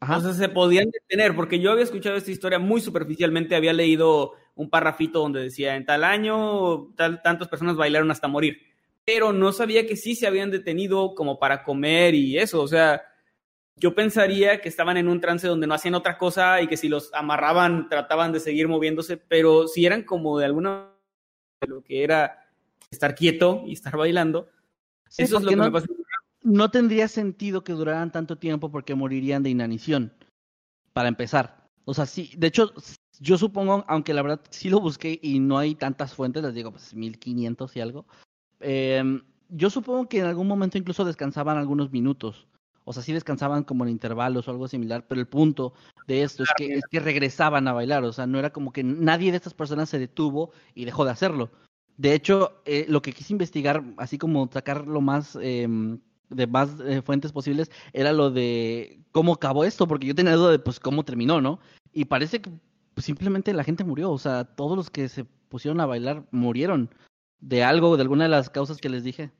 [0.00, 0.18] Ajá.
[0.18, 4.32] O sea, se podían detener, porque yo había escuchado esta historia muy superficialmente, había leído
[4.54, 8.58] un parrafito donde decía, en tal año, tal, tantas personas bailaron hasta morir,
[9.06, 13.02] pero no sabía que sí se habían detenido como para comer y eso, o sea,
[13.76, 16.88] yo pensaría que estaban en un trance donde no hacían otra cosa y que si
[16.88, 20.90] los amarraban trataban de seguir moviéndose, pero si eran como de alguna
[21.60, 22.48] de lo que era
[22.90, 24.48] estar quieto y estar bailando,
[25.08, 25.86] Sí, eso es lo que no- me pasó.
[26.42, 30.12] no tendría sentido que duraran tanto tiempo porque morirían de inanición,
[30.92, 31.64] para empezar.
[31.84, 32.72] O sea, sí, de hecho,
[33.20, 36.70] yo supongo, aunque la verdad sí lo busqué y no hay tantas fuentes, les digo,
[36.70, 38.06] pues 1500 y algo,
[38.60, 42.46] eh, yo supongo que en algún momento incluso descansaban algunos minutos.
[42.84, 45.72] O sea, sí descansaban como en intervalos o algo similar, pero el punto
[46.06, 48.84] de esto es que, es que regresaban a bailar, o sea, no era como que
[48.84, 51.50] nadie de estas personas se detuvo y dejó de hacerlo.
[51.96, 56.80] De hecho, eh, lo que quise investigar, así como sacar lo más em, de más
[56.80, 60.80] eh, fuentes posibles, era lo de cómo acabó esto, porque yo tenía duda de pues
[60.80, 61.60] cómo terminó, ¿no?
[61.92, 62.50] Y parece que
[62.94, 66.90] pues, simplemente la gente murió, o sea, todos los que se pusieron a bailar murieron
[67.40, 69.30] de algo, de alguna de las causas que les dije.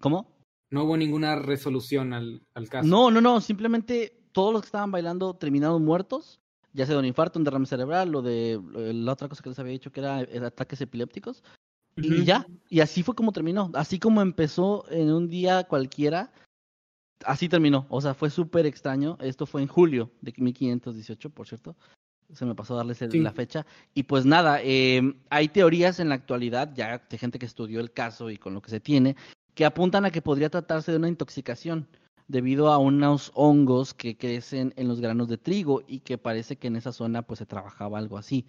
[0.00, 0.26] ¿Cómo?
[0.72, 2.88] No hubo ninguna resolución al, al caso.
[2.88, 6.40] No, no, no, simplemente todos los que estaban bailando terminaron muertos,
[6.72, 9.50] ya sea de un infarto, un derrame cerebral, o de eh, la otra cosa que
[9.50, 10.16] les había dicho que era
[10.46, 11.44] ataques epilépticos.
[11.96, 13.70] Y ya, y así fue como terminó.
[13.74, 16.32] Así como empezó en un día cualquiera,
[17.26, 17.84] así terminó.
[17.90, 19.18] O sea, fue súper extraño.
[19.20, 21.76] Esto fue en julio de 1518, por cierto.
[22.32, 23.18] Se me pasó darles el- Sí.
[23.20, 23.66] la fecha.
[23.92, 27.92] Y pues nada, eh, hay teorías en la actualidad, ya de gente que estudió el
[27.92, 29.14] caso y con lo que se tiene,
[29.54, 31.86] que apuntan a que podría tratarse de una intoxicación
[32.28, 36.68] debido a unos hongos que crecen en los granos de trigo y que parece que
[36.68, 38.46] en esa zona pues se trabajaba algo así.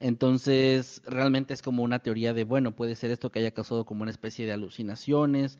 [0.00, 4.02] Entonces, realmente es como una teoría de, bueno, puede ser esto que haya causado como
[4.02, 5.58] una especie de alucinaciones,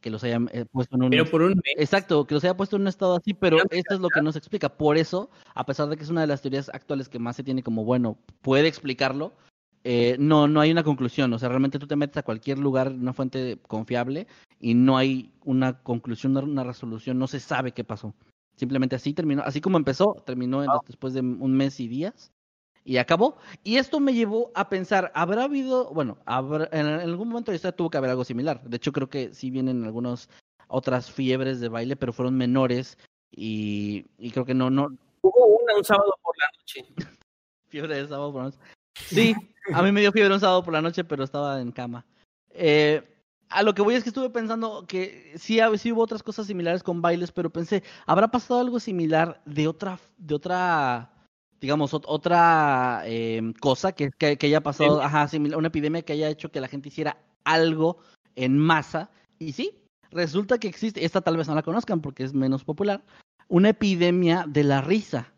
[0.00, 1.10] que los hayan eh, puesto en un...
[1.10, 1.74] Pero por un mes.
[1.76, 4.32] Exacto, que los haya puesto en un estado así, pero esto es lo que no
[4.32, 4.68] se explica.
[4.68, 7.44] Por eso, a pesar de que es una de las teorías actuales que más se
[7.44, 9.32] tiene como, bueno, puede explicarlo,
[9.88, 11.32] eh, no, no hay una conclusión.
[11.32, 14.26] O sea, realmente tú te metes a cualquier lugar, una fuente confiable,
[14.58, 18.12] y no hay una conclusión, una resolución, no se sabe qué pasó.
[18.56, 20.80] Simplemente así terminó, así como empezó, terminó en- Ah.
[20.84, 22.32] después de un mes y días
[22.84, 23.36] y acabó.
[23.62, 27.90] Y esto me llevó a pensar, ¿habrá habido, bueno, habrá- en, algún momento historia tuvo
[27.90, 28.62] que haber algo similar?
[28.64, 30.28] De hecho, creo que sí vienen algunas
[30.66, 32.98] otras fiebres de baile, pero fueron menores
[33.30, 34.88] y, y creo que no, no,
[35.22, 36.94] Hubo una un sábado por la noche.
[37.68, 38.58] Fiebre de sábado por la noche.
[39.04, 39.34] Sí,
[39.72, 42.04] a mí me dio fiebre un sábado por la noche, pero estaba en cama.
[42.50, 43.02] Eh,
[43.48, 46.82] a lo que voy es que estuve pensando que sí, sí hubo otras cosas similares
[46.82, 51.12] con bailes, pero pensé, ¿habrá pasado algo similar de otra, de otra,
[51.60, 56.14] digamos, ot- otra eh, cosa que, que, que haya pasado, ajá, simila- una epidemia que
[56.14, 57.98] haya hecho que la gente hiciera algo
[58.34, 59.10] en masa?
[59.38, 59.78] Y sí,
[60.10, 63.04] resulta que existe, esta tal vez no la conozcan porque es menos popular,
[63.48, 65.32] una epidemia de la risa.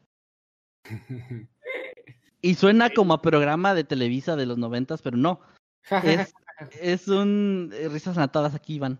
[2.40, 5.40] Y suena como a programa de Televisa de los noventas, pero no.
[6.04, 6.34] Es,
[6.80, 7.70] es un...
[7.74, 8.98] eh, risas enlatadas aquí, Iván.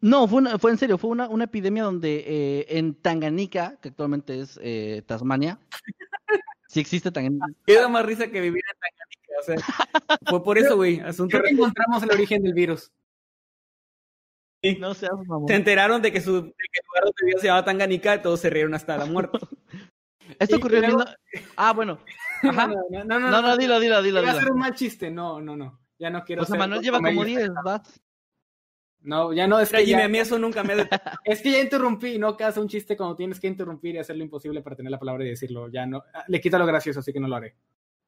[0.00, 3.88] No, fue, una- fue en serio, fue una, una epidemia donde eh, en Tanganica, que
[3.88, 5.58] actualmente es eh, Tasmania,
[6.68, 7.46] sí existe Tanganica.
[7.66, 9.08] Queda más risa que vivir en Tanganica.
[9.40, 11.00] O sea, fue por eso, güey.
[11.00, 11.40] Asunto.
[11.42, 12.90] Que encontramos el origen del virus.
[14.80, 15.46] No seas mamón.
[15.48, 18.22] Se enteraron de que, su, de que el lugar donde vivía se llamaba Tanganica y
[18.22, 19.38] todos se rieron hasta la muerte.
[20.38, 20.84] Esto y ocurrió en...
[20.90, 21.98] luego- mil no- Ah, bueno.
[22.42, 22.66] Ajá.
[22.68, 24.22] No, no, no, no, No, no, dilo, dilo, dilo.
[24.22, 25.10] Iba a hacer un mal chiste.
[25.10, 25.80] No, no, no.
[25.98, 27.38] Ya no quiero O sea, ser Manuel lleva como comedia.
[27.38, 28.00] 10, vas.
[29.00, 30.76] No, ya no, es que, Jimmy, ya, a mí eso nunca me ha
[31.24, 32.18] es que ya interrumpí.
[32.18, 34.90] No que hace un chiste cuando tienes que interrumpir y hacer lo imposible para tener
[34.90, 35.68] la palabra y decirlo.
[35.68, 36.02] Ya no.
[36.14, 37.56] ah, Le quita lo gracioso, así que no lo haré.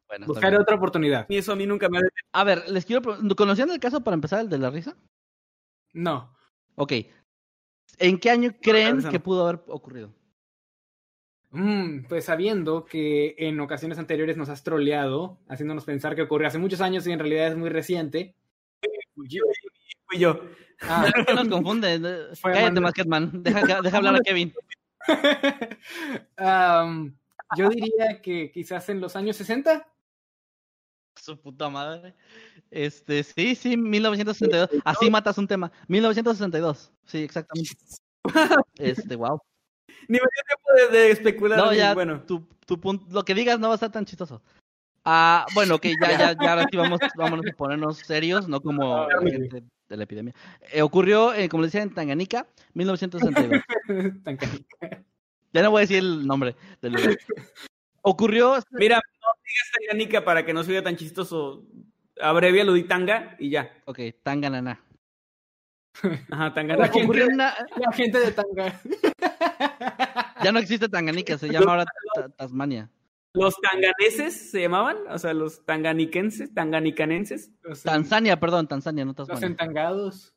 [0.09, 1.27] Bueno, Buscaré otra oportunidad.
[1.29, 2.01] Y eso a mí nunca me
[2.33, 3.03] A ver, les quiero...
[3.37, 4.97] ¿Conocían el caso para empezar, el de la risa?
[5.93, 6.35] No.
[6.75, 6.93] Ok.
[7.99, 10.13] ¿En qué año creen que pudo haber ocurrido?
[11.52, 16.59] Mm, pues sabiendo que en ocasiones anteriores nos has troleado, haciéndonos pensar que ocurrió hace
[16.59, 18.35] muchos años y en realidad es muy reciente.
[19.14, 20.40] Fui yo.
[20.82, 21.98] Ah, ¿Qué nos confunde?
[22.40, 22.81] Fue Cállate.
[22.81, 23.43] Masketman.
[23.43, 24.55] Deja, deja hablar a Kevin.
[26.36, 27.16] Am,
[27.56, 29.86] yo diría que quizás en los años 60.
[31.16, 32.14] Su puta madre.
[32.70, 34.70] Este, sí, sí, 1962.
[34.85, 35.72] Así matas un tema.
[35.89, 36.93] 1962.
[37.05, 37.72] Sí, exactamente.
[38.78, 39.40] Este, wow.
[40.09, 41.59] Ni me dio tiempo de, de especular.
[41.59, 44.43] No, ya, Bueno, tu, tu pun- lo que digas no va a estar tan chistoso.
[45.05, 49.03] Ah, bueno, que ya, ya, ya, ahora sí vamos, vámonos a ponernos serios, no como
[49.05, 50.35] Ah, la gente de la epidemia.
[50.73, 53.61] Eh, ocurrió, eh, como les decía, en Tanganica, 1962.
[54.25, 54.77] Tan canica.
[55.53, 57.17] ya no voy a decir el nombre del lugar.
[58.03, 61.65] Ocurrió, mira, no digas Tanganica para que no se tan chistoso.
[62.21, 63.75] Abrevia lo di Tanga y ya.
[63.87, 64.81] ok, Tanganana.
[66.31, 68.81] Ajá, La gente- una, La gente de Tanga.
[70.45, 71.85] ya no existe Tanganica, se llama ahora
[72.15, 72.91] Ta- Tasmania.
[73.33, 77.51] Los tanganeses se llamaban, o sea, los tanganiquenses, tanganicanenses.
[77.62, 79.47] Los, Tanzania, perdón, Tanzania, no los Tasmania.
[79.47, 80.35] entangados.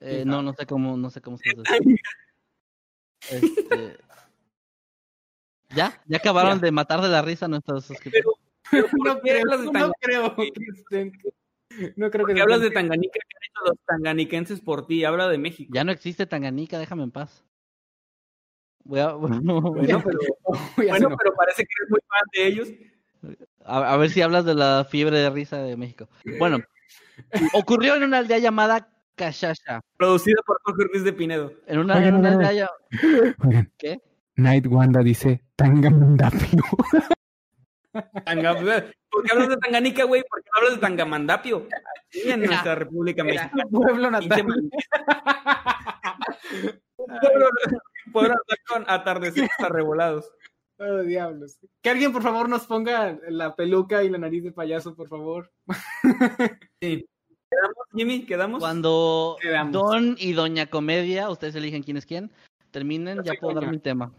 [0.00, 2.00] Eh, no, no sé cómo, no sé cómo se dice.
[3.30, 3.96] Este...
[5.74, 6.00] ¿Ya?
[6.06, 8.26] ¿Ya acabaron de matar de la risa a nuestros suscriptores?
[8.70, 11.12] Pero, No ¿por qué creo, no creo que estén.
[11.96, 13.12] No creo que ¿Por qué hablas de Tanganica?
[13.12, 15.04] ¿Qué han hecho los tanganiquenses por ti?
[15.04, 15.70] Habla de México.
[15.74, 17.44] Ya no existe Tanganica, déjame en paz.
[18.84, 20.18] Voy a, Bueno, pero,
[20.76, 22.68] bueno, parece que eres muy fan de ellos.
[23.64, 26.08] a, a ver si hablas de la fiebre de risa de México.
[26.38, 26.58] Bueno,
[27.52, 29.80] ocurrió en una aldea llamada Cachacha.
[29.96, 31.52] Producido por Jorge Ruiz de Pinedo.
[31.66, 32.70] En una, Oigan, en una oigan, aldea
[33.42, 34.00] Oigan, ¿Qué?
[34.36, 36.62] Night Wanda dice Tangamandapio.
[39.16, 40.22] ¿Por qué hablas de Tanganica, güey?
[40.28, 41.68] ¿Por qué no hablas de Tangamandapio?
[42.08, 43.62] Aquí en nuestra República Mexicana.
[43.62, 44.46] Tu pueblo natal.
[46.98, 47.48] Un pueblo,
[48.06, 50.30] un pueblo natal con atardeceres arrebolados.
[50.78, 51.56] Oh, diablos.
[51.80, 55.50] Que alguien, por favor, nos ponga la peluca y la nariz de payaso, por favor.
[56.82, 57.08] Sí.
[57.50, 58.26] ¿Quedamos, Jimmy?
[58.26, 58.58] ¿Quedamos?
[58.60, 59.72] Cuando Quedamos.
[59.72, 62.30] Don y Doña Comedia, ustedes eligen quién es quién,
[62.70, 64.12] terminen, Yo ya puedo dar mi tema.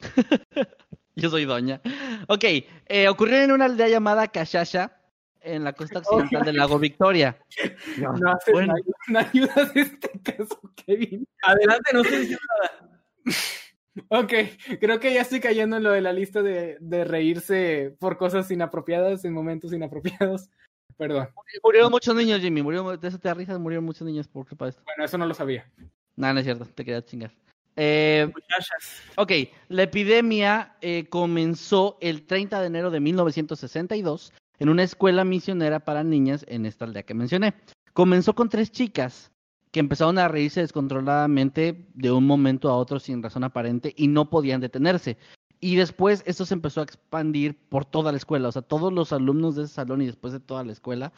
[1.16, 1.80] Yo soy Doña.
[2.28, 2.44] Ok,
[2.86, 4.98] eh, ocurrió en una aldea llamada Cachacha,
[5.40, 7.36] en la costa occidental del lago Victoria.
[7.98, 8.74] No, haces- Bueno.
[9.08, 11.26] no ayudas este caso, Kevin.
[11.42, 13.00] Adelante, no estoy diciendo nada.
[14.08, 14.32] Ok,
[14.80, 18.50] creo que ya estoy cayendo en lo de la lista de, de reírse por cosas
[18.50, 20.48] inapropiadas en momentos inapropiados.
[20.96, 21.28] Perdón.
[21.62, 22.62] Murieron muchos niños, Jimmy.
[22.62, 24.82] Murieron, de eso te da risa, murieron muchos niños por culpa de esto.
[24.86, 25.70] Bueno, eso no lo sabía.
[26.16, 27.32] No, no es cierto, te quería chingar.
[27.76, 29.02] Eh, Muchachas.
[29.16, 29.32] ok,
[29.68, 36.04] la epidemia eh, comenzó el 30 de enero de 1962 en una escuela misionera para
[36.04, 37.54] niñas en esta aldea que mencioné.
[37.94, 39.32] Comenzó con tres chicas
[39.70, 44.28] que empezaron a reírse descontroladamente de un momento a otro sin razón aparente y no
[44.28, 45.16] podían detenerse.
[45.60, 49.12] Y después esto se empezó a expandir por toda la escuela, o sea, todos los
[49.12, 51.12] alumnos de ese salón y después de toda la escuela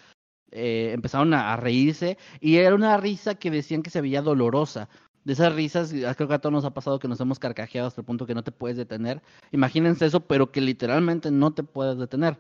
[0.53, 4.89] eh, empezaron a, a reírse y era una risa que decían que se veía dolorosa,
[5.25, 8.01] de esas risas, creo que a todos nos ha pasado que nos hemos carcajeado hasta
[8.01, 9.23] el punto que no te puedes detener.
[9.53, 12.39] Imagínense eso, pero que literalmente no te puedes detener.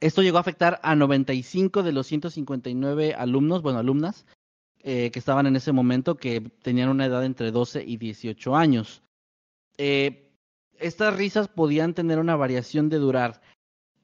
[0.00, 4.26] Esto llegó a afectar a 95 de los 159 alumnos, bueno, alumnas,
[4.82, 9.02] eh, que estaban en ese momento, que tenían una edad entre 12 y 18 años.
[9.78, 10.30] Eh,
[10.78, 13.40] estas risas podían tener una variación de durar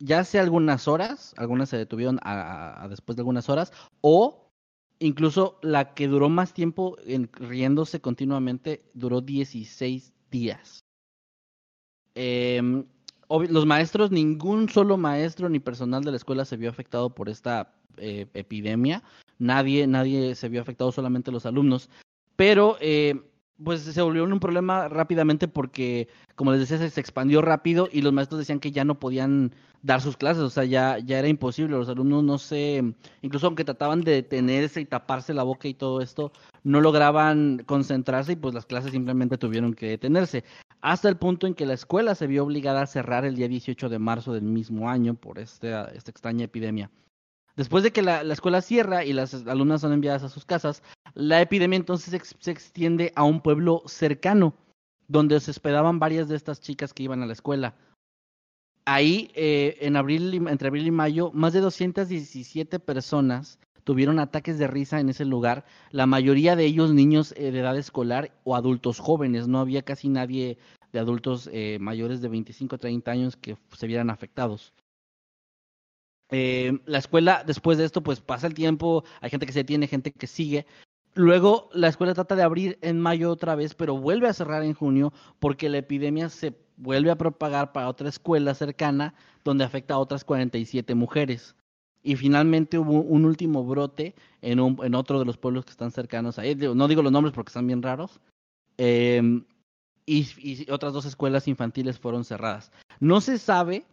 [0.03, 2.19] ya sea algunas horas, algunas se detuvieron
[2.89, 4.42] después de algunas horas, o
[5.03, 10.81] incluso la que duró más tiempo en, riéndose continuamente duró 16 días.
[12.15, 12.85] Eh,
[13.49, 17.75] los maestros, ningún solo maestro ni personal de la escuela se vio afectado por esta
[17.97, 19.03] eh, epidemia.
[19.39, 21.89] Nadie, nadie se vio afectado, solamente los alumnos.
[22.37, 23.21] Pero eh,
[23.65, 28.13] pues se volvió un problema rápidamente porque, como les decía, se expandió rápido y los
[28.13, 31.77] maestros decían que ya no podían dar sus clases, o sea, ya, ya era imposible,
[31.77, 36.01] los alumnos no se, incluso aunque trataban de detenerse y taparse la boca y todo
[36.01, 36.33] esto,
[36.63, 40.45] no lograban concentrarse y pues las clases simplemente tuvieron que detenerse
[40.83, 43.89] hasta el punto en que la escuela se vio obligada a cerrar el día 18
[43.89, 46.91] de marzo del mismo año por esta, esta extraña epidemia.
[47.57, 50.83] Después de que la, escuela cierra y las alumnas son enviadas a sus casas,
[51.15, 54.55] la epidemia entonces se extiende a un pueblo cercano,
[55.09, 57.75] donde se hospedaban varias de estas chicas que iban a la escuela.
[58.85, 64.67] Ahí, eh, en abril, entre abril y mayo, más de 217 personas tuvieron ataques de
[64.67, 68.99] risa en ese lugar, la mayoría de ellos niños eh, de edad escolar o adultos
[68.99, 70.59] jóvenes, no había casi nadie
[70.93, 74.73] de adultos eh, mayores de 25 o 30 años que se vieran afectados.
[76.33, 79.87] Eh, la escuela, después de esto, pues pasa el tiempo, hay gente que se tiene,
[79.87, 80.67] gente que sigue.
[81.15, 84.73] Luego la escuela trata de abrir en mayo otra vez, pero vuelve a cerrar en
[84.73, 89.15] junio porque la epidemia se vuelve a propagar para otra escuela cercana
[89.45, 91.55] donde afecta a otras 47 mujeres
[92.03, 94.59] y finalmente hubo un último brote en,
[94.95, 96.55] otro de los pueblos que están cercanos ahí.
[96.55, 98.21] No digo los nombres porque están bien raros.
[98.79, 99.37] Y,
[100.07, 102.73] y, otras dos escuelas infantiles fueron cerradas.
[102.99, 103.85] No se sabe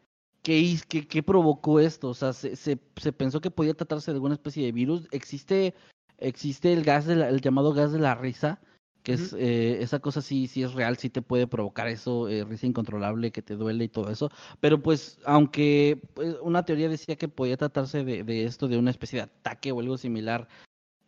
[0.41, 2.10] qué, qué, qué provocó esto.
[2.10, 5.07] O sea, se, se, se, pensó que podía tratarse de alguna especie de virus.
[5.11, 5.74] Existe,
[6.18, 8.60] existe el gas, de el llamado gas de la risa,
[9.03, 12.44] que es eh, esa cosa sí sí es real sí te puede provocar eso eh,
[12.44, 14.30] risa incontrolable que te duele y todo eso
[14.60, 18.91] pero pues aunque pues, una teoría decía que podía tratarse de, de, esto de una
[18.91, 20.48] especie de ataque o algo similar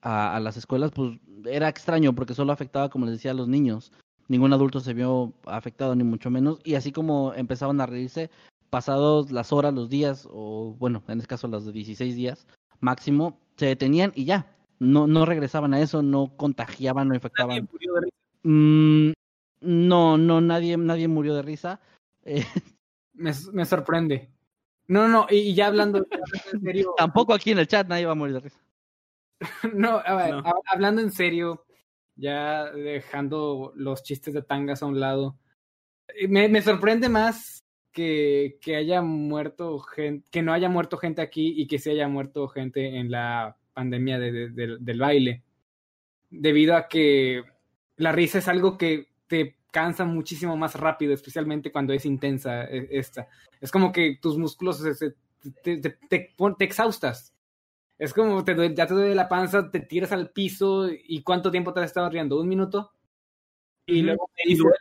[0.02, 3.48] a, a, las escuelas pues era extraño porque solo afectaba como les decía a los
[3.48, 3.92] niños
[4.28, 8.30] ningún adulto se vio afectado ni mucho menos y así como empezaban a reírse
[8.72, 12.48] pasados las horas los días o bueno en este caso las de 16 días
[12.80, 17.50] máximo se detenían y ya no, no regresaban a eso, no contagiaban, no infectaban.
[17.50, 18.16] ¿Nadie murió de risa?
[18.42, 19.12] Mm,
[19.62, 21.80] no, no, nadie, nadie murió de risa.
[22.24, 22.44] Eh,
[23.14, 24.32] me, me, sorprende.
[24.88, 26.96] No, no, y, ya hablando, en serio.
[26.98, 28.60] Tampoco aquí en el chat nadie va a morir de risa.
[29.76, 30.36] no, a ver,
[30.66, 31.64] hablando en serio,
[32.16, 35.38] ya dejando los chistes de tangas a un lado,
[36.08, 41.22] eh, me, me sorprende más que, que haya muerto gente, que no haya muerto gente
[41.22, 45.44] aquí y que se haya muerto gente en la pandemia de, del baile,
[46.30, 47.44] debido a que
[47.98, 52.88] la risa es algo que te cansa muchísimo más rápido, especialmente cuando es intensa e,
[52.92, 53.28] esta.
[53.60, 54.82] Es como que tus músculos
[55.64, 57.34] te, te, te, exhaustas.
[57.98, 61.74] Es como te ya te duele la panza, te tiras al piso y ¿cuánto tiempo
[61.74, 62.40] te has estado riendo?
[62.40, 62.92] ¿Un minuto?
[63.86, 64.78] Y luego y duele.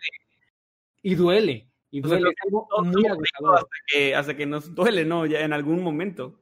[1.03, 1.69] Y duele.
[1.90, 2.32] Y duele.
[3.54, 5.26] hasta, que, hasta que nos duele, ¿no?
[5.26, 6.40] Ya en algún momento.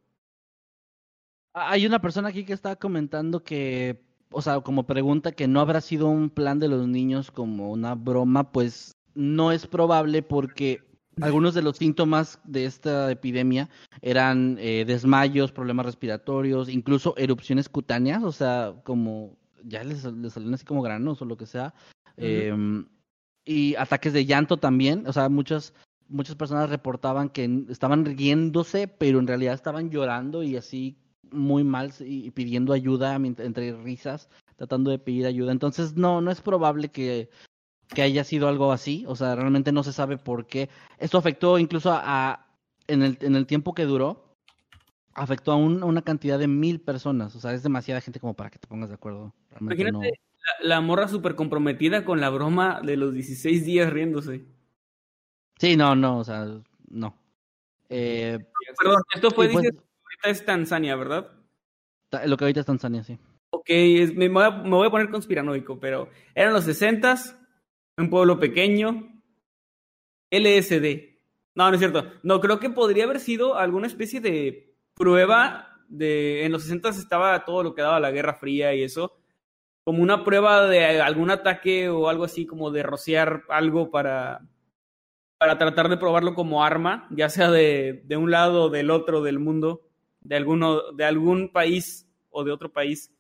[1.54, 5.80] Hay una persona aquí que está comentando que, o sea, como pregunta que no habrá
[5.80, 10.82] sido un plan de los niños como una broma, pues no es probable porque
[11.20, 13.68] algunos de los síntomas de esta epidemia
[14.02, 20.54] eran eh, desmayos, problemas respiratorios, incluso erupciones cutáneas, o sea, como ya les, les salían
[20.54, 21.74] así como granos o lo que sea,
[22.16, 22.54] eh,
[23.48, 25.72] y ataques de llanto también, o sea, muchas
[26.08, 30.98] muchas personas reportaban que estaban riéndose, pero en realidad estaban llorando y así
[31.30, 35.52] muy mal y pidiendo ayuda entre risas, tratando de pedir ayuda.
[35.52, 37.30] Entonces, no, no es probable que,
[37.88, 39.04] que haya sido algo así.
[39.06, 40.70] O sea, realmente no se sabe por qué.
[40.98, 42.46] Esto afectó incluso a,
[42.86, 44.34] en, el, en el tiempo que duró,
[45.12, 47.36] afectó a, una cantidad de mil personas.
[47.36, 49.34] O sea, es demasiada gente como para que te pongas de acuerdo.
[49.60, 50.18] Imagínate
[50.60, 54.44] la, morra súper comprometida con la broma de los 16 días riéndose.
[55.58, 56.46] Sí, no, no, o sea,
[56.88, 57.16] no.
[57.88, 58.38] Eh,
[58.78, 59.70] Perdón, esto fue, pues
[60.24, 61.32] es Tanzania, ¿verdad?
[62.26, 63.18] Lo que ahorita es Tanzania, sí.
[63.50, 63.70] Ok,
[64.14, 67.16] me, voy a, poner conspiranoico, pero eran los 60
[67.96, 69.20] un pueblo pequeño,
[70.30, 71.18] LSD.
[71.54, 72.12] No, no es cierto.
[72.22, 76.44] No, creo que podría haber sido alguna especie de prueba de...
[76.44, 79.18] En los 60 estaba todo lo que daba la Guerra Fría y eso.
[79.88, 84.42] Como una prueba de algún ataque o algo así, como de rociar algo para,
[85.38, 89.22] para tratar de probarlo como arma, ya sea de, de un lado o del otro
[89.22, 89.88] del mundo,
[90.20, 93.14] de, alguno, de algún país o de otro país,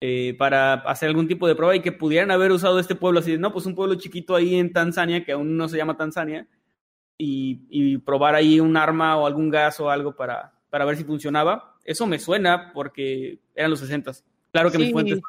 [0.00, 3.36] eh, para hacer algún tipo de prueba y que pudieran haber usado este pueblo así,
[3.36, 6.48] no, pues un pueblo chiquito ahí en Tanzania, que aún no se llama Tanzania,
[7.18, 11.04] y, y probar ahí un arma o algún gas o algo para, para ver si
[11.04, 11.76] funcionaba.
[11.84, 14.12] Eso me suena porque eran los 60.
[14.50, 14.92] Claro que mis Sí.
[14.94, 15.20] fuentes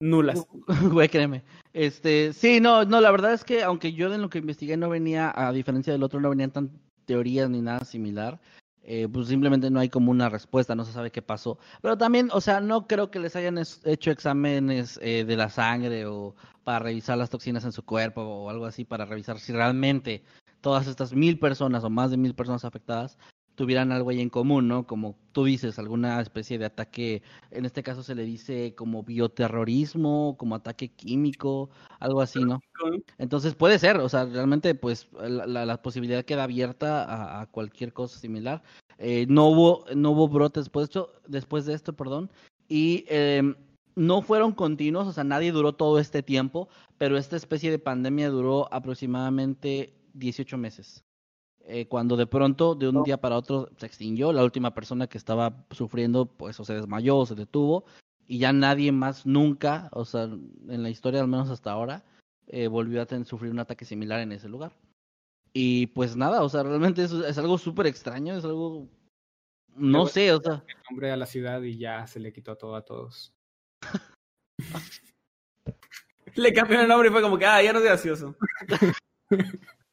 [0.00, 0.46] nulas.
[0.92, 1.44] Güey, créeme.
[1.72, 4.88] Este, sí, no, no, la verdad es que aunque yo en lo que investigué no
[4.88, 6.70] venía, a diferencia del otro, no venían tan
[7.04, 8.40] teorías ni nada similar,
[8.82, 11.58] eh, pues simplemente no hay como una respuesta, no se sabe qué pasó.
[11.80, 16.06] Pero también, o sea, no creo que les hayan hecho exámenes eh, de la sangre
[16.06, 16.34] o
[16.64, 20.22] para revisar las toxinas en su cuerpo o algo así para revisar si realmente
[20.60, 23.18] todas estas mil personas o más de mil personas afectadas
[23.54, 24.86] tuvieran algo ahí en común, ¿no?
[24.86, 30.36] Como tú dices, alguna especie de ataque, en este caso se le dice como bioterrorismo,
[30.38, 31.70] como ataque químico,
[32.00, 32.60] algo así, ¿no?
[33.18, 37.46] Entonces puede ser, o sea, realmente pues la, la- la posibilidad queda abierta a, a
[37.46, 38.62] cualquier cosa similar.
[38.98, 42.30] Eh, no hubo, no hubo brotes después de esto, después de esto, perdón,
[42.68, 43.54] y em,
[43.96, 46.68] no fueron continuos, o sea, nadie duró todo este tiempo,
[46.98, 51.04] pero esta especie de pandemia duró aproximadamente 18 meses.
[51.66, 55.16] Eh, cuando de pronto, de un día para otro, se extinguió, la última persona que
[55.16, 57.86] estaba sufriendo, pues o se desmayó o se detuvo,
[58.26, 62.04] y ya nadie más nunca, o sea, en la historia al menos hasta ahora,
[62.48, 64.72] eh, volvió a tener, sufrir un ataque similar en ese lugar.
[65.54, 68.86] Y pues nada, o sea, realmente es, es algo súper extraño, es algo,
[69.74, 72.76] no sé, o sea, el nombre a la ciudad y ya se le quitó todo
[72.76, 73.32] a todos.
[76.34, 78.36] Le cambió el nombre y fue como que, ah, ya no es gracioso.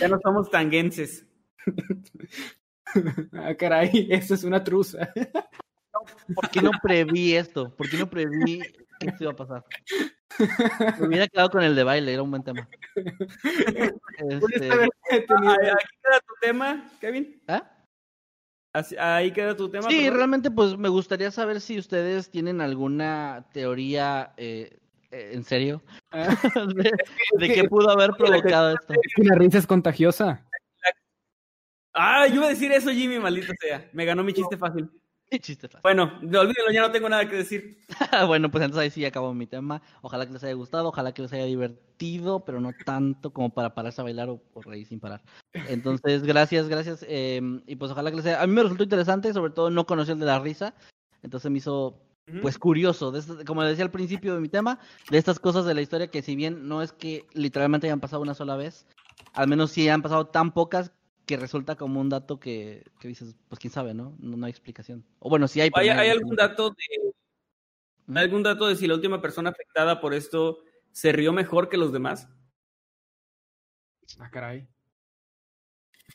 [0.00, 1.26] Ya no somos tanguenses.
[3.32, 5.12] ah, caray, eso es una truza.
[6.34, 7.74] ¿por qué no preví esto?
[7.76, 8.60] ¿Por qué no preví
[8.98, 9.64] que esto iba a pasar?
[10.98, 12.68] Me hubiera quedado con el de baile, era un buen tema.
[12.94, 17.42] Este, Ah, Aquí queda tu tema, Kevin.
[17.48, 17.70] ¿ah?
[18.72, 19.88] Así- ahí queda tu tema.
[19.90, 24.78] Sí, realmente pues me gustaría saber si ustedes tienen alguna teoría, eh,
[25.10, 25.82] en serio,
[26.12, 26.36] Ah,
[26.74, 26.92] de,
[27.38, 28.94] de qué pudo haber provocado esto.
[28.94, 30.46] Es que la risa es contagiosa.
[31.92, 33.88] Ah, yo iba a decir eso, Jimmy, maldita sea.
[33.92, 34.88] Me ganó mi chiste fácil.
[35.30, 35.82] Qué chiste fácil.
[35.82, 37.78] Bueno, olvídenlo, ya no tengo nada que decir.
[38.26, 39.80] bueno, pues entonces ahí sí acabó mi tema.
[40.02, 43.72] Ojalá que les haya gustado, ojalá que les haya divertido, pero no tanto como para
[43.74, 45.22] pararse a bailar o, o reír sin parar.
[45.52, 47.04] Entonces, gracias, gracias.
[47.08, 48.42] eh, y pues ojalá que les haya...
[48.42, 50.74] A mí me resultó interesante, sobre todo no conocí el de la risa.
[51.22, 52.02] Entonces me hizo.
[52.42, 54.78] Pues curioso, de estas- como decía al principio de mi tema,
[55.10, 58.22] de estas cosas de la historia que si bien no es que literalmente hayan pasado
[58.22, 58.86] una sola vez,
[59.34, 60.92] al menos sí han pasado tan pocas
[61.26, 64.16] que resulta como un dato que, que dices, pues quién sabe, ¿no?
[64.18, 64.36] ¿no?
[64.36, 65.04] no hay explicación.
[65.18, 65.70] O bueno, sí hay.
[65.74, 67.12] ¿Hay, hay algún dato de
[68.06, 68.18] Ujú.
[68.18, 70.58] algún dato de si la última persona afectada por esto
[70.92, 72.28] se rió mejor que los demás?
[74.18, 74.66] ah, caray.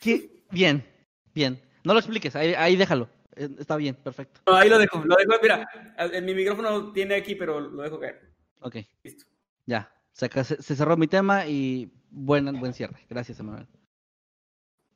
[0.02, 0.86] Sí, bien,
[1.34, 1.62] bien.
[1.84, 3.10] No lo expliques, ahí, ahí déjalo.
[3.36, 4.42] Eh, Está bien, perfecto.
[4.48, 5.68] No, ahí lo dejo, lo dejo, mira,
[6.22, 8.22] mi micrófono tiene aquí, pero lo dejo caer.
[8.62, 9.26] Ok, Listo.
[9.66, 9.92] ya.
[10.16, 13.06] Se, cerró mi tema y buen, buen cierre.
[13.10, 13.68] Gracias, Emanuel.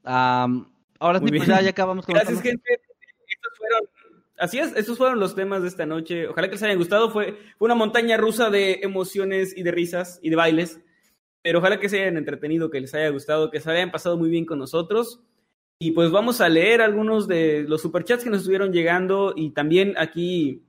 [0.04, 2.80] Am, ahora sí, pues ya, ya acabamos con Gracias, gente.
[3.28, 3.90] Estos fueron,
[4.38, 6.30] así es, estos fueron los temas de esta noche.
[6.30, 7.12] Ojalá que les hayan gustado.
[7.12, 10.80] Fue, fue una montaña rusa de emociones y de risas y de bailes.
[11.42, 14.30] Pero ojalá que se hayan entretenido, que les haya gustado, que se hayan pasado muy
[14.30, 15.22] bien con nosotros.
[15.82, 19.34] Y pues vamos a leer algunos de los superchats que nos estuvieron llegando.
[19.34, 20.66] Y también aquí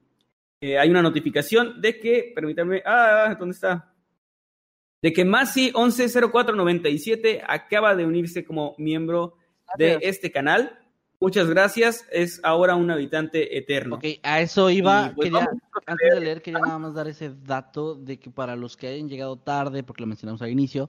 [0.60, 3.92] eh, hay una notificación de que, permítanme, ah, ¿dónde está?
[5.02, 9.36] De que Masi 110497 acaba de unirse como miembro
[9.76, 10.78] de este canal.
[11.18, 12.06] Muchas gracias.
[12.12, 13.96] Es ahora un habitante eterno.
[13.96, 15.12] Ok, a eso iba.
[15.16, 15.50] Pues, quería,
[15.86, 19.08] antes de leer, quería nada más dar ese dato de que para los que hayan
[19.08, 20.88] llegado tarde, porque lo mencionamos al inicio,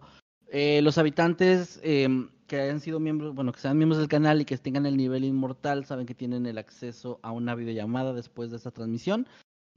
[0.52, 2.07] eh, los habitantes eh,
[2.52, 5.23] que hayan sido miembros, bueno, que sean miembros del canal y que tengan el nivel
[5.23, 9.26] inmortal, saben que tienen el acceso a una videollamada después de esta transmisión.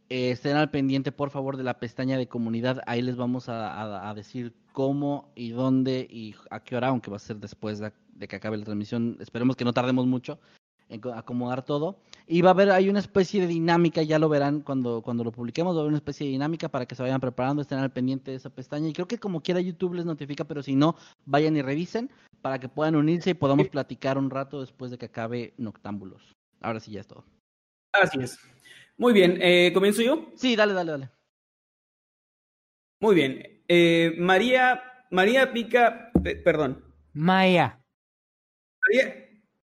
[0.08, 2.80] Eh, estén al pendiente, por favor, de la pestaña de comunidad.
[2.88, 7.20] Ahí les vamos a, decir cómo y dónde y a qué hora, aunque va a
[7.20, 7.92] ser después de,
[8.26, 9.18] que acabe la transmisión.
[9.20, 10.40] Esperemos que no tardemos mucho
[10.88, 12.00] en co- acomodar todo.
[12.26, 15.30] Y va a haber, hay una especie de dinámica, ya lo verán cuando, cuando lo
[15.30, 17.92] publiquemos, va a haber una especie de dinámica para que se vayan preparando, estén al
[17.92, 18.88] pendiente de esa pestaña.
[18.88, 22.10] Y creo que como quiera YouTube les notifica, pero si no, vayan y revisen
[22.44, 26.36] para que puedan unirse y podamos platicar un rato después de que acabe Noctámbulos.
[26.60, 27.24] Ahora sí ya es todo.
[27.90, 28.38] Así es.
[28.98, 30.30] Muy bien, eh, ¿comienzo yo?
[30.36, 31.10] Sí, dale, dale, dale.
[33.00, 33.62] Muy bien.
[33.66, 36.84] Eh, María, María Pica, pe- perdón.
[37.14, 37.82] Maya.
[38.86, 39.26] María,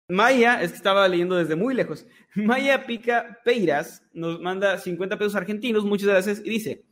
[0.07, 2.07] Maya, es que estaba leyendo desde muy lejos.
[2.35, 6.85] Maya Pica Peiras nos manda 50 pesos argentinos, muchas gracias, y dice: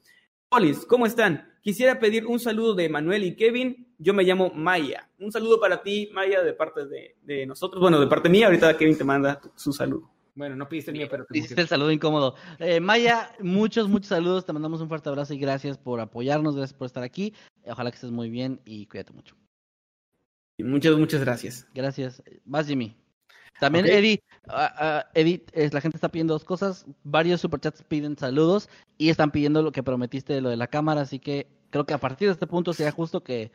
[0.49, 1.48] Polis, ¿cómo están?
[1.61, 3.87] Quisiera pedir un saludo de Manuel y Kevin.
[3.97, 5.09] Yo me llamo Maya.
[5.19, 7.81] Un saludo para ti, Maya, de parte de, de nosotros.
[7.81, 10.09] Bueno, de parte mía, ahorita Kevin te manda tu- su saludo.
[10.35, 12.35] Bueno, no pediste el mío, pero te Hiciste el saludo incómodo.
[12.59, 14.45] Eh, Maya, muchos, muchos saludos.
[14.45, 17.33] Te mandamos un fuerte abrazo y gracias por apoyarnos, gracias por estar aquí.
[17.65, 19.35] Ojalá que estés muy bien y cuídate mucho.
[20.59, 21.67] Muchas, muchas gracias.
[21.73, 22.23] Gracias.
[22.45, 22.95] Vas, Jimmy.
[23.59, 23.91] También, Ok.
[23.91, 26.85] Eddie, ah, ah, Eddie, es, la gente está pidiendo dos cosas.
[27.03, 31.01] Varios superchats piden saludos y están pidiendo lo que prometiste de lo de la cámara.
[31.01, 33.51] Así que creo que a partir de este punto sería justo que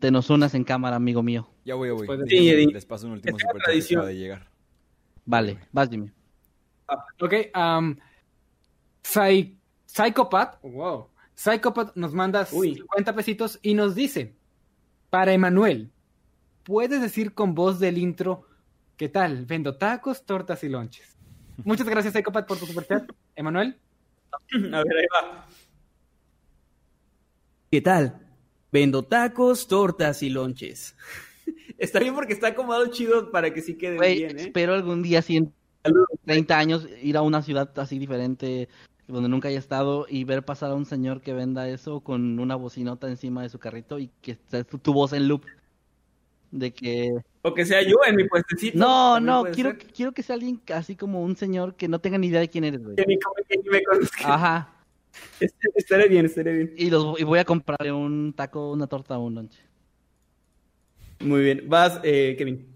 [0.00, 1.48] te nos unas en cámara, amigo mío.
[1.64, 2.06] Ya voy, ya voy.
[2.18, 2.72] De- Sí, Eddie.
[2.72, 3.98] Les paso un último superchat que tradición.
[4.00, 4.50] acaba de llegar.
[5.24, 6.10] Vale, vas, Jimmy.
[7.20, 7.96] Ok, um,
[9.02, 9.56] Psy-
[9.86, 11.08] Psychopath, wow.
[11.34, 12.74] Psychopath nos manda Uy.
[12.74, 14.34] 50 pesitos y nos dice,
[15.10, 15.90] para Emanuel,
[16.64, 18.45] ¿puedes decir con voz del intro
[18.96, 19.44] qué tal?
[19.46, 21.16] Vendo tacos, tortas y lonches.
[21.64, 23.10] Muchas gracias, Psychopath, por tu superchat.
[23.34, 23.78] Emanuel,
[24.30, 25.46] A ver, ahí va.
[27.70, 28.20] ¿Qué tal?
[28.72, 30.96] Vendo tacos, tortas y lonches.
[31.78, 34.42] Está bien porque está acomodado chido para que sí quede bien, ¿eh?
[34.44, 35.52] espero algún día, si en
[35.82, 36.08] Saludos.
[36.24, 38.68] 30 años, ir a una ciudad así diferente,
[39.06, 42.56] donde nunca haya estado, y ver pasar a un señor que venda eso con una
[42.56, 45.44] bocinota encima de su carrito y que esté tu voz en loop.
[46.58, 47.12] De que.
[47.42, 48.78] O que sea yo en mi puestecito.
[48.78, 49.78] No, no, quiero, ser.
[49.92, 52.64] quiero que sea alguien así como un señor que no tenga ni idea de quién
[52.64, 52.96] eres, güey.
[52.96, 53.18] Que ni,
[53.48, 54.34] que ni me conozca.
[54.34, 54.72] Ajá.
[55.38, 56.74] Est- Estaré bien, estaré bien.
[56.78, 59.54] Y, los, y voy a comprarle un taco, una torta o un lunch.
[61.20, 61.64] Muy bien.
[61.68, 62.66] Vas, eh, Kevin.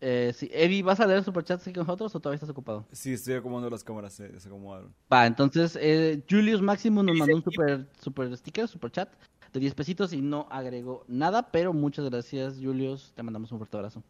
[0.00, 0.50] Eh, sí.
[0.52, 2.84] Evi, ¿vas a leer superchats aquí con nosotros o todavía estás ocupado?
[2.90, 4.92] Sí, estoy acomodando las cámaras, se desacomodaron.
[5.12, 9.08] Va, entonces eh, Julius Maximus nos mandó un super, super sticker, super chat
[9.52, 13.76] de 10 pesitos y no agregó nada, pero muchas gracias Julius, te mandamos un fuerte
[13.76, 14.02] abrazo.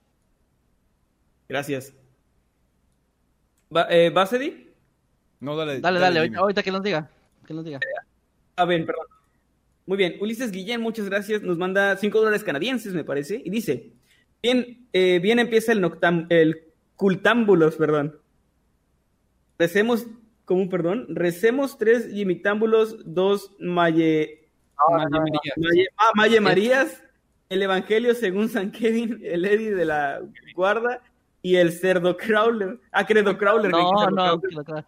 [1.49, 1.95] Gracias.
[3.75, 4.73] Va, eh, ¿Vas, Eddie?
[5.41, 5.81] No, dale.
[5.81, 7.11] Dale, dale, ahorita, que nos diga,
[7.47, 7.81] que nos diga.
[8.57, 9.07] A ver, perdón.
[9.87, 10.17] Muy bien.
[10.21, 11.43] Ulises Guillén, muchas gracias.
[11.43, 13.43] Nos manda 5 dólares canadienses, me parece.
[13.45, 13.93] Y dice:
[14.41, 18.19] Bien, eh, bien empieza el, noctam el cultámbulos, perdón.
[19.59, 20.07] Recemos,
[20.45, 21.07] ¿cómo, perdón?
[21.09, 24.42] Recemos tres yimictámbulos, dos maye,
[24.91, 27.03] Maye, ah, maye Marías,
[27.49, 30.21] el Evangelio según San Kevin, el Eddie de la
[30.55, 31.03] Guarda
[31.43, 32.79] y el cerdo crawler.
[32.91, 33.71] Ah, credo crawler.
[33.71, 34.85] No, cerdo no, crawler.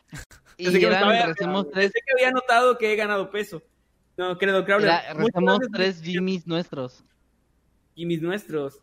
[0.57, 3.63] Y que eran, estaba- recemos tres, pensé que había notado que he ganado peso.
[4.17, 4.89] No, credo crawler.
[4.89, 7.05] era- recemos tres Jimmys nuestros.
[7.97, 8.81] mis nuestros.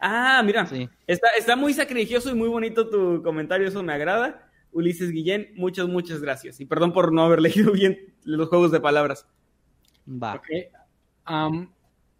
[0.00, 0.88] Ah, mira, Sí.
[1.06, 4.48] está, está muy sacrilegioso y muy bonito tu comentario, eso me agrada.
[4.72, 6.60] Ulises Guillén, muchas, muchas gracias.
[6.60, 7.40] Y perdón por no haber
[7.70, 9.26] leído bien los juegos de palabras.
[10.10, 10.40] Va.
[11.28, 11.68] Um,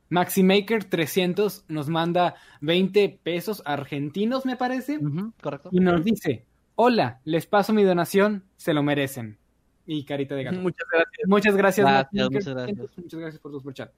[0.08, 4.98] Maximaker 300 nos manda 20 pesos argentinos, me parece,
[5.40, 5.70] correcto.
[5.72, 6.44] y nos dice,
[6.74, 9.38] hola, les paso mi donación, se lo merecen.
[9.86, 10.58] Y carita de gato.
[10.60, 11.28] Muchas gracias.
[11.28, 12.76] Muchas gracias, Gracias, muchas gracias.
[12.76, 13.92] 300, muchas gracias por tu superchat.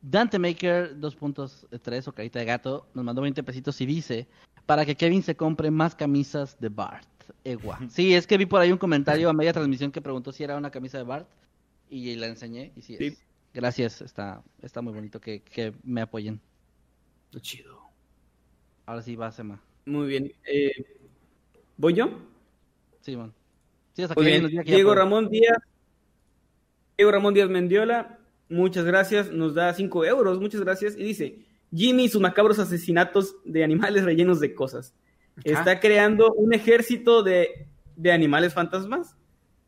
[0.00, 4.28] Dante Maker 2.3 o carita de gato nos mandó 20 pesitos y dice
[4.66, 7.08] para que Kevin se compre más camisas de Bart.
[7.42, 7.78] Egua.
[7.88, 10.58] Sí, es que vi por ahí un comentario a media transmisión que preguntó si era
[10.58, 11.26] una camisa de Bart
[11.90, 13.06] y la enseñé y sí, Sí.
[13.06, 13.22] es.
[13.52, 16.40] Gracias, está, está muy bonito que, que me apoyen.
[17.30, 17.78] Qué chido.
[18.86, 19.62] Ahora sí va Sema.
[19.86, 20.32] Muy bien.
[20.46, 20.72] Eh,
[21.76, 22.10] ¿Voy yo?
[23.00, 23.32] Sí, man.
[23.92, 24.42] Sí, hasta Muy que bien.
[24.42, 24.94] nos diga que ya Diego.
[24.94, 25.58] Ramón Díaz.
[26.96, 29.30] Diego Ramón Díaz Mendiola, muchas gracias.
[29.30, 30.96] Nos da 5 euros, muchas gracias.
[30.96, 31.38] Y dice:
[31.72, 34.94] Jimmy y sus macabros asesinatos de animales rellenos de cosas.
[35.44, 37.66] Está creando un ejército de,
[37.96, 39.16] de animales fantasmas.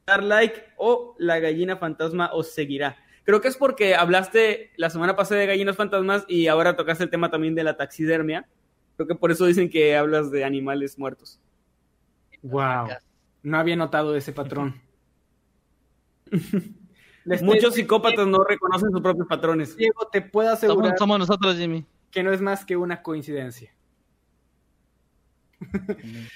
[0.06, 2.96] Dar like o la gallina fantasma os seguirá.
[3.24, 7.10] Creo que es porque hablaste la semana pasada de gallinas fantasmas y ahora tocaste el
[7.10, 8.46] tema también de la taxidermia.
[8.96, 11.40] Creo que por eso dicen que hablas de animales muertos.
[12.42, 12.86] Wow.
[13.42, 14.80] No había notado ese patrón.
[17.42, 19.76] Muchos psicópatas no reconocen sus propios patrones.
[19.76, 21.84] Diego, te puedo Somos, asegurar somos nosotros, Jimmy.
[22.12, 23.74] que no es más que una coincidencia.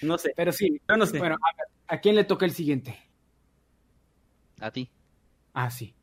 [0.03, 0.33] No sé.
[0.35, 1.19] Pero sí, Yo no sé.
[1.21, 1.37] bueno,
[1.87, 2.99] a, ¿a quién le toca el siguiente?
[4.61, 4.91] A ti.
[5.53, 5.95] Ah, sí.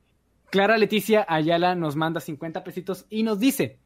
[0.49, 3.79] Clara Leticia Ayala nos manda 50 pesitos y nos dice,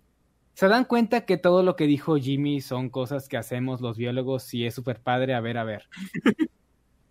[0.54, 4.54] ¿se dan cuenta que todo lo que dijo Jimmy son cosas que hacemos los biólogos
[4.54, 5.34] y es súper padre?
[5.34, 5.88] A ver, a ver.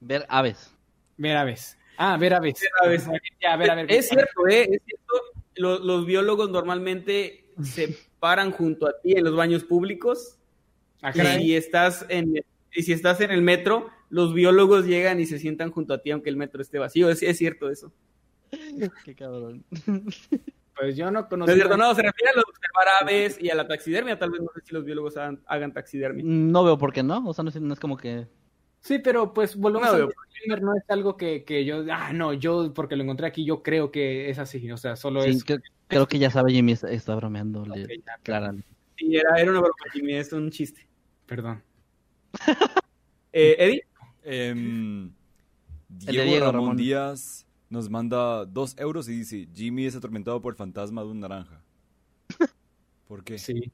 [0.02, 0.74] Ver aves.
[1.18, 1.58] Ver a ver.
[1.98, 2.54] Ah, ver a ver.
[2.82, 3.00] a ver.
[3.42, 3.92] Ya, a ver, a ver.
[3.92, 4.62] es cierto, ¿eh?
[4.62, 5.12] Es cierto.
[5.56, 10.38] Lo- Los, biólogos normalmente se paran junto a ti en los baños públicos.
[11.02, 12.34] Ah, Y si estás en
[12.72, 16.10] y si estás en el metro, los biólogos llegan y se sientan junto a ti
[16.10, 17.08] aunque el metro esté vacío.
[17.10, 17.92] Es, es cierto eso.
[19.04, 19.64] Qué cabrón.
[20.76, 21.50] Pues yo no No conozco.
[21.52, 24.18] es cierto, no, se refiere a los, se conservar aves y a la taxidermia.
[24.18, 26.24] Tal vez no sé si los biólogos hagan, hagan taxidermia.
[26.26, 27.22] No veo por qué no.
[27.28, 28.26] O sea, no es, no es como que.
[28.80, 32.32] Sí, pero pues volvemos No, yo- disclaimer, no es algo que, que yo, ah, no,
[32.32, 35.44] yo porque lo encontré aquí, yo creo que es así, o sea, solo Sí, es...
[35.44, 37.66] creo, creo que ya sabe Jimmy está, está bromeando.
[37.66, 38.54] le- Ok, ya, Clara.
[38.96, 40.88] Sí, era, era una broma, Jimmy, es un chiste.
[41.26, 41.62] Perdón.
[43.32, 43.82] Eh, Eddie,
[44.24, 45.10] Em,
[45.88, 46.76] Diego, Diego, Ramón, Ramón.
[46.76, 51.20] Díaz nos manda dos euros y dice, Jimmy es atormentado por el fantasma de un
[51.20, 51.60] naranja.
[53.08, 53.38] ¿Por qué?
[53.38, 53.70] Sí.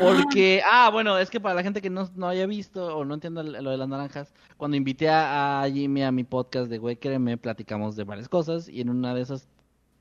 [0.00, 3.14] Porque, ah, bueno, es que para la gente que no, no haya visto o no
[3.14, 6.96] entienda lo de las naranjas, cuando invité a, a Jimmy a mi podcast de Güey
[6.96, 9.48] Créeme, platicamos de varias cosas y en una de esas,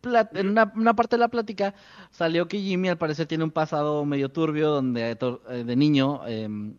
[0.02, 1.76] plat- en una, una parte de la plática
[2.10, 6.76] salió que Jimmy al parecer tiene un pasado medio turbio donde eh, de niño em,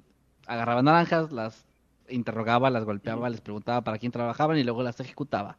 [0.49, 1.65] agarraba naranjas, las
[2.09, 5.59] interrogaba, las golpeaba, les preguntaba para quién trabajaban y luego las ejecutaba.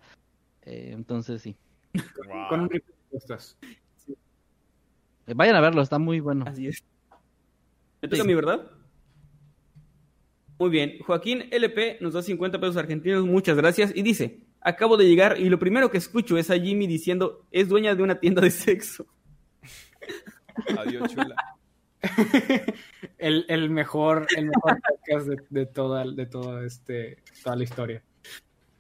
[0.64, 1.56] Eh, entonces sí.
[1.94, 2.50] Wow.
[2.50, 2.84] Con un de.
[5.28, 6.46] Eh, vayan a verlo, está muy bueno.
[6.48, 6.84] así es.
[8.02, 8.72] Me toca a mí, ¿verdad?
[10.60, 10.98] Muy bien.
[11.06, 13.92] Joaquín LP nos da 50 pesos argentinos, muchas gracias.
[13.96, 17.70] Y dice, acabo de llegar y lo primero que escucho es a Jimmy diciendo, es
[17.70, 19.06] dueña de una tienda de sexo.
[20.78, 21.36] Adiós, chula.
[23.18, 28.04] el, el mejor, el mejor podcast de, de toda, de toda, este, toda la historia.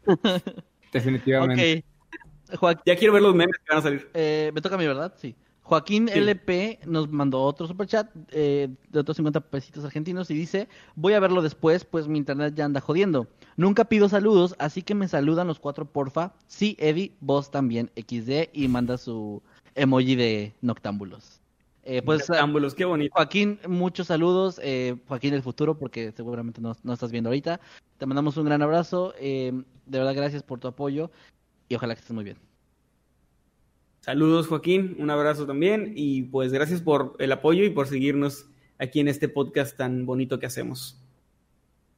[0.93, 1.83] Definitivamente.
[2.55, 2.83] Joaquín.
[2.85, 4.09] Ya quiero ver los memes que van a salir.
[4.13, 5.13] Eh, me toca a mí, ¿verdad?
[5.17, 5.35] Sí.
[5.63, 6.17] Joaquín Sí.
[6.19, 11.19] LP nos mandó otro superchat eh, de otros 50 pesitos argentinos y dice, voy a
[11.19, 13.27] verlo después, pues mi internet ya anda jodiendo.
[13.57, 16.33] Nunca pido saludos, así que me saludan los cuatro, porfa.
[16.47, 19.43] Sí, Eddie, vos también, XD, y manda su
[19.75, 21.36] emoji de noctámbulos.
[21.89, 23.13] Eh, pues, Ámbulos, qué bonito.
[23.15, 24.59] Joaquín, muchos saludos.
[24.61, 27.61] eh, Joaquín del futuro, porque seguramente no, no estás viendo ahorita.
[27.97, 29.13] Te mandamos un gran abrazo.
[29.17, 29.53] eh,
[29.85, 31.09] de verdad, gracias por tu apoyo
[31.69, 32.37] y ojalá que estés muy bien.
[34.01, 34.97] Saludos, Joaquín.
[34.99, 35.93] Un abrazo también.
[35.95, 38.47] Y pues gracias por el apoyo y por seguirnos
[38.79, 40.99] aquí en este podcast tan bonito que hacemos.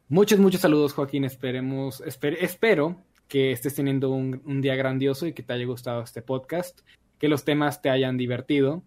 [0.07, 1.23] Muchos, muchos saludos, Joaquín.
[1.23, 6.03] Esperemos, esper- espero que estés teniendo un, un día grandioso y que te haya gustado
[6.03, 6.79] este podcast,
[7.17, 8.83] que los temas te hayan divertido.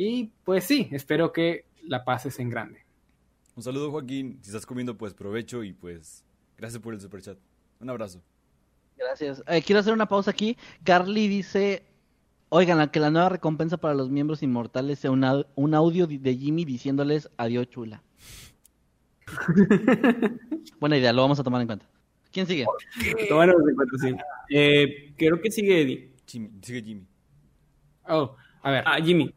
[0.00, 2.84] Y pues sí, espero que la pases en grande.
[3.56, 4.38] Un saludo, Joaquín.
[4.42, 6.24] Si estás comiendo, pues provecho y pues
[6.56, 7.36] gracias por el superchat.
[7.80, 8.22] Un abrazo.
[8.96, 9.42] Gracias.
[9.48, 10.56] Eh, quiero hacer una pausa aquí.
[10.84, 11.82] Carly dice,
[12.48, 16.06] oigan, la- que la nueva recompensa para los miembros inmortales sea un, au- un audio
[16.06, 18.02] di- de Jimmy diciéndoles adiós chula.
[20.80, 21.86] Buena idea, lo vamos a tomar en cuenta.
[22.30, 22.66] ¿Quién sigue?
[23.28, 24.14] Tómanos en cuenta, sí.
[24.50, 26.12] Eh, creo que sigue Eddie.
[26.26, 27.06] Jimmy, sigue Jimmy.
[28.08, 28.84] Oh, a ver.
[28.86, 29.34] Ah, Jimmy.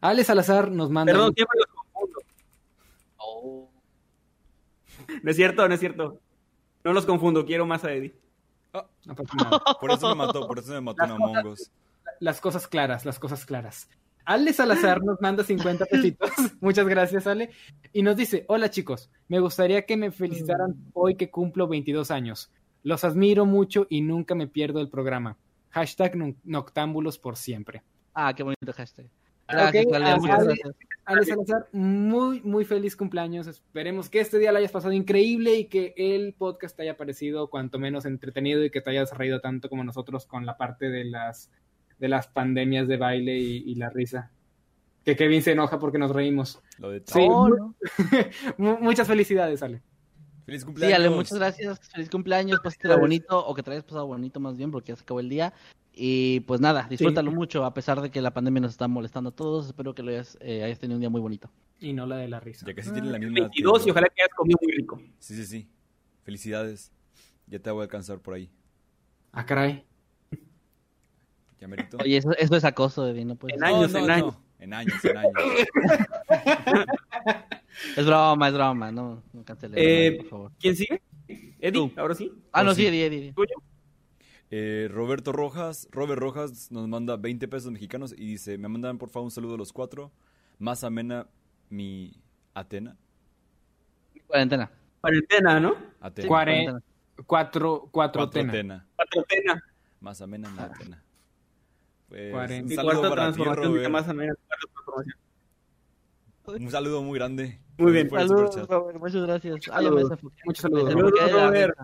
[0.00, 1.12] Ale Salazar nos manda.
[1.12, 2.20] Perdón, siempre los confundo.
[5.22, 6.20] No es cierto, no es cierto.
[6.84, 8.14] No los confundo, quiero más a Eddie.
[8.72, 9.60] No nada.
[9.80, 11.70] Por eso me mató, por eso me mató un Among Us.
[12.20, 13.88] Las cosas claras, las cosas claras.
[14.24, 16.30] Ale Salazar nos manda 50 pesitos.
[16.60, 17.50] Muchas gracias, Ale.
[17.92, 22.50] Y nos dice, hola chicos, me gustaría que me felicitaran hoy que cumplo 22 años.
[22.82, 25.36] Los admiro mucho y nunca me pierdo el programa.
[25.70, 27.82] Hashtag no- noctámbulos por siempre.
[28.14, 29.06] Ah, qué bonito hashtag.
[29.50, 30.74] Gracias, Ok, Ale, ah, gracias.
[31.04, 33.46] Ale Salazar, muy, muy feliz cumpleaños.
[33.46, 37.48] Esperemos que este día lo hayas pasado increíble y que el podcast te haya parecido
[37.50, 41.04] cuanto menos entretenido y que te hayas reído tanto como nosotros con la parte de
[41.04, 41.50] las,
[41.98, 44.30] de las pandemias de baile y, y la risa.
[45.04, 46.60] Que Kevin se enoja porque nos reímos.
[46.78, 47.26] Lo de Sí.
[47.28, 47.74] Oh, no.
[48.80, 49.82] Muchas felicidades, Ale.
[50.44, 50.98] Feliz Sí, cumpleaños.
[50.98, 51.80] Ale, muchas gracias.
[51.90, 55.02] Feliz cumpleaños, pásatela bonito o que te hayas pasado bonito más bien porque ya se
[55.02, 55.54] acabó el día.
[55.92, 59.32] Y pues nada, disfrútalo mucho a pesar de que la pandemia nos está molestando a
[59.34, 59.66] todos.
[59.66, 61.50] Espero que lo hayas, eh, hayas tenido un día muy bonito.
[61.80, 62.64] Y no la de la risa.
[62.66, 63.48] Ya casi tienen la misma edad.
[63.48, 65.00] 22 y ojalá que hayas comido muy rico.
[65.18, 65.68] Sí, sí, sí.
[66.22, 66.92] Felicidades.
[67.46, 68.50] Ya te voy a alcanzar por ahí.
[69.32, 69.84] Ah, caray.
[71.60, 71.98] Ya merito.
[72.00, 73.56] Oye, eso, eso es acoso, Eddie, no puedes.
[73.56, 74.34] En años, en años.
[74.58, 75.32] En años, en años.
[77.96, 79.76] Es broma, es broma, no, no cancele,
[80.06, 80.52] Eh, por favor.
[80.58, 81.00] ¿Quién sigue?
[81.28, 81.92] Eddie, Tú.
[81.96, 82.32] ahora sí.
[82.52, 82.86] Ah, no, sí, sí.
[82.88, 83.32] Eddie, Eddie.
[83.32, 83.54] ¿Tuyo?
[84.50, 89.08] Eh, Roberto Rojas, Robert Rojas nos manda 20 pesos mexicanos y dice, me mandan por
[89.08, 90.10] favor un saludo a los cuatro.
[90.58, 91.28] Más amena
[91.68, 92.12] mi
[92.54, 92.96] Atena.
[94.26, 94.70] Cuarentena.
[95.00, 95.74] Cuarentena, ¿no?
[96.00, 96.28] Atena.
[96.28, 96.82] Cuare- cuarentena.
[97.26, 98.50] Cuatro, cuatro, Cuatro tena.
[98.52, 98.86] Atena.
[98.96, 99.64] Cuarentena.
[100.00, 101.02] Más amena mi Atena.
[102.08, 102.82] Pues, Cuarenta.
[102.82, 103.88] un saludo para ti, Robert.
[103.90, 105.16] más amena, cuarta transformación.
[106.46, 107.60] Un saludo muy grande.
[107.78, 108.10] Muy bien.
[108.10, 108.68] Saludos.
[108.68, 109.64] Robert, muchas gracias.
[109.64, 110.10] Saludos.
[110.44, 110.90] Me saludos.
[110.92, 111.78] Saludos, Robert.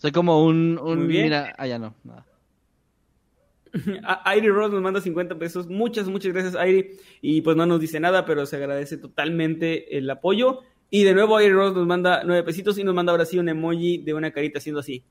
[0.00, 1.24] Soy como un, un Muy bien.
[1.24, 2.26] mira, ah, ya no, nada.
[4.24, 5.68] Airi Ross nos manda 50 pesos.
[5.68, 6.96] Muchas, muchas gracias, Airi.
[7.20, 10.60] Y pues no nos dice nada, pero se agradece totalmente el apoyo.
[10.90, 13.48] Y de nuevo, Airi Ross nos manda 9 pesitos y nos manda ahora sí un
[13.48, 15.04] emoji de una carita haciendo así.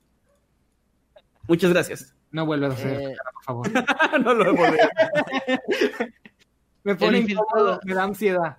[1.48, 2.14] Muchas gracias.
[2.32, 3.00] No vuelvas a hacer.
[3.00, 3.68] Eh, por favor.
[4.24, 4.76] no lo a-
[6.84, 7.80] Me pone El infiltrado.
[7.84, 8.56] me da ansiedad.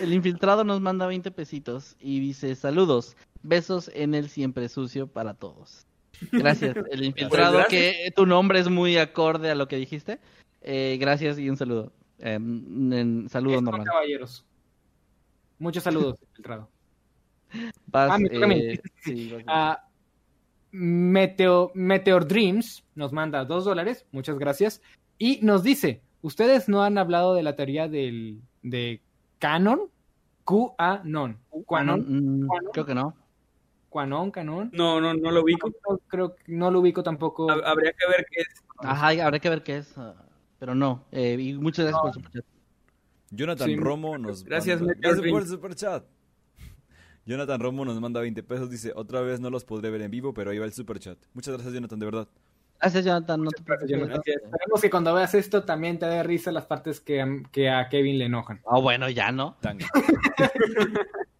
[0.00, 5.34] El infiltrado nos manda 20 pesitos y dice saludos, besos en el siempre sucio para
[5.34, 5.86] todos.
[6.32, 10.18] Gracias, el infiltrado, Pues que tu nombre es muy acorde a lo que dijiste.
[10.62, 11.92] Eh, gracias y un saludo.
[12.18, 13.84] Eh, en- saludo normal.
[13.86, 14.44] caballeros.
[15.58, 16.68] Muchos saludos, infiltrado.
[17.86, 18.54] Vas, Ah, me toca a mí.
[18.60, 19.32] eh, sí.
[19.46, 19.84] Ah,
[20.72, 24.80] Meteo, Meteor Dreams nos manda dos dólares, muchas gracias.
[25.18, 29.00] Y nos dice, ¿ustedes no han hablado de la teoría del, de
[29.38, 29.80] Canon?
[30.44, 31.38] QAnon.
[31.52, 32.46] Mm, Quanon.
[32.72, 33.14] creo que no.
[33.90, 34.30] ¿Quanon?
[34.30, 34.70] ¿Canon?
[34.72, 35.68] No, no, no lo ubico.
[35.88, 37.48] No, creo que no lo ubico tampoco.
[37.48, 38.46] Hab- Habría que ver qué es.
[38.78, 40.14] Ajá, habrá que ver qué es, ah,
[40.58, 41.04] pero no.
[41.12, 42.44] Eh, y muchas gracias por el superchat.
[43.32, 44.94] Jonathan Sí, Romo nos gracias, manda...
[44.98, 46.04] Gracias por el superchat.
[47.26, 48.70] Jonathan Romo nos manda 20 pesos.
[48.70, 51.18] Dice, otra vez no los podré ver en vivo, pero ahí va el superchat.
[51.34, 52.28] Muchas gracias, Jonathan, de verdad.
[52.80, 53.44] Gracias, Jonathan.
[53.44, 53.90] No te preocupes.
[54.26, 57.88] Esperemos que cuando veas esto también te dé risa las partes que, a- que a
[57.90, 58.60] Kevin le enojan.
[58.66, 59.56] Ah, bueno, ya no.
[59.60, 59.86] Tanga.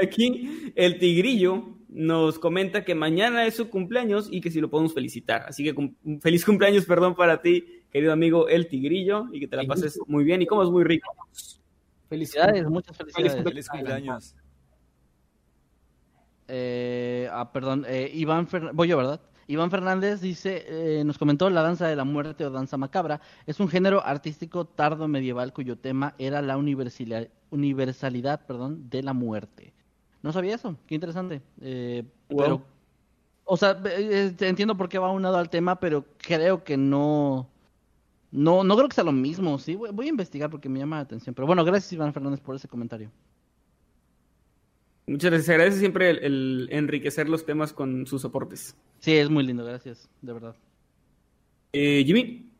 [0.00, 4.94] Aquí el tigrillo nos comenta que mañana es su cumpleaños y que si lo podemos
[4.94, 5.44] felicitar.
[5.46, 9.56] Así que cum- feliz cumpleaños, perdón, para ti, querido amigo el tigrillo, y que te
[9.56, 11.14] la pases muy bien y comas muy rico.
[12.08, 13.42] Felicidades, muchas felicidades.
[13.42, 14.34] Feliz cumpleaños.
[16.48, 19.20] Eh, ah, perdón, eh, Iván Fer- voy yo, ¿verdad?
[19.46, 23.20] Iván Fernández dice, eh, nos comentó la danza de la muerte o danza macabra.
[23.46, 29.12] Es un género artístico tardo medieval cuyo tema era la universalidad, universalidad perdón, de la
[29.12, 29.74] muerte.
[30.22, 31.42] No sabía eso, qué interesante.
[31.60, 32.38] Eh, Wow.
[32.38, 32.62] Pero,
[33.44, 37.48] o sea, eh, entiendo por qué va unado al tema, pero creo que no,
[38.30, 39.58] no, no creo que sea lo mismo.
[39.58, 41.34] Sí, voy, voy a investigar porque me llama la atención.
[41.34, 43.10] Pero bueno, gracias Iván Fernández por ese comentario.
[45.06, 45.46] Muchas gracias.
[45.46, 48.76] Se agradece siempre el, el enriquecer los temas con sus aportes.
[49.00, 50.56] Sí, es muy lindo, gracias, de verdad.
[51.72, 52.50] Eh, Jimmy,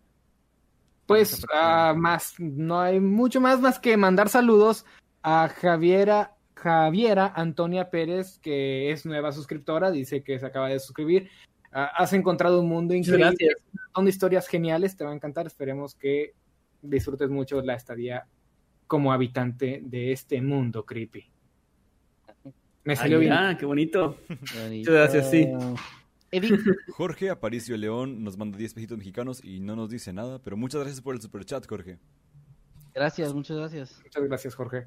[1.07, 4.85] Pues ah, más, no hay mucho más más que mandar saludos
[5.23, 11.29] a Javiera, Javiera Antonia Pérez, que es nueva suscriptora, dice que se acaba de suscribir.
[11.73, 13.65] Ah, has encontrado un mundo muchas increíble, gracias.
[13.95, 15.47] son historias geniales, te va a encantar.
[15.47, 16.35] Esperemos que
[16.81, 18.27] disfrutes mucho la estadía
[18.87, 21.29] como habitante de este mundo creepy.
[22.85, 23.33] Me salió Ay, bien.
[23.33, 24.19] ah, qué bonito.
[24.63, 24.93] Bonito.
[24.93, 25.49] gracias, sí.
[26.31, 26.59] Eddie,
[26.93, 30.81] Jorge Aparicio León nos manda 10 pesitos mexicanos y no nos dice nada, pero muchas
[30.81, 31.99] gracias por el superchat, Jorge.
[32.95, 34.01] gracias, muchas gracias.
[34.05, 34.87] Muchas gracias, Jorge.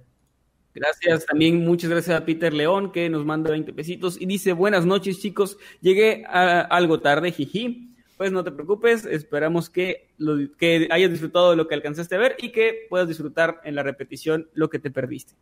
[0.75, 4.85] Gracias, también muchas gracias a Peter León que nos manda 20 pesitos y dice buenas
[4.85, 7.91] noches chicos, llegué a- algo tarde, jiji.
[8.17, 12.19] Pues no te preocupes, esperamos que, lo, que hayas disfrutado de lo que alcanzaste a
[12.19, 15.33] ver y que puedas disfrutar en la repetición lo que te perdiste.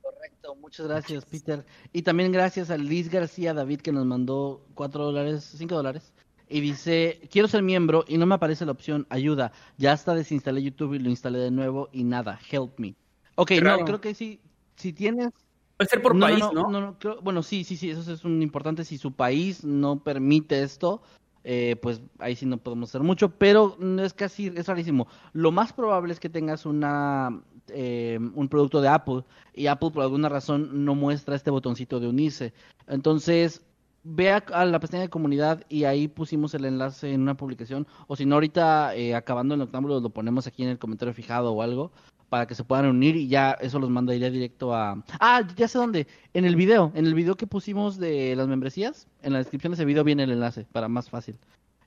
[0.00, 1.64] Correcto, muchas gracias, Peter.
[1.92, 6.14] Y también gracias a Liz García David que nos mandó 4 dólares, 5 dólares.
[6.48, 9.52] Y dice, quiero ser miembro y no me aparece la opción ayuda.
[9.76, 12.94] Ya hasta desinstalé YouTube y lo instalé de nuevo y nada, help me.
[13.36, 14.40] Ok, no, creo que sí,
[14.76, 15.30] si tienes
[15.76, 16.98] Puede ser por no, país, no, ¿no?
[16.98, 18.84] creo- bueno, sí, sí, sí, eso es un importante.
[18.84, 21.02] Si su país no permite esto,
[21.44, 25.08] eh, pues ahí sí no podemos hacer mucho, pero no es casi, es rarísimo.
[25.32, 29.24] Lo más probable es que tengas una eh, un producto de Apple
[29.54, 32.52] y Apple por alguna razón no muestra este botoncito de unirse.
[32.86, 33.64] Entonces,
[34.04, 37.86] ve a, a la pestaña de comunidad y ahí pusimos el enlace en una publicación,
[38.08, 41.52] o si no ahorita eh, acabando el octámbulo lo ponemos aquí en el comentario fijado
[41.52, 41.92] o algo
[42.32, 45.04] para que se puedan unir y ya eso los mandaría directo a...
[45.20, 46.06] Ah, ya sé dónde.
[46.32, 49.74] En el video, en el video que pusimos de las membresías, en la descripción de
[49.74, 51.38] ese video viene el enlace para más fácil.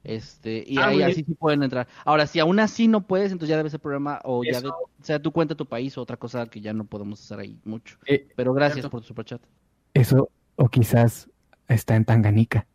[0.04, 1.88] Este, y Ah, ahí así sí pueden entrar.
[2.06, 4.70] Ahora, si aún así no puedes, entonces ya debe ser programa o ya de-
[5.02, 7.98] sea tu cuenta, tu país o otra cosa que ya no podemos hacer ahí mucho.
[8.06, 8.92] Eh, Pero gracias cierto.
[8.92, 9.42] por tu superchat.
[9.96, 11.28] Eso, o quizás
[11.68, 12.68] está en Tanganica.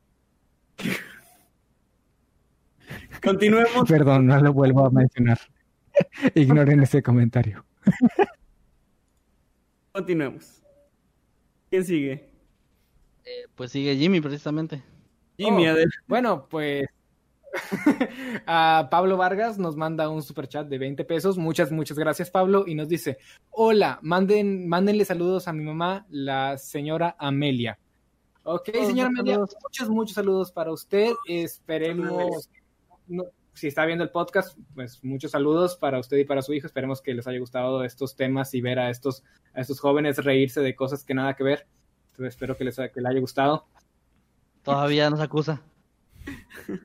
[3.22, 3.88] Continuemos.
[3.88, 5.38] Perdón, no lo vuelvo a mencionar.
[6.34, 7.64] Ignoren ese comentario.
[9.92, 10.62] Continuemos.
[11.70, 12.30] ¿Quién sigue?
[13.24, 14.82] Eh, pues sigue Jimmy precisamente.
[15.36, 15.74] Jimmy, Oh.
[16.06, 16.86] Bueno, pues
[18.46, 21.38] a Pablo Vargas nos manda un superchat de 20 pesos.
[21.38, 22.64] Muchas, muchas gracias, Pablo.
[22.66, 23.18] Y nos dice:
[23.50, 27.78] Hola, manden, mándenle saludos a mi mamá, la señora Amelia.
[28.42, 29.56] Ok, Oh, señora Amelia, saludos.
[29.62, 31.12] muchos, muchos saludos para usted.
[31.26, 32.48] Esperemos,
[33.08, 33.24] no-
[33.54, 36.66] si está viendo el podcast, pues muchos saludos para usted y para su hijo.
[36.66, 39.22] Esperemos que les haya gustado estos temas y ver a estos,
[39.54, 41.66] a estos jóvenes reírse de cosas que nada que ver.
[42.12, 43.66] Entonces, espero que les, que les haya gustado.
[44.62, 45.62] Todavía nos acusa.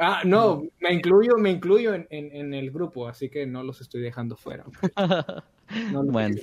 [0.00, 3.82] Ah, no, me incluyo, me incluyo en, en- en el grupo, así que no los
[3.82, 4.64] estoy dejando fuera.
[5.92, 6.34] No bueno,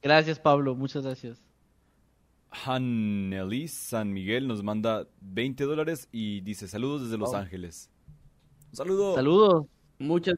[0.00, 1.42] gracias Pablo, muchas gracias.
[2.66, 7.36] Hanelis San Miguel nos manda 20 dólares y dice saludos desde Los Oh.
[7.38, 7.90] Ángeles.
[8.72, 9.14] Un saludo.
[9.14, 9.66] Saludos.
[9.98, 10.34] Muchas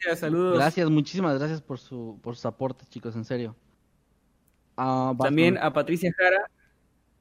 [0.00, 0.54] gracias, saludos.
[0.54, 3.54] Gracias, muchísimas gracias por su por sus aportes, chicos, en serio.
[4.76, 6.50] Ah, También a Patricia Jara,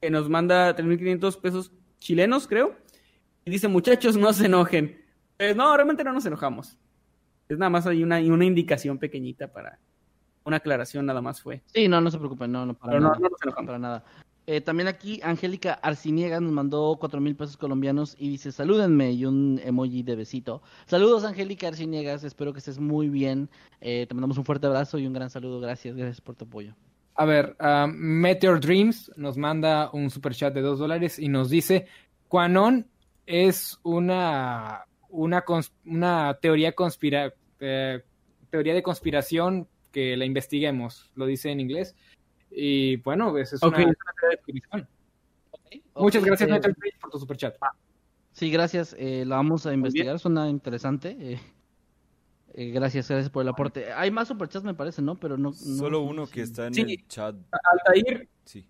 [0.01, 2.75] que nos manda 3.500 pesos chilenos, creo.
[3.45, 5.03] Y dice, muchachos, no se enojen.
[5.37, 6.77] Pues no, realmente no nos enojamos.
[7.49, 9.79] Es nada más hay una, una indicación pequeñita para
[10.45, 11.61] una aclaración, nada más fue.
[11.67, 13.19] Sí, no, no se preocupen, no, no, para Pero no, nada.
[13.19, 13.67] no nos enojamos.
[13.67, 14.05] Para nada.
[14.45, 19.25] Eh, también aquí Angélica Arciniega nos mandó cuatro mil pesos colombianos y dice salúdenme y
[19.25, 20.61] un emoji de besito.
[20.85, 23.49] Saludos Angélica Arciniegas, espero que estés muy bien.
[23.79, 25.61] Eh, te mandamos un fuerte abrazo y un gran saludo.
[25.61, 26.75] Gracias, gracias por tu apoyo.
[27.15, 31.49] A ver, ah, Meteor Dreams nos manda un super chat de dos dólares y nos
[31.49, 31.87] dice:
[32.27, 32.87] Quanon
[33.25, 35.45] es una, una,
[35.85, 38.01] una teoría, conspira, eh,
[38.49, 41.11] teoría de conspiración que la investiguemos.
[41.15, 41.95] Lo dice en inglés.
[42.55, 43.73] Y bueno, esa es Ok.
[43.77, 44.87] una, es una teoría de conspiración.
[45.95, 47.55] Muchas gracias, eh, Meteor Dreams, por tu super chat.
[48.31, 48.95] Sí, gracias.
[48.97, 51.15] eh, la vamos a investigar, suena interesante.
[51.19, 51.39] eh,
[52.55, 53.91] eh, gracias, gracias por el aporte.
[53.93, 55.19] Hay más superchats, me parece, ¿no?
[55.19, 55.49] Pero no.
[55.49, 56.81] no- Solo uno que está en Sí.
[56.81, 57.35] el chat.
[57.71, 58.65] Altair, Sí.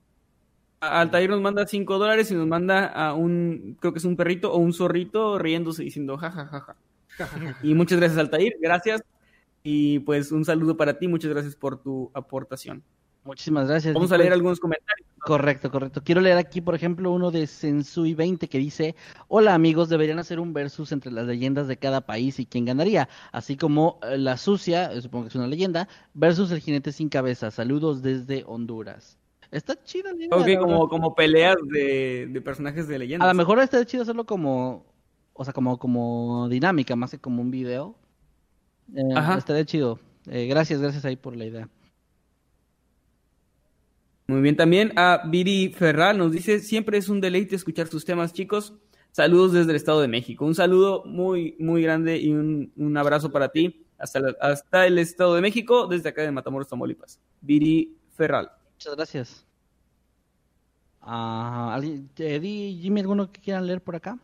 [0.79, 4.51] Altair nos manda 5 dólares y nos manda a un, creo que es un perrito
[4.53, 6.75] o un zorrito riéndose diciendo jajajaja.
[7.63, 9.01] y muchas gracias, Altair, gracias.
[9.63, 12.83] Y pues un saludo para ti, muchas gracias por tu aportación.
[13.25, 13.93] Muchísimas gracias.
[13.93, 15.07] Vamos a leer algunos comentarios.
[15.19, 16.01] Correcto, correcto.
[16.03, 18.95] Quiero leer aquí, por ejemplo, uno de Sensui20 que dice,
[19.29, 23.07] hola amigos, deberían hacer un versus entre las leyendas de cada país y quién ganaría,
[23.31, 27.07] así como eh, la sucia, eh, supongo que es una leyenda, versus el jinete sin
[27.07, 27.51] cabeza.
[27.51, 29.17] Saludos desde Honduras.
[29.51, 33.25] Está chido la idea, Ok, la como, como peleas de, de personajes de leyendas.
[33.25, 34.83] A lo mejor está chido hacerlo como,
[35.33, 37.95] o sea, como, como dinámica, más que como un video.
[38.93, 39.37] Eh, Ajá.
[39.37, 39.99] Estaría chido.
[40.27, 41.69] Eh, gracias, gracias ahí por la idea.
[44.27, 48.33] Muy bien, también a Viri Ferral nos dice, siempre es un deleite escuchar sus temas,
[48.33, 48.73] chicos.
[49.11, 50.45] Saludos desde el Estado de México.
[50.45, 54.97] Un saludo muy, muy grande y un, un abrazo para ti hasta, la- hasta el
[54.97, 57.19] Estado de México, desde acá de Matamoros, Tamaulipas.
[57.41, 58.49] Viri Ferral.
[58.75, 59.45] Muchas gracias.
[61.01, 64.17] Ah, ¿alguien- Eddie, Jimmy, ¿alguno que quieran leer por acá?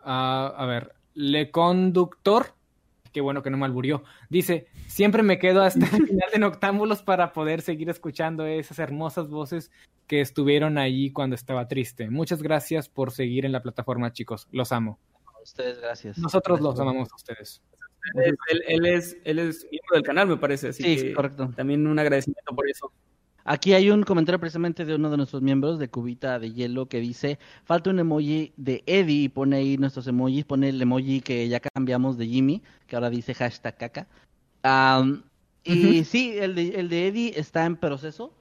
[0.00, 2.54] Ah, a ver, Le Conductor,
[3.16, 7.02] qué bueno que no me alburió, dice, siempre me quedo hasta el final de Noctámbulos
[7.02, 9.70] para poder seguir escuchando esas hermosas voces
[10.06, 12.10] que estuvieron allí cuando estaba triste.
[12.10, 14.48] Muchas gracias por seguir en la plataforma, chicos.
[14.52, 14.98] Los amo.
[15.34, 16.18] A ustedes, gracias.
[16.18, 17.62] Nosotros los amamos a ustedes.
[18.22, 20.68] Él, él- él es, él es miembro del canal, me parece.
[20.68, 21.50] Así Sí, que correcto.
[21.56, 22.92] también un agradecimiento por eso.
[23.48, 26.98] Aquí hay un comentario precisamente de uno de nuestros miembros de Cubita de Hielo que
[26.98, 31.48] dice, falta un emoji de Eddie y pone ahí nuestros emojis, pone el emoji que
[31.48, 34.06] ya cambiamos de Jimmy, que ahora dice hashtag caca.
[35.62, 38.32] Y sí, el de, el de Eddie está en proceso.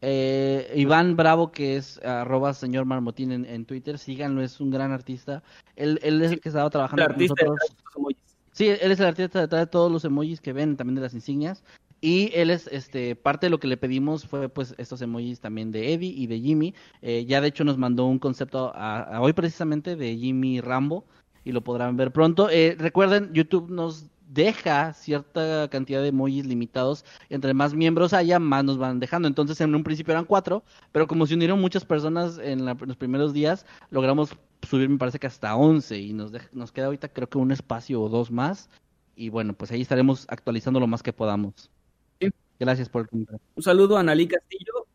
[0.00, 4.92] Eh, Iván Bravo, que es arroba señor Marmotín en, en Twitter, síganlo, es un gran
[4.92, 5.42] artista.
[5.74, 7.58] Él, él es el que estaba El trabajando con nosotros.
[8.52, 11.14] Sí, él es el artista detrás de todos los emojis que ven, también de las
[11.14, 11.64] insignias.
[12.04, 15.70] Y él es, este, parte de lo que le pedimos fue, pues, estos emojis también
[15.70, 16.74] de Eddie y de Jimmy.
[17.00, 21.04] Eh, ya de hecho nos mandó un concepto a, hoy precisamente de Jimmy Rambo
[21.44, 22.50] y lo podrán ver pronto.
[22.50, 27.04] Eh, recuerden, YouTube nos deja cierta cantidad de emojis limitados.
[27.30, 29.28] Entre más miembros haya, más nos van dejando.
[29.28, 32.96] Entonces, en un principio eran cuatro, pero como se unieron muchas personas en, la- los
[32.96, 34.30] primeros días, logramos
[34.68, 37.52] subir, me parece que hasta 11 y nos, dej- nos queda ahorita creo que un
[37.52, 38.68] espacio o dos más.
[39.14, 41.70] Y bueno, pues ahí estaremos actualizando lo más que podamos.
[42.62, 43.40] Gracias por el comentario.
[43.56, 44.86] Un saludo a Analí Castillo.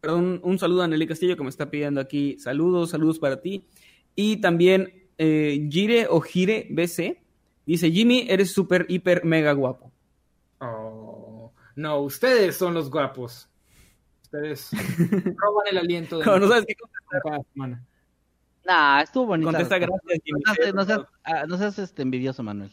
[0.00, 3.66] Perdón, un saludo a Nelly Castillo que me está pidiendo aquí saludos, saludos para ti.
[4.14, 7.22] Y también eh, Gire o Gire BC
[7.66, 9.92] dice, Jimmy, eres súper, hiper, mega guapo.
[10.62, 13.50] Oh, no, ustedes son los guapos.
[14.22, 14.70] Ustedes
[15.36, 16.74] roban el aliento de Como no sabes qué
[17.22, 17.84] cada semana.
[18.64, 19.50] Nah, estuvo bonito.
[19.50, 20.40] contesta gracias, Jimmy.
[20.46, 22.70] No seas, no seas- ah, no seas, este, envidioso, Manuel.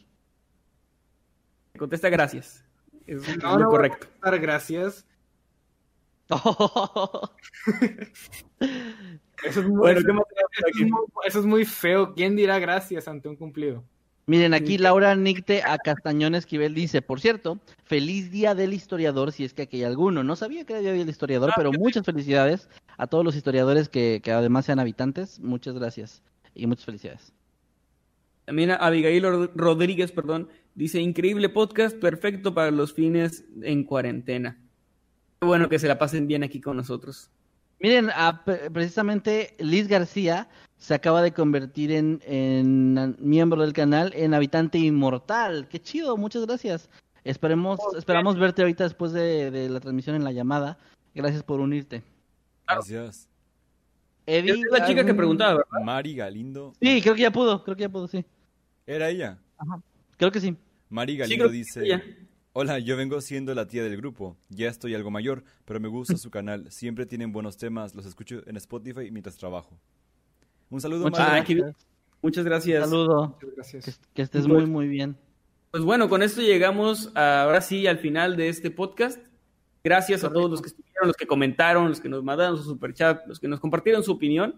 [1.77, 2.63] Contesta gracias.
[3.07, 4.07] Es, es No, lo no, correcto.
[4.21, 5.05] Dar gracias.
[9.43, 10.83] Eso es muy, Bueno, eso- ¿qué más tenemos eso aquí?
[10.83, 12.13] es muy- eso es muy feo.
[12.13, 13.83] ¿Quién dirá gracias ante un cumplido?
[14.25, 19.45] Miren, aquí Laura Nicte a Castañón Esquivel dice, por cierto, feliz día del historiador, si
[19.45, 20.21] es que aquí hay alguno.
[20.23, 22.67] No sabía que había día del historiador, Ah, pero muchas felicidades
[22.97, 25.39] a todos los historiadores que, que además sean habitantes.
[25.39, 26.23] Muchas gracias
[26.53, 27.31] y muchas felicidades.
[28.47, 34.57] También Abigail Rod- Rodríguez, perdón, dice, increíble podcast, perfecto para los fines en cuarentena.
[35.41, 37.29] Qué bueno que se la pasen bien aquí con nosotros.
[37.81, 40.47] Miren, a- pre- precisamente Liz García
[40.77, 45.67] se acaba de convertir en, en miembro del canal, en habitante inmortal.
[45.67, 46.89] Qué chido, muchas gracias.
[47.25, 50.77] Esperemos, esperamos verte ahorita después de, de la transmisión en la llamada.
[51.13, 52.01] Gracias por unirte.
[52.65, 53.27] Gracias.
[54.27, 55.85] Eddie, Es la chica que ¿algún- preguntaba, ¿verdad?
[55.85, 56.73] Mari Galindo.
[56.81, 58.23] Sí, creo que ya pudo, creo que ya pudo, sí.
[58.85, 59.39] Era ella.
[60.17, 60.55] Creo que sí.
[60.89, 62.01] Mari Galindo dice...
[62.53, 64.35] Hola, yo vengo siendo la tía del grupo.
[64.49, 66.71] Ya estoy algo mayor, pero me gusta su canal.
[66.71, 67.93] Siempre tienen buenos temas.
[67.93, 69.79] Los escucho en Spotify mientras trabajo.
[70.71, 71.61] Un saludo, Muchas Mari.
[71.61, 71.71] Ah.
[72.21, 72.83] Muchas gracias.
[72.89, 73.27] Saludo.
[73.39, 73.85] Muchas gracias.
[73.85, 75.15] Que, que estés Pues- muy, muy bien.
[75.69, 79.19] Pues bueno, con esto llegamos a- ahora sí al final de este podcast.
[79.83, 83.27] Gracias a todos los que estuvieron, los que comentaron, los que nos mandaron su superchat,
[83.27, 84.55] los que nos compartieron su opinión.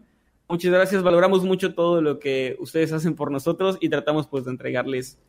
[0.48, 4.52] Muchas gracias, valoramos mucho todo lo que ustedes hacen por nosotros y tratamos pues de
[4.52, 5.20] entregarles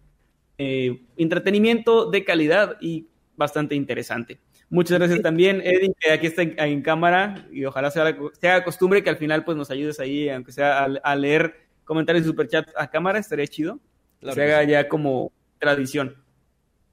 [0.56, 4.40] eh, entretenimiento de calidad y bastante interesante.
[4.68, 9.02] Muchas gracias también, Eddie, que aquí está en, en cámara y ojalá sea, sea costumbre
[9.02, 12.68] que al final pues nos ayudes ahí, aunque sea a, a leer comentarios y superchat
[12.76, 13.80] a cámara, estaría chido.
[14.20, 14.70] Claro se haga sí.
[14.70, 16.14] ya como tradición.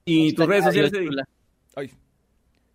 [0.06, 1.10] Y tus redes sociales, Eddie.
[1.76, 1.92] Ay.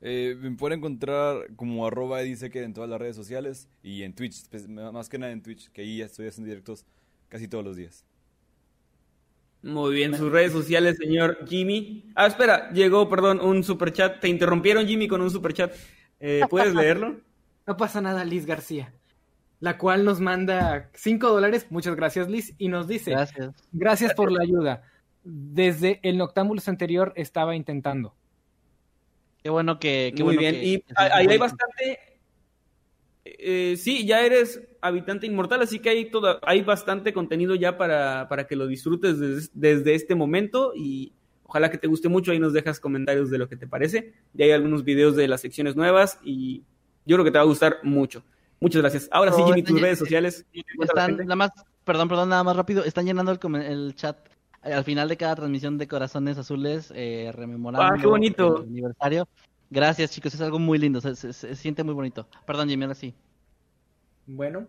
[0.04, 4.48] Eh, me pueden encontrar como arroba edisecker en todas las redes sociales y en Twitch,
[4.50, 6.84] pues, más que nada en Twitch, que ahí ya estoy haciendo directos
[7.28, 8.04] casi todos los días.
[9.62, 12.10] Muy bien, sus redes sociales, señor Jimmy.
[12.16, 14.20] Ah, espera, llegó, perdón, un superchat.
[14.20, 15.72] Te interrumpieron, Jimmy, con un superchat.
[16.18, 17.16] Eh, ¿Puedes leerlo?
[17.64, 18.92] No pasa nada, Liz García.
[19.60, 21.68] La cual nos manda 5 dólares.
[21.70, 22.54] Muchas gracias, Liz.
[22.58, 23.54] Y nos dice: Gracias.
[23.70, 24.82] Gracias por la ayuda.
[25.22, 28.16] Desde el Noctámbulos anterior estaba intentando.
[29.42, 30.12] Qué bueno que.
[30.16, 30.54] Qué Muy bueno bien.
[30.62, 31.98] que- y ahí hay bastante.
[33.24, 38.28] eh, sí, ya eres habitante inmortal, así que hay, toda, hay bastante contenido ya para,
[38.28, 41.12] para que lo disfrutes des- desde este momento y
[41.44, 42.32] ojalá que te guste mucho.
[42.32, 44.14] Ahí nos dejas comentarios de lo que te parece.
[44.34, 46.64] Ya hay algunos videos de las secciones nuevas y
[47.06, 48.24] yo creo que te va a gustar mucho.
[48.60, 49.08] Muchas gracias.
[49.10, 50.46] Ahora sí, Jimmy, tus redes sociales.
[51.24, 51.50] nada más,
[51.84, 52.84] perdón, perdón, nada más rápido.
[52.84, 54.16] Están llenando el, chat
[54.62, 58.62] al final de cada transmisión de Corazones Azules, eh, rememorando Ah, qué bonito.
[58.62, 59.28] el aniversario.
[59.70, 62.28] Gracias, chicos, es algo muy lindo, se, se- se siente muy bonito.
[62.46, 63.14] Perdón, Jimmy, ahora sí.
[64.26, 64.68] Bueno,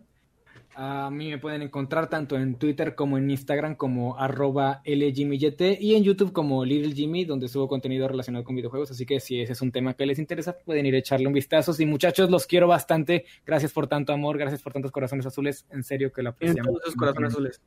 [0.75, 5.95] a mí me pueden encontrar tanto en Twitter como en Instagram como arroba LJimmyYT y
[5.95, 8.89] en YouTube como Little Jimmy, donde subo contenido relacionado con videojuegos.
[8.91, 11.33] Así que si ese es un tema que les interesa, pueden ir a echarle un
[11.33, 11.73] vistazo.
[11.77, 13.25] Y muchachos, los quiero bastante.
[13.45, 15.65] Gracias por tanto amor, gracias por tantos corazones azules.
[15.69, 16.81] En serio que lo apreciamos.
[16.81, 17.61] todos corazones azules.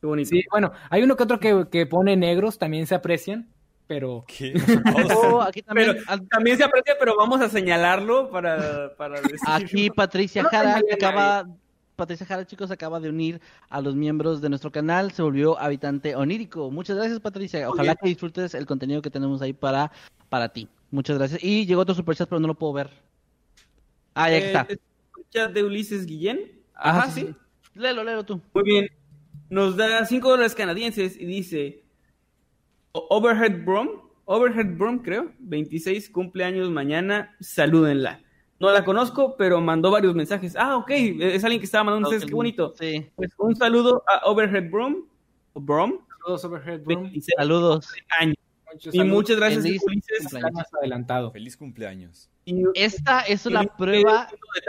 [0.00, 0.28] Qué bonito.
[0.30, 3.48] Sí, bueno, hay uno que otro que, que pone negros, también se aprecian,
[3.86, 4.52] pero ¿Qué?
[5.36, 9.38] Oh, aquí también, Pero al- también se aprecia, pero vamos a señalarlo para, para decir.
[9.46, 11.46] aquí Patricia No Jara acaba,
[11.96, 16.16] Patricia Jara, chicos, acaba de unir a los miembros de nuestro canal, se volvió habitante
[16.16, 16.70] onírico.
[16.70, 17.68] Muchas gracias, Patricia.
[17.68, 19.92] Ojalá que disfrutes el contenido que tenemos ahí para,
[20.30, 20.66] para ti.
[20.90, 21.44] Muchas gracias.
[21.44, 22.90] Y llegó otro superchat, pero no lo puedo ver.
[24.14, 24.66] Ah, ya Eh, está.
[24.70, 24.78] ¿es
[25.18, 26.40] el chat de Ulises Guillén.
[26.74, 27.26] Ajá, Ajá, sí, sí.
[27.26, 27.34] sí.
[27.78, 28.40] Léelo, léelo tú.
[28.54, 28.88] Muy bien.
[29.50, 31.82] Nos da 5 dólares canadienses y dice:
[32.92, 33.88] "O- Overhead Brom,
[34.24, 38.20] Overhead Brom, creo, 26 cumpleaños mañana, salúdenla.
[38.60, 40.54] No la conozco, pero mandó varios mensajes.
[40.56, 42.74] Ah, ok, es alguien que estaba mandando mensajes, qué bonito.
[42.78, 43.06] Sí.
[43.16, 45.04] Pues un saludo a Overhead Brom,
[45.54, 46.82] o Brom, todos Overhead.
[46.84, 47.88] 26 Saludos.
[48.20, 48.36] años.
[48.72, 50.18] Muchos Y muchas gracias, Feliz Ulises.
[50.30, 50.66] cumpleaños.
[50.80, 51.30] Adelantado.
[51.32, 52.28] Feliz cumpleaños.
[52.44, 54.28] Y- Esta es la prueba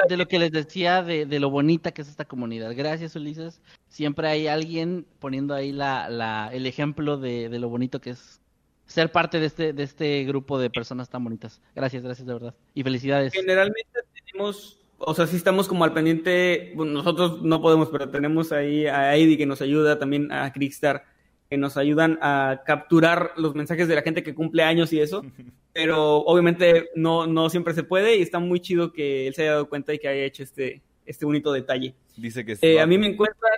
[0.10, 2.74] de lo que les decía de, de lo bonita que es esta comunidad.
[2.76, 3.62] Gracias, Ulises.
[3.90, 8.40] Siempre hay alguien poniendo ahí la, la, el ejemplo de, de lo bonito que es
[8.86, 11.62] ser parte de este, de este grupo de personas tan bonitas.
[11.76, 12.56] Gracias, gracias de verdad.
[12.74, 13.32] Y felicidades.
[13.34, 13.90] Generalmente
[14.26, 18.86] tenemos, o sea, sí estamos como al pendiente, bueno, nosotros no podemos, pero tenemos ahí
[18.88, 21.06] a Heidi que nos ayuda, también a Crickstar,
[21.52, 25.22] que nos ayudan a capturar los mensajes de la gente que cumple años y eso,
[25.74, 29.52] pero obviamente no, no siempre se puede y está muy chido que él se haya
[29.52, 31.94] dado cuenta y que haya hecho este, este bonito detalle.
[32.16, 33.50] Dice que es Eh, a mí me encuentra,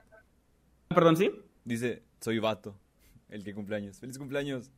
[0.88, 1.32] perdón, ¿sí?
[1.64, 2.76] Dice, soy vato,
[3.30, 3.99] el que cumpleaños.
[3.99, 4.72] Feliz cumpleaños.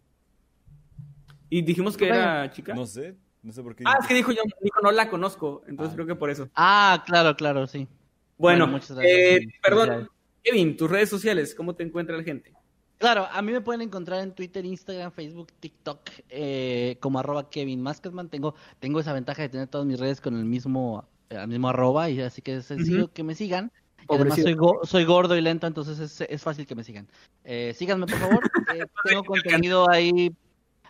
[1.50, 2.74] Y dijimos que era chica.
[2.74, 3.86] No sé, no sé por qué.
[3.88, 5.96] Ah, dijo es que dijo yo, dijo no la conozco, entonces Ah.
[5.96, 6.50] creo que por eso.
[6.54, 7.88] Ah, claro, claro, sí.
[8.38, 10.10] Bueno, Bueno, muchas gracias, eh, perdón.
[10.44, 12.52] Kevin, tus redes sociales, ¿cómo te encuentra la gente?
[12.98, 16.00] Claro, a mí me pueden encontrar en Twitter, Instagram, Facebook, TikTok,
[16.30, 18.30] eh, como arroba Kevin Masketman.
[18.30, 22.10] Tengo, tengo esa ventaja de tener todas mis redes con el mismo, el mismo arroba,
[22.10, 23.72] y así que es sencillo que me sigan.
[24.02, 27.08] Y además soy, go- soy gordo y lento, entonces es, es fácil que me sigan.
[27.44, 28.40] Eh, síganme, por favor.
[28.76, 30.32] Eh, tengo contenido ahí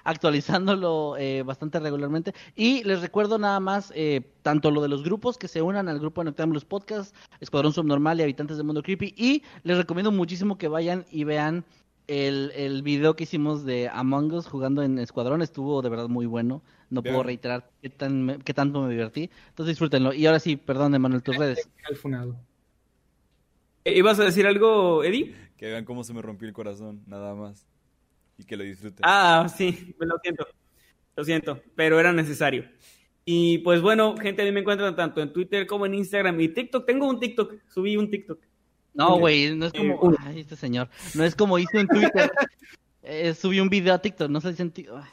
[0.03, 2.33] actualizándolo eh, bastante regularmente.
[2.55, 5.99] Y les recuerdo nada más, eh, tanto lo de los grupos que se unan al
[5.99, 9.13] grupo de Noctámbulos Podcast, Escuadrón Subnormal y Habitantes del Mundo Creepy.
[9.17, 11.65] Y les recomiendo muchísimo que vayan y vean
[12.07, 15.41] el, el video que hicimos de Among Us jugando en Escuadrón.
[15.41, 16.61] Estuvo de verdad muy bueno.
[16.89, 19.29] No puedo reiterar qué, tan, me- qué tanto me divertí.
[19.49, 20.13] Entonces disfrútenlo.
[20.13, 21.67] Y ahora sí, perdón, Emanuel, tus redes.
[23.83, 25.35] Eh, ¿Ibas a decir algo, Eddie?
[25.57, 27.65] Que vean cómo se me rompió el corazón, nada más.
[28.37, 28.99] Y que lo disfruten.
[29.03, 30.45] Ah, sí, me lo siento.
[31.15, 32.65] Lo siento, pero era necesario.
[33.23, 36.49] Y pues bueno, gente, a mí me encuentran tanto en Twitter como en Instagram y
[36.49, 36.85] TikTok.
[36.85, 38.39] Tengo un TikTok, subí un TikTok.
[38.95, 40.11] No, güey, no es como.
[40.13, 40.15] Eh.
[40.21, 40.89] Ay, este señor.
[41.13, 42.31] No es como hice en Twitter.
[43.03, 44.87] eh, subí un video a TikTok, no sé si sentí...
[44.91, 45.03] ay.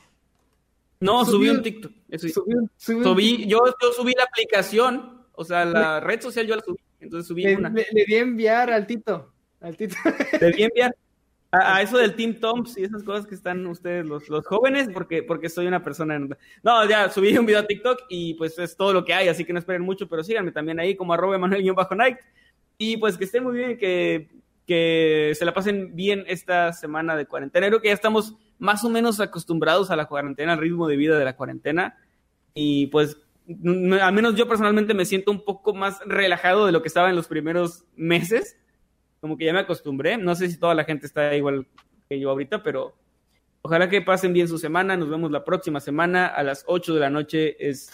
[1.00, 1.92] No, Subí subí un- TikTok.
[2.08, 2.34] Eso hice.
[2.34, 6.46] Subí un- subí un- Subí, yo, yo subí la aplicación, o sea, la red social
[6.46, 7.70] yo la subí, entonces subí le, una.
[7.70, 9.32] le- le di a enviar al Tito.
[9.60, 9.96] Al Tito.
[10.38, 10.94] Te vi enviar
[11.50, 14.88] a, a eso del Team Toms y esas cosas que están ustedes los, los jóvenes,
[14.94, 16.14] porque, porque soy una persona...
[16.14, 19.26] en- No, ya subí un video a TikTok y pues es todo lo que hay,
[19.26, 22.18] así que no esperen mucho, pero síganme también ahí como arroba Emanuel-Night.
[22.84, 24.28] Y pues que estén muy bien, que,
[24.66, 27.68] que se la pasen bien esta semana de cuarentena.
[27.68, 31.16] Creo que ya estamos más o menos acostumbrados a la cuarentena, al ritmo de vida
[31.16, 31.96] de la cuarentena.
[32.54, 36.88] Y pues, al menos yo personalmente me siento un poco más relajado de lo que
[36.88, 38.56] estaba en los primeros meses.
[39.20, 40.18] Como que ya me acostumbré.
[40.18, 41.68] No sé si toda la gente está igual
[42.08, 42.96] que yo ahorita, pero
[43.60, 44.96] ojalá que pasen bien su semana.
[44.96, 47.54] Nos vemos la próxima semana a las 8 de la noche.
[47.64, 47.92] Es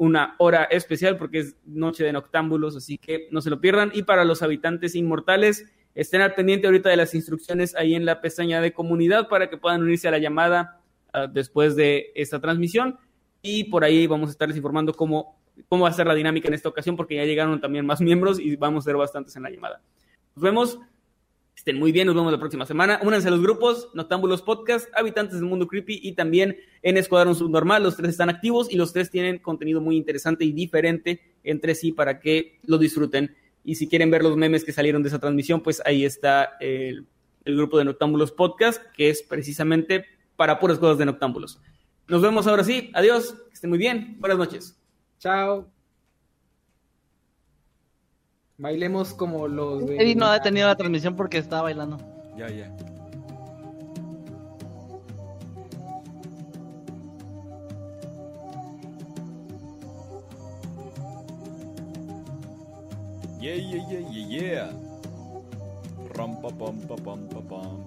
[0.00, 3.90] una hora especial porque es noche de noctámbulos, así que no se lo pierdan.
[3.92, 8.22] Y para los habitantes inmortales, estén al pendiente ahorita de las instrucciones ahí en la
[8.22, 10.80] pestaña de comunidad para que puedan unirse a la llamada
[11.12, 12.98] ah, después de esta transmisión.
[13.42, 16.54] Y por ahí vamos a estarles informando cómo, cómo va a ser la dinámica en
[16.54, 19.50] esta ocasión, porque ya llegaron también más miembros y vamos a ser bastantes en la
[19.50, 19.82] llamada.
[20.34, 20.78] Nos vemos.
[21.60, 22.98] Estén muy bien, nos vemos la próxima semana.
[23.02, 27.82] Únanse a los grupos Noctámbulos Podcast, Habitantes del Mundo Creepy y también en Escuadrón Subnormal.
[27.82, 31.92] Los tres están activos y los tres tienen contenido muy interesante y diferente entre sí
[31.92, 33.36] para que lo disfruten.
[33.62, 37.06] Y si quieren ver los memes que salieron de esa transmisión, pues ahí está el,
[37.44, 40.06] el grupo de Noctámbulos Podcast, que es precisamente
[40.36, 41.60] para puras cosas de Noctámbulos.
[42.08, 42.90] Nos vemos ahora sí.
[42.94, 43.34] Adiós.
[43.48, 44.16] Que estén muy bien.
[44.18, 44.80] Buenas noches.
[45.18, 45.79] Chao.
[48.60, 49.96] Bailemos como los de.
[49.96, 51.96] Eddie no ha detenido la transmisión porque estaba bailando.
[52.36, 52.70] Ya, ya.
[63.40, 64.70] Yeah, yeah, yeah, yeah, yeah.
[66.14, 67.80] Ram pa pam pa pam pa pam.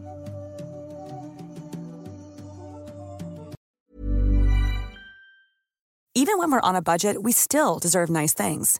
[6.16, 8.80] Even when we're on a budget, we still deserve nice things.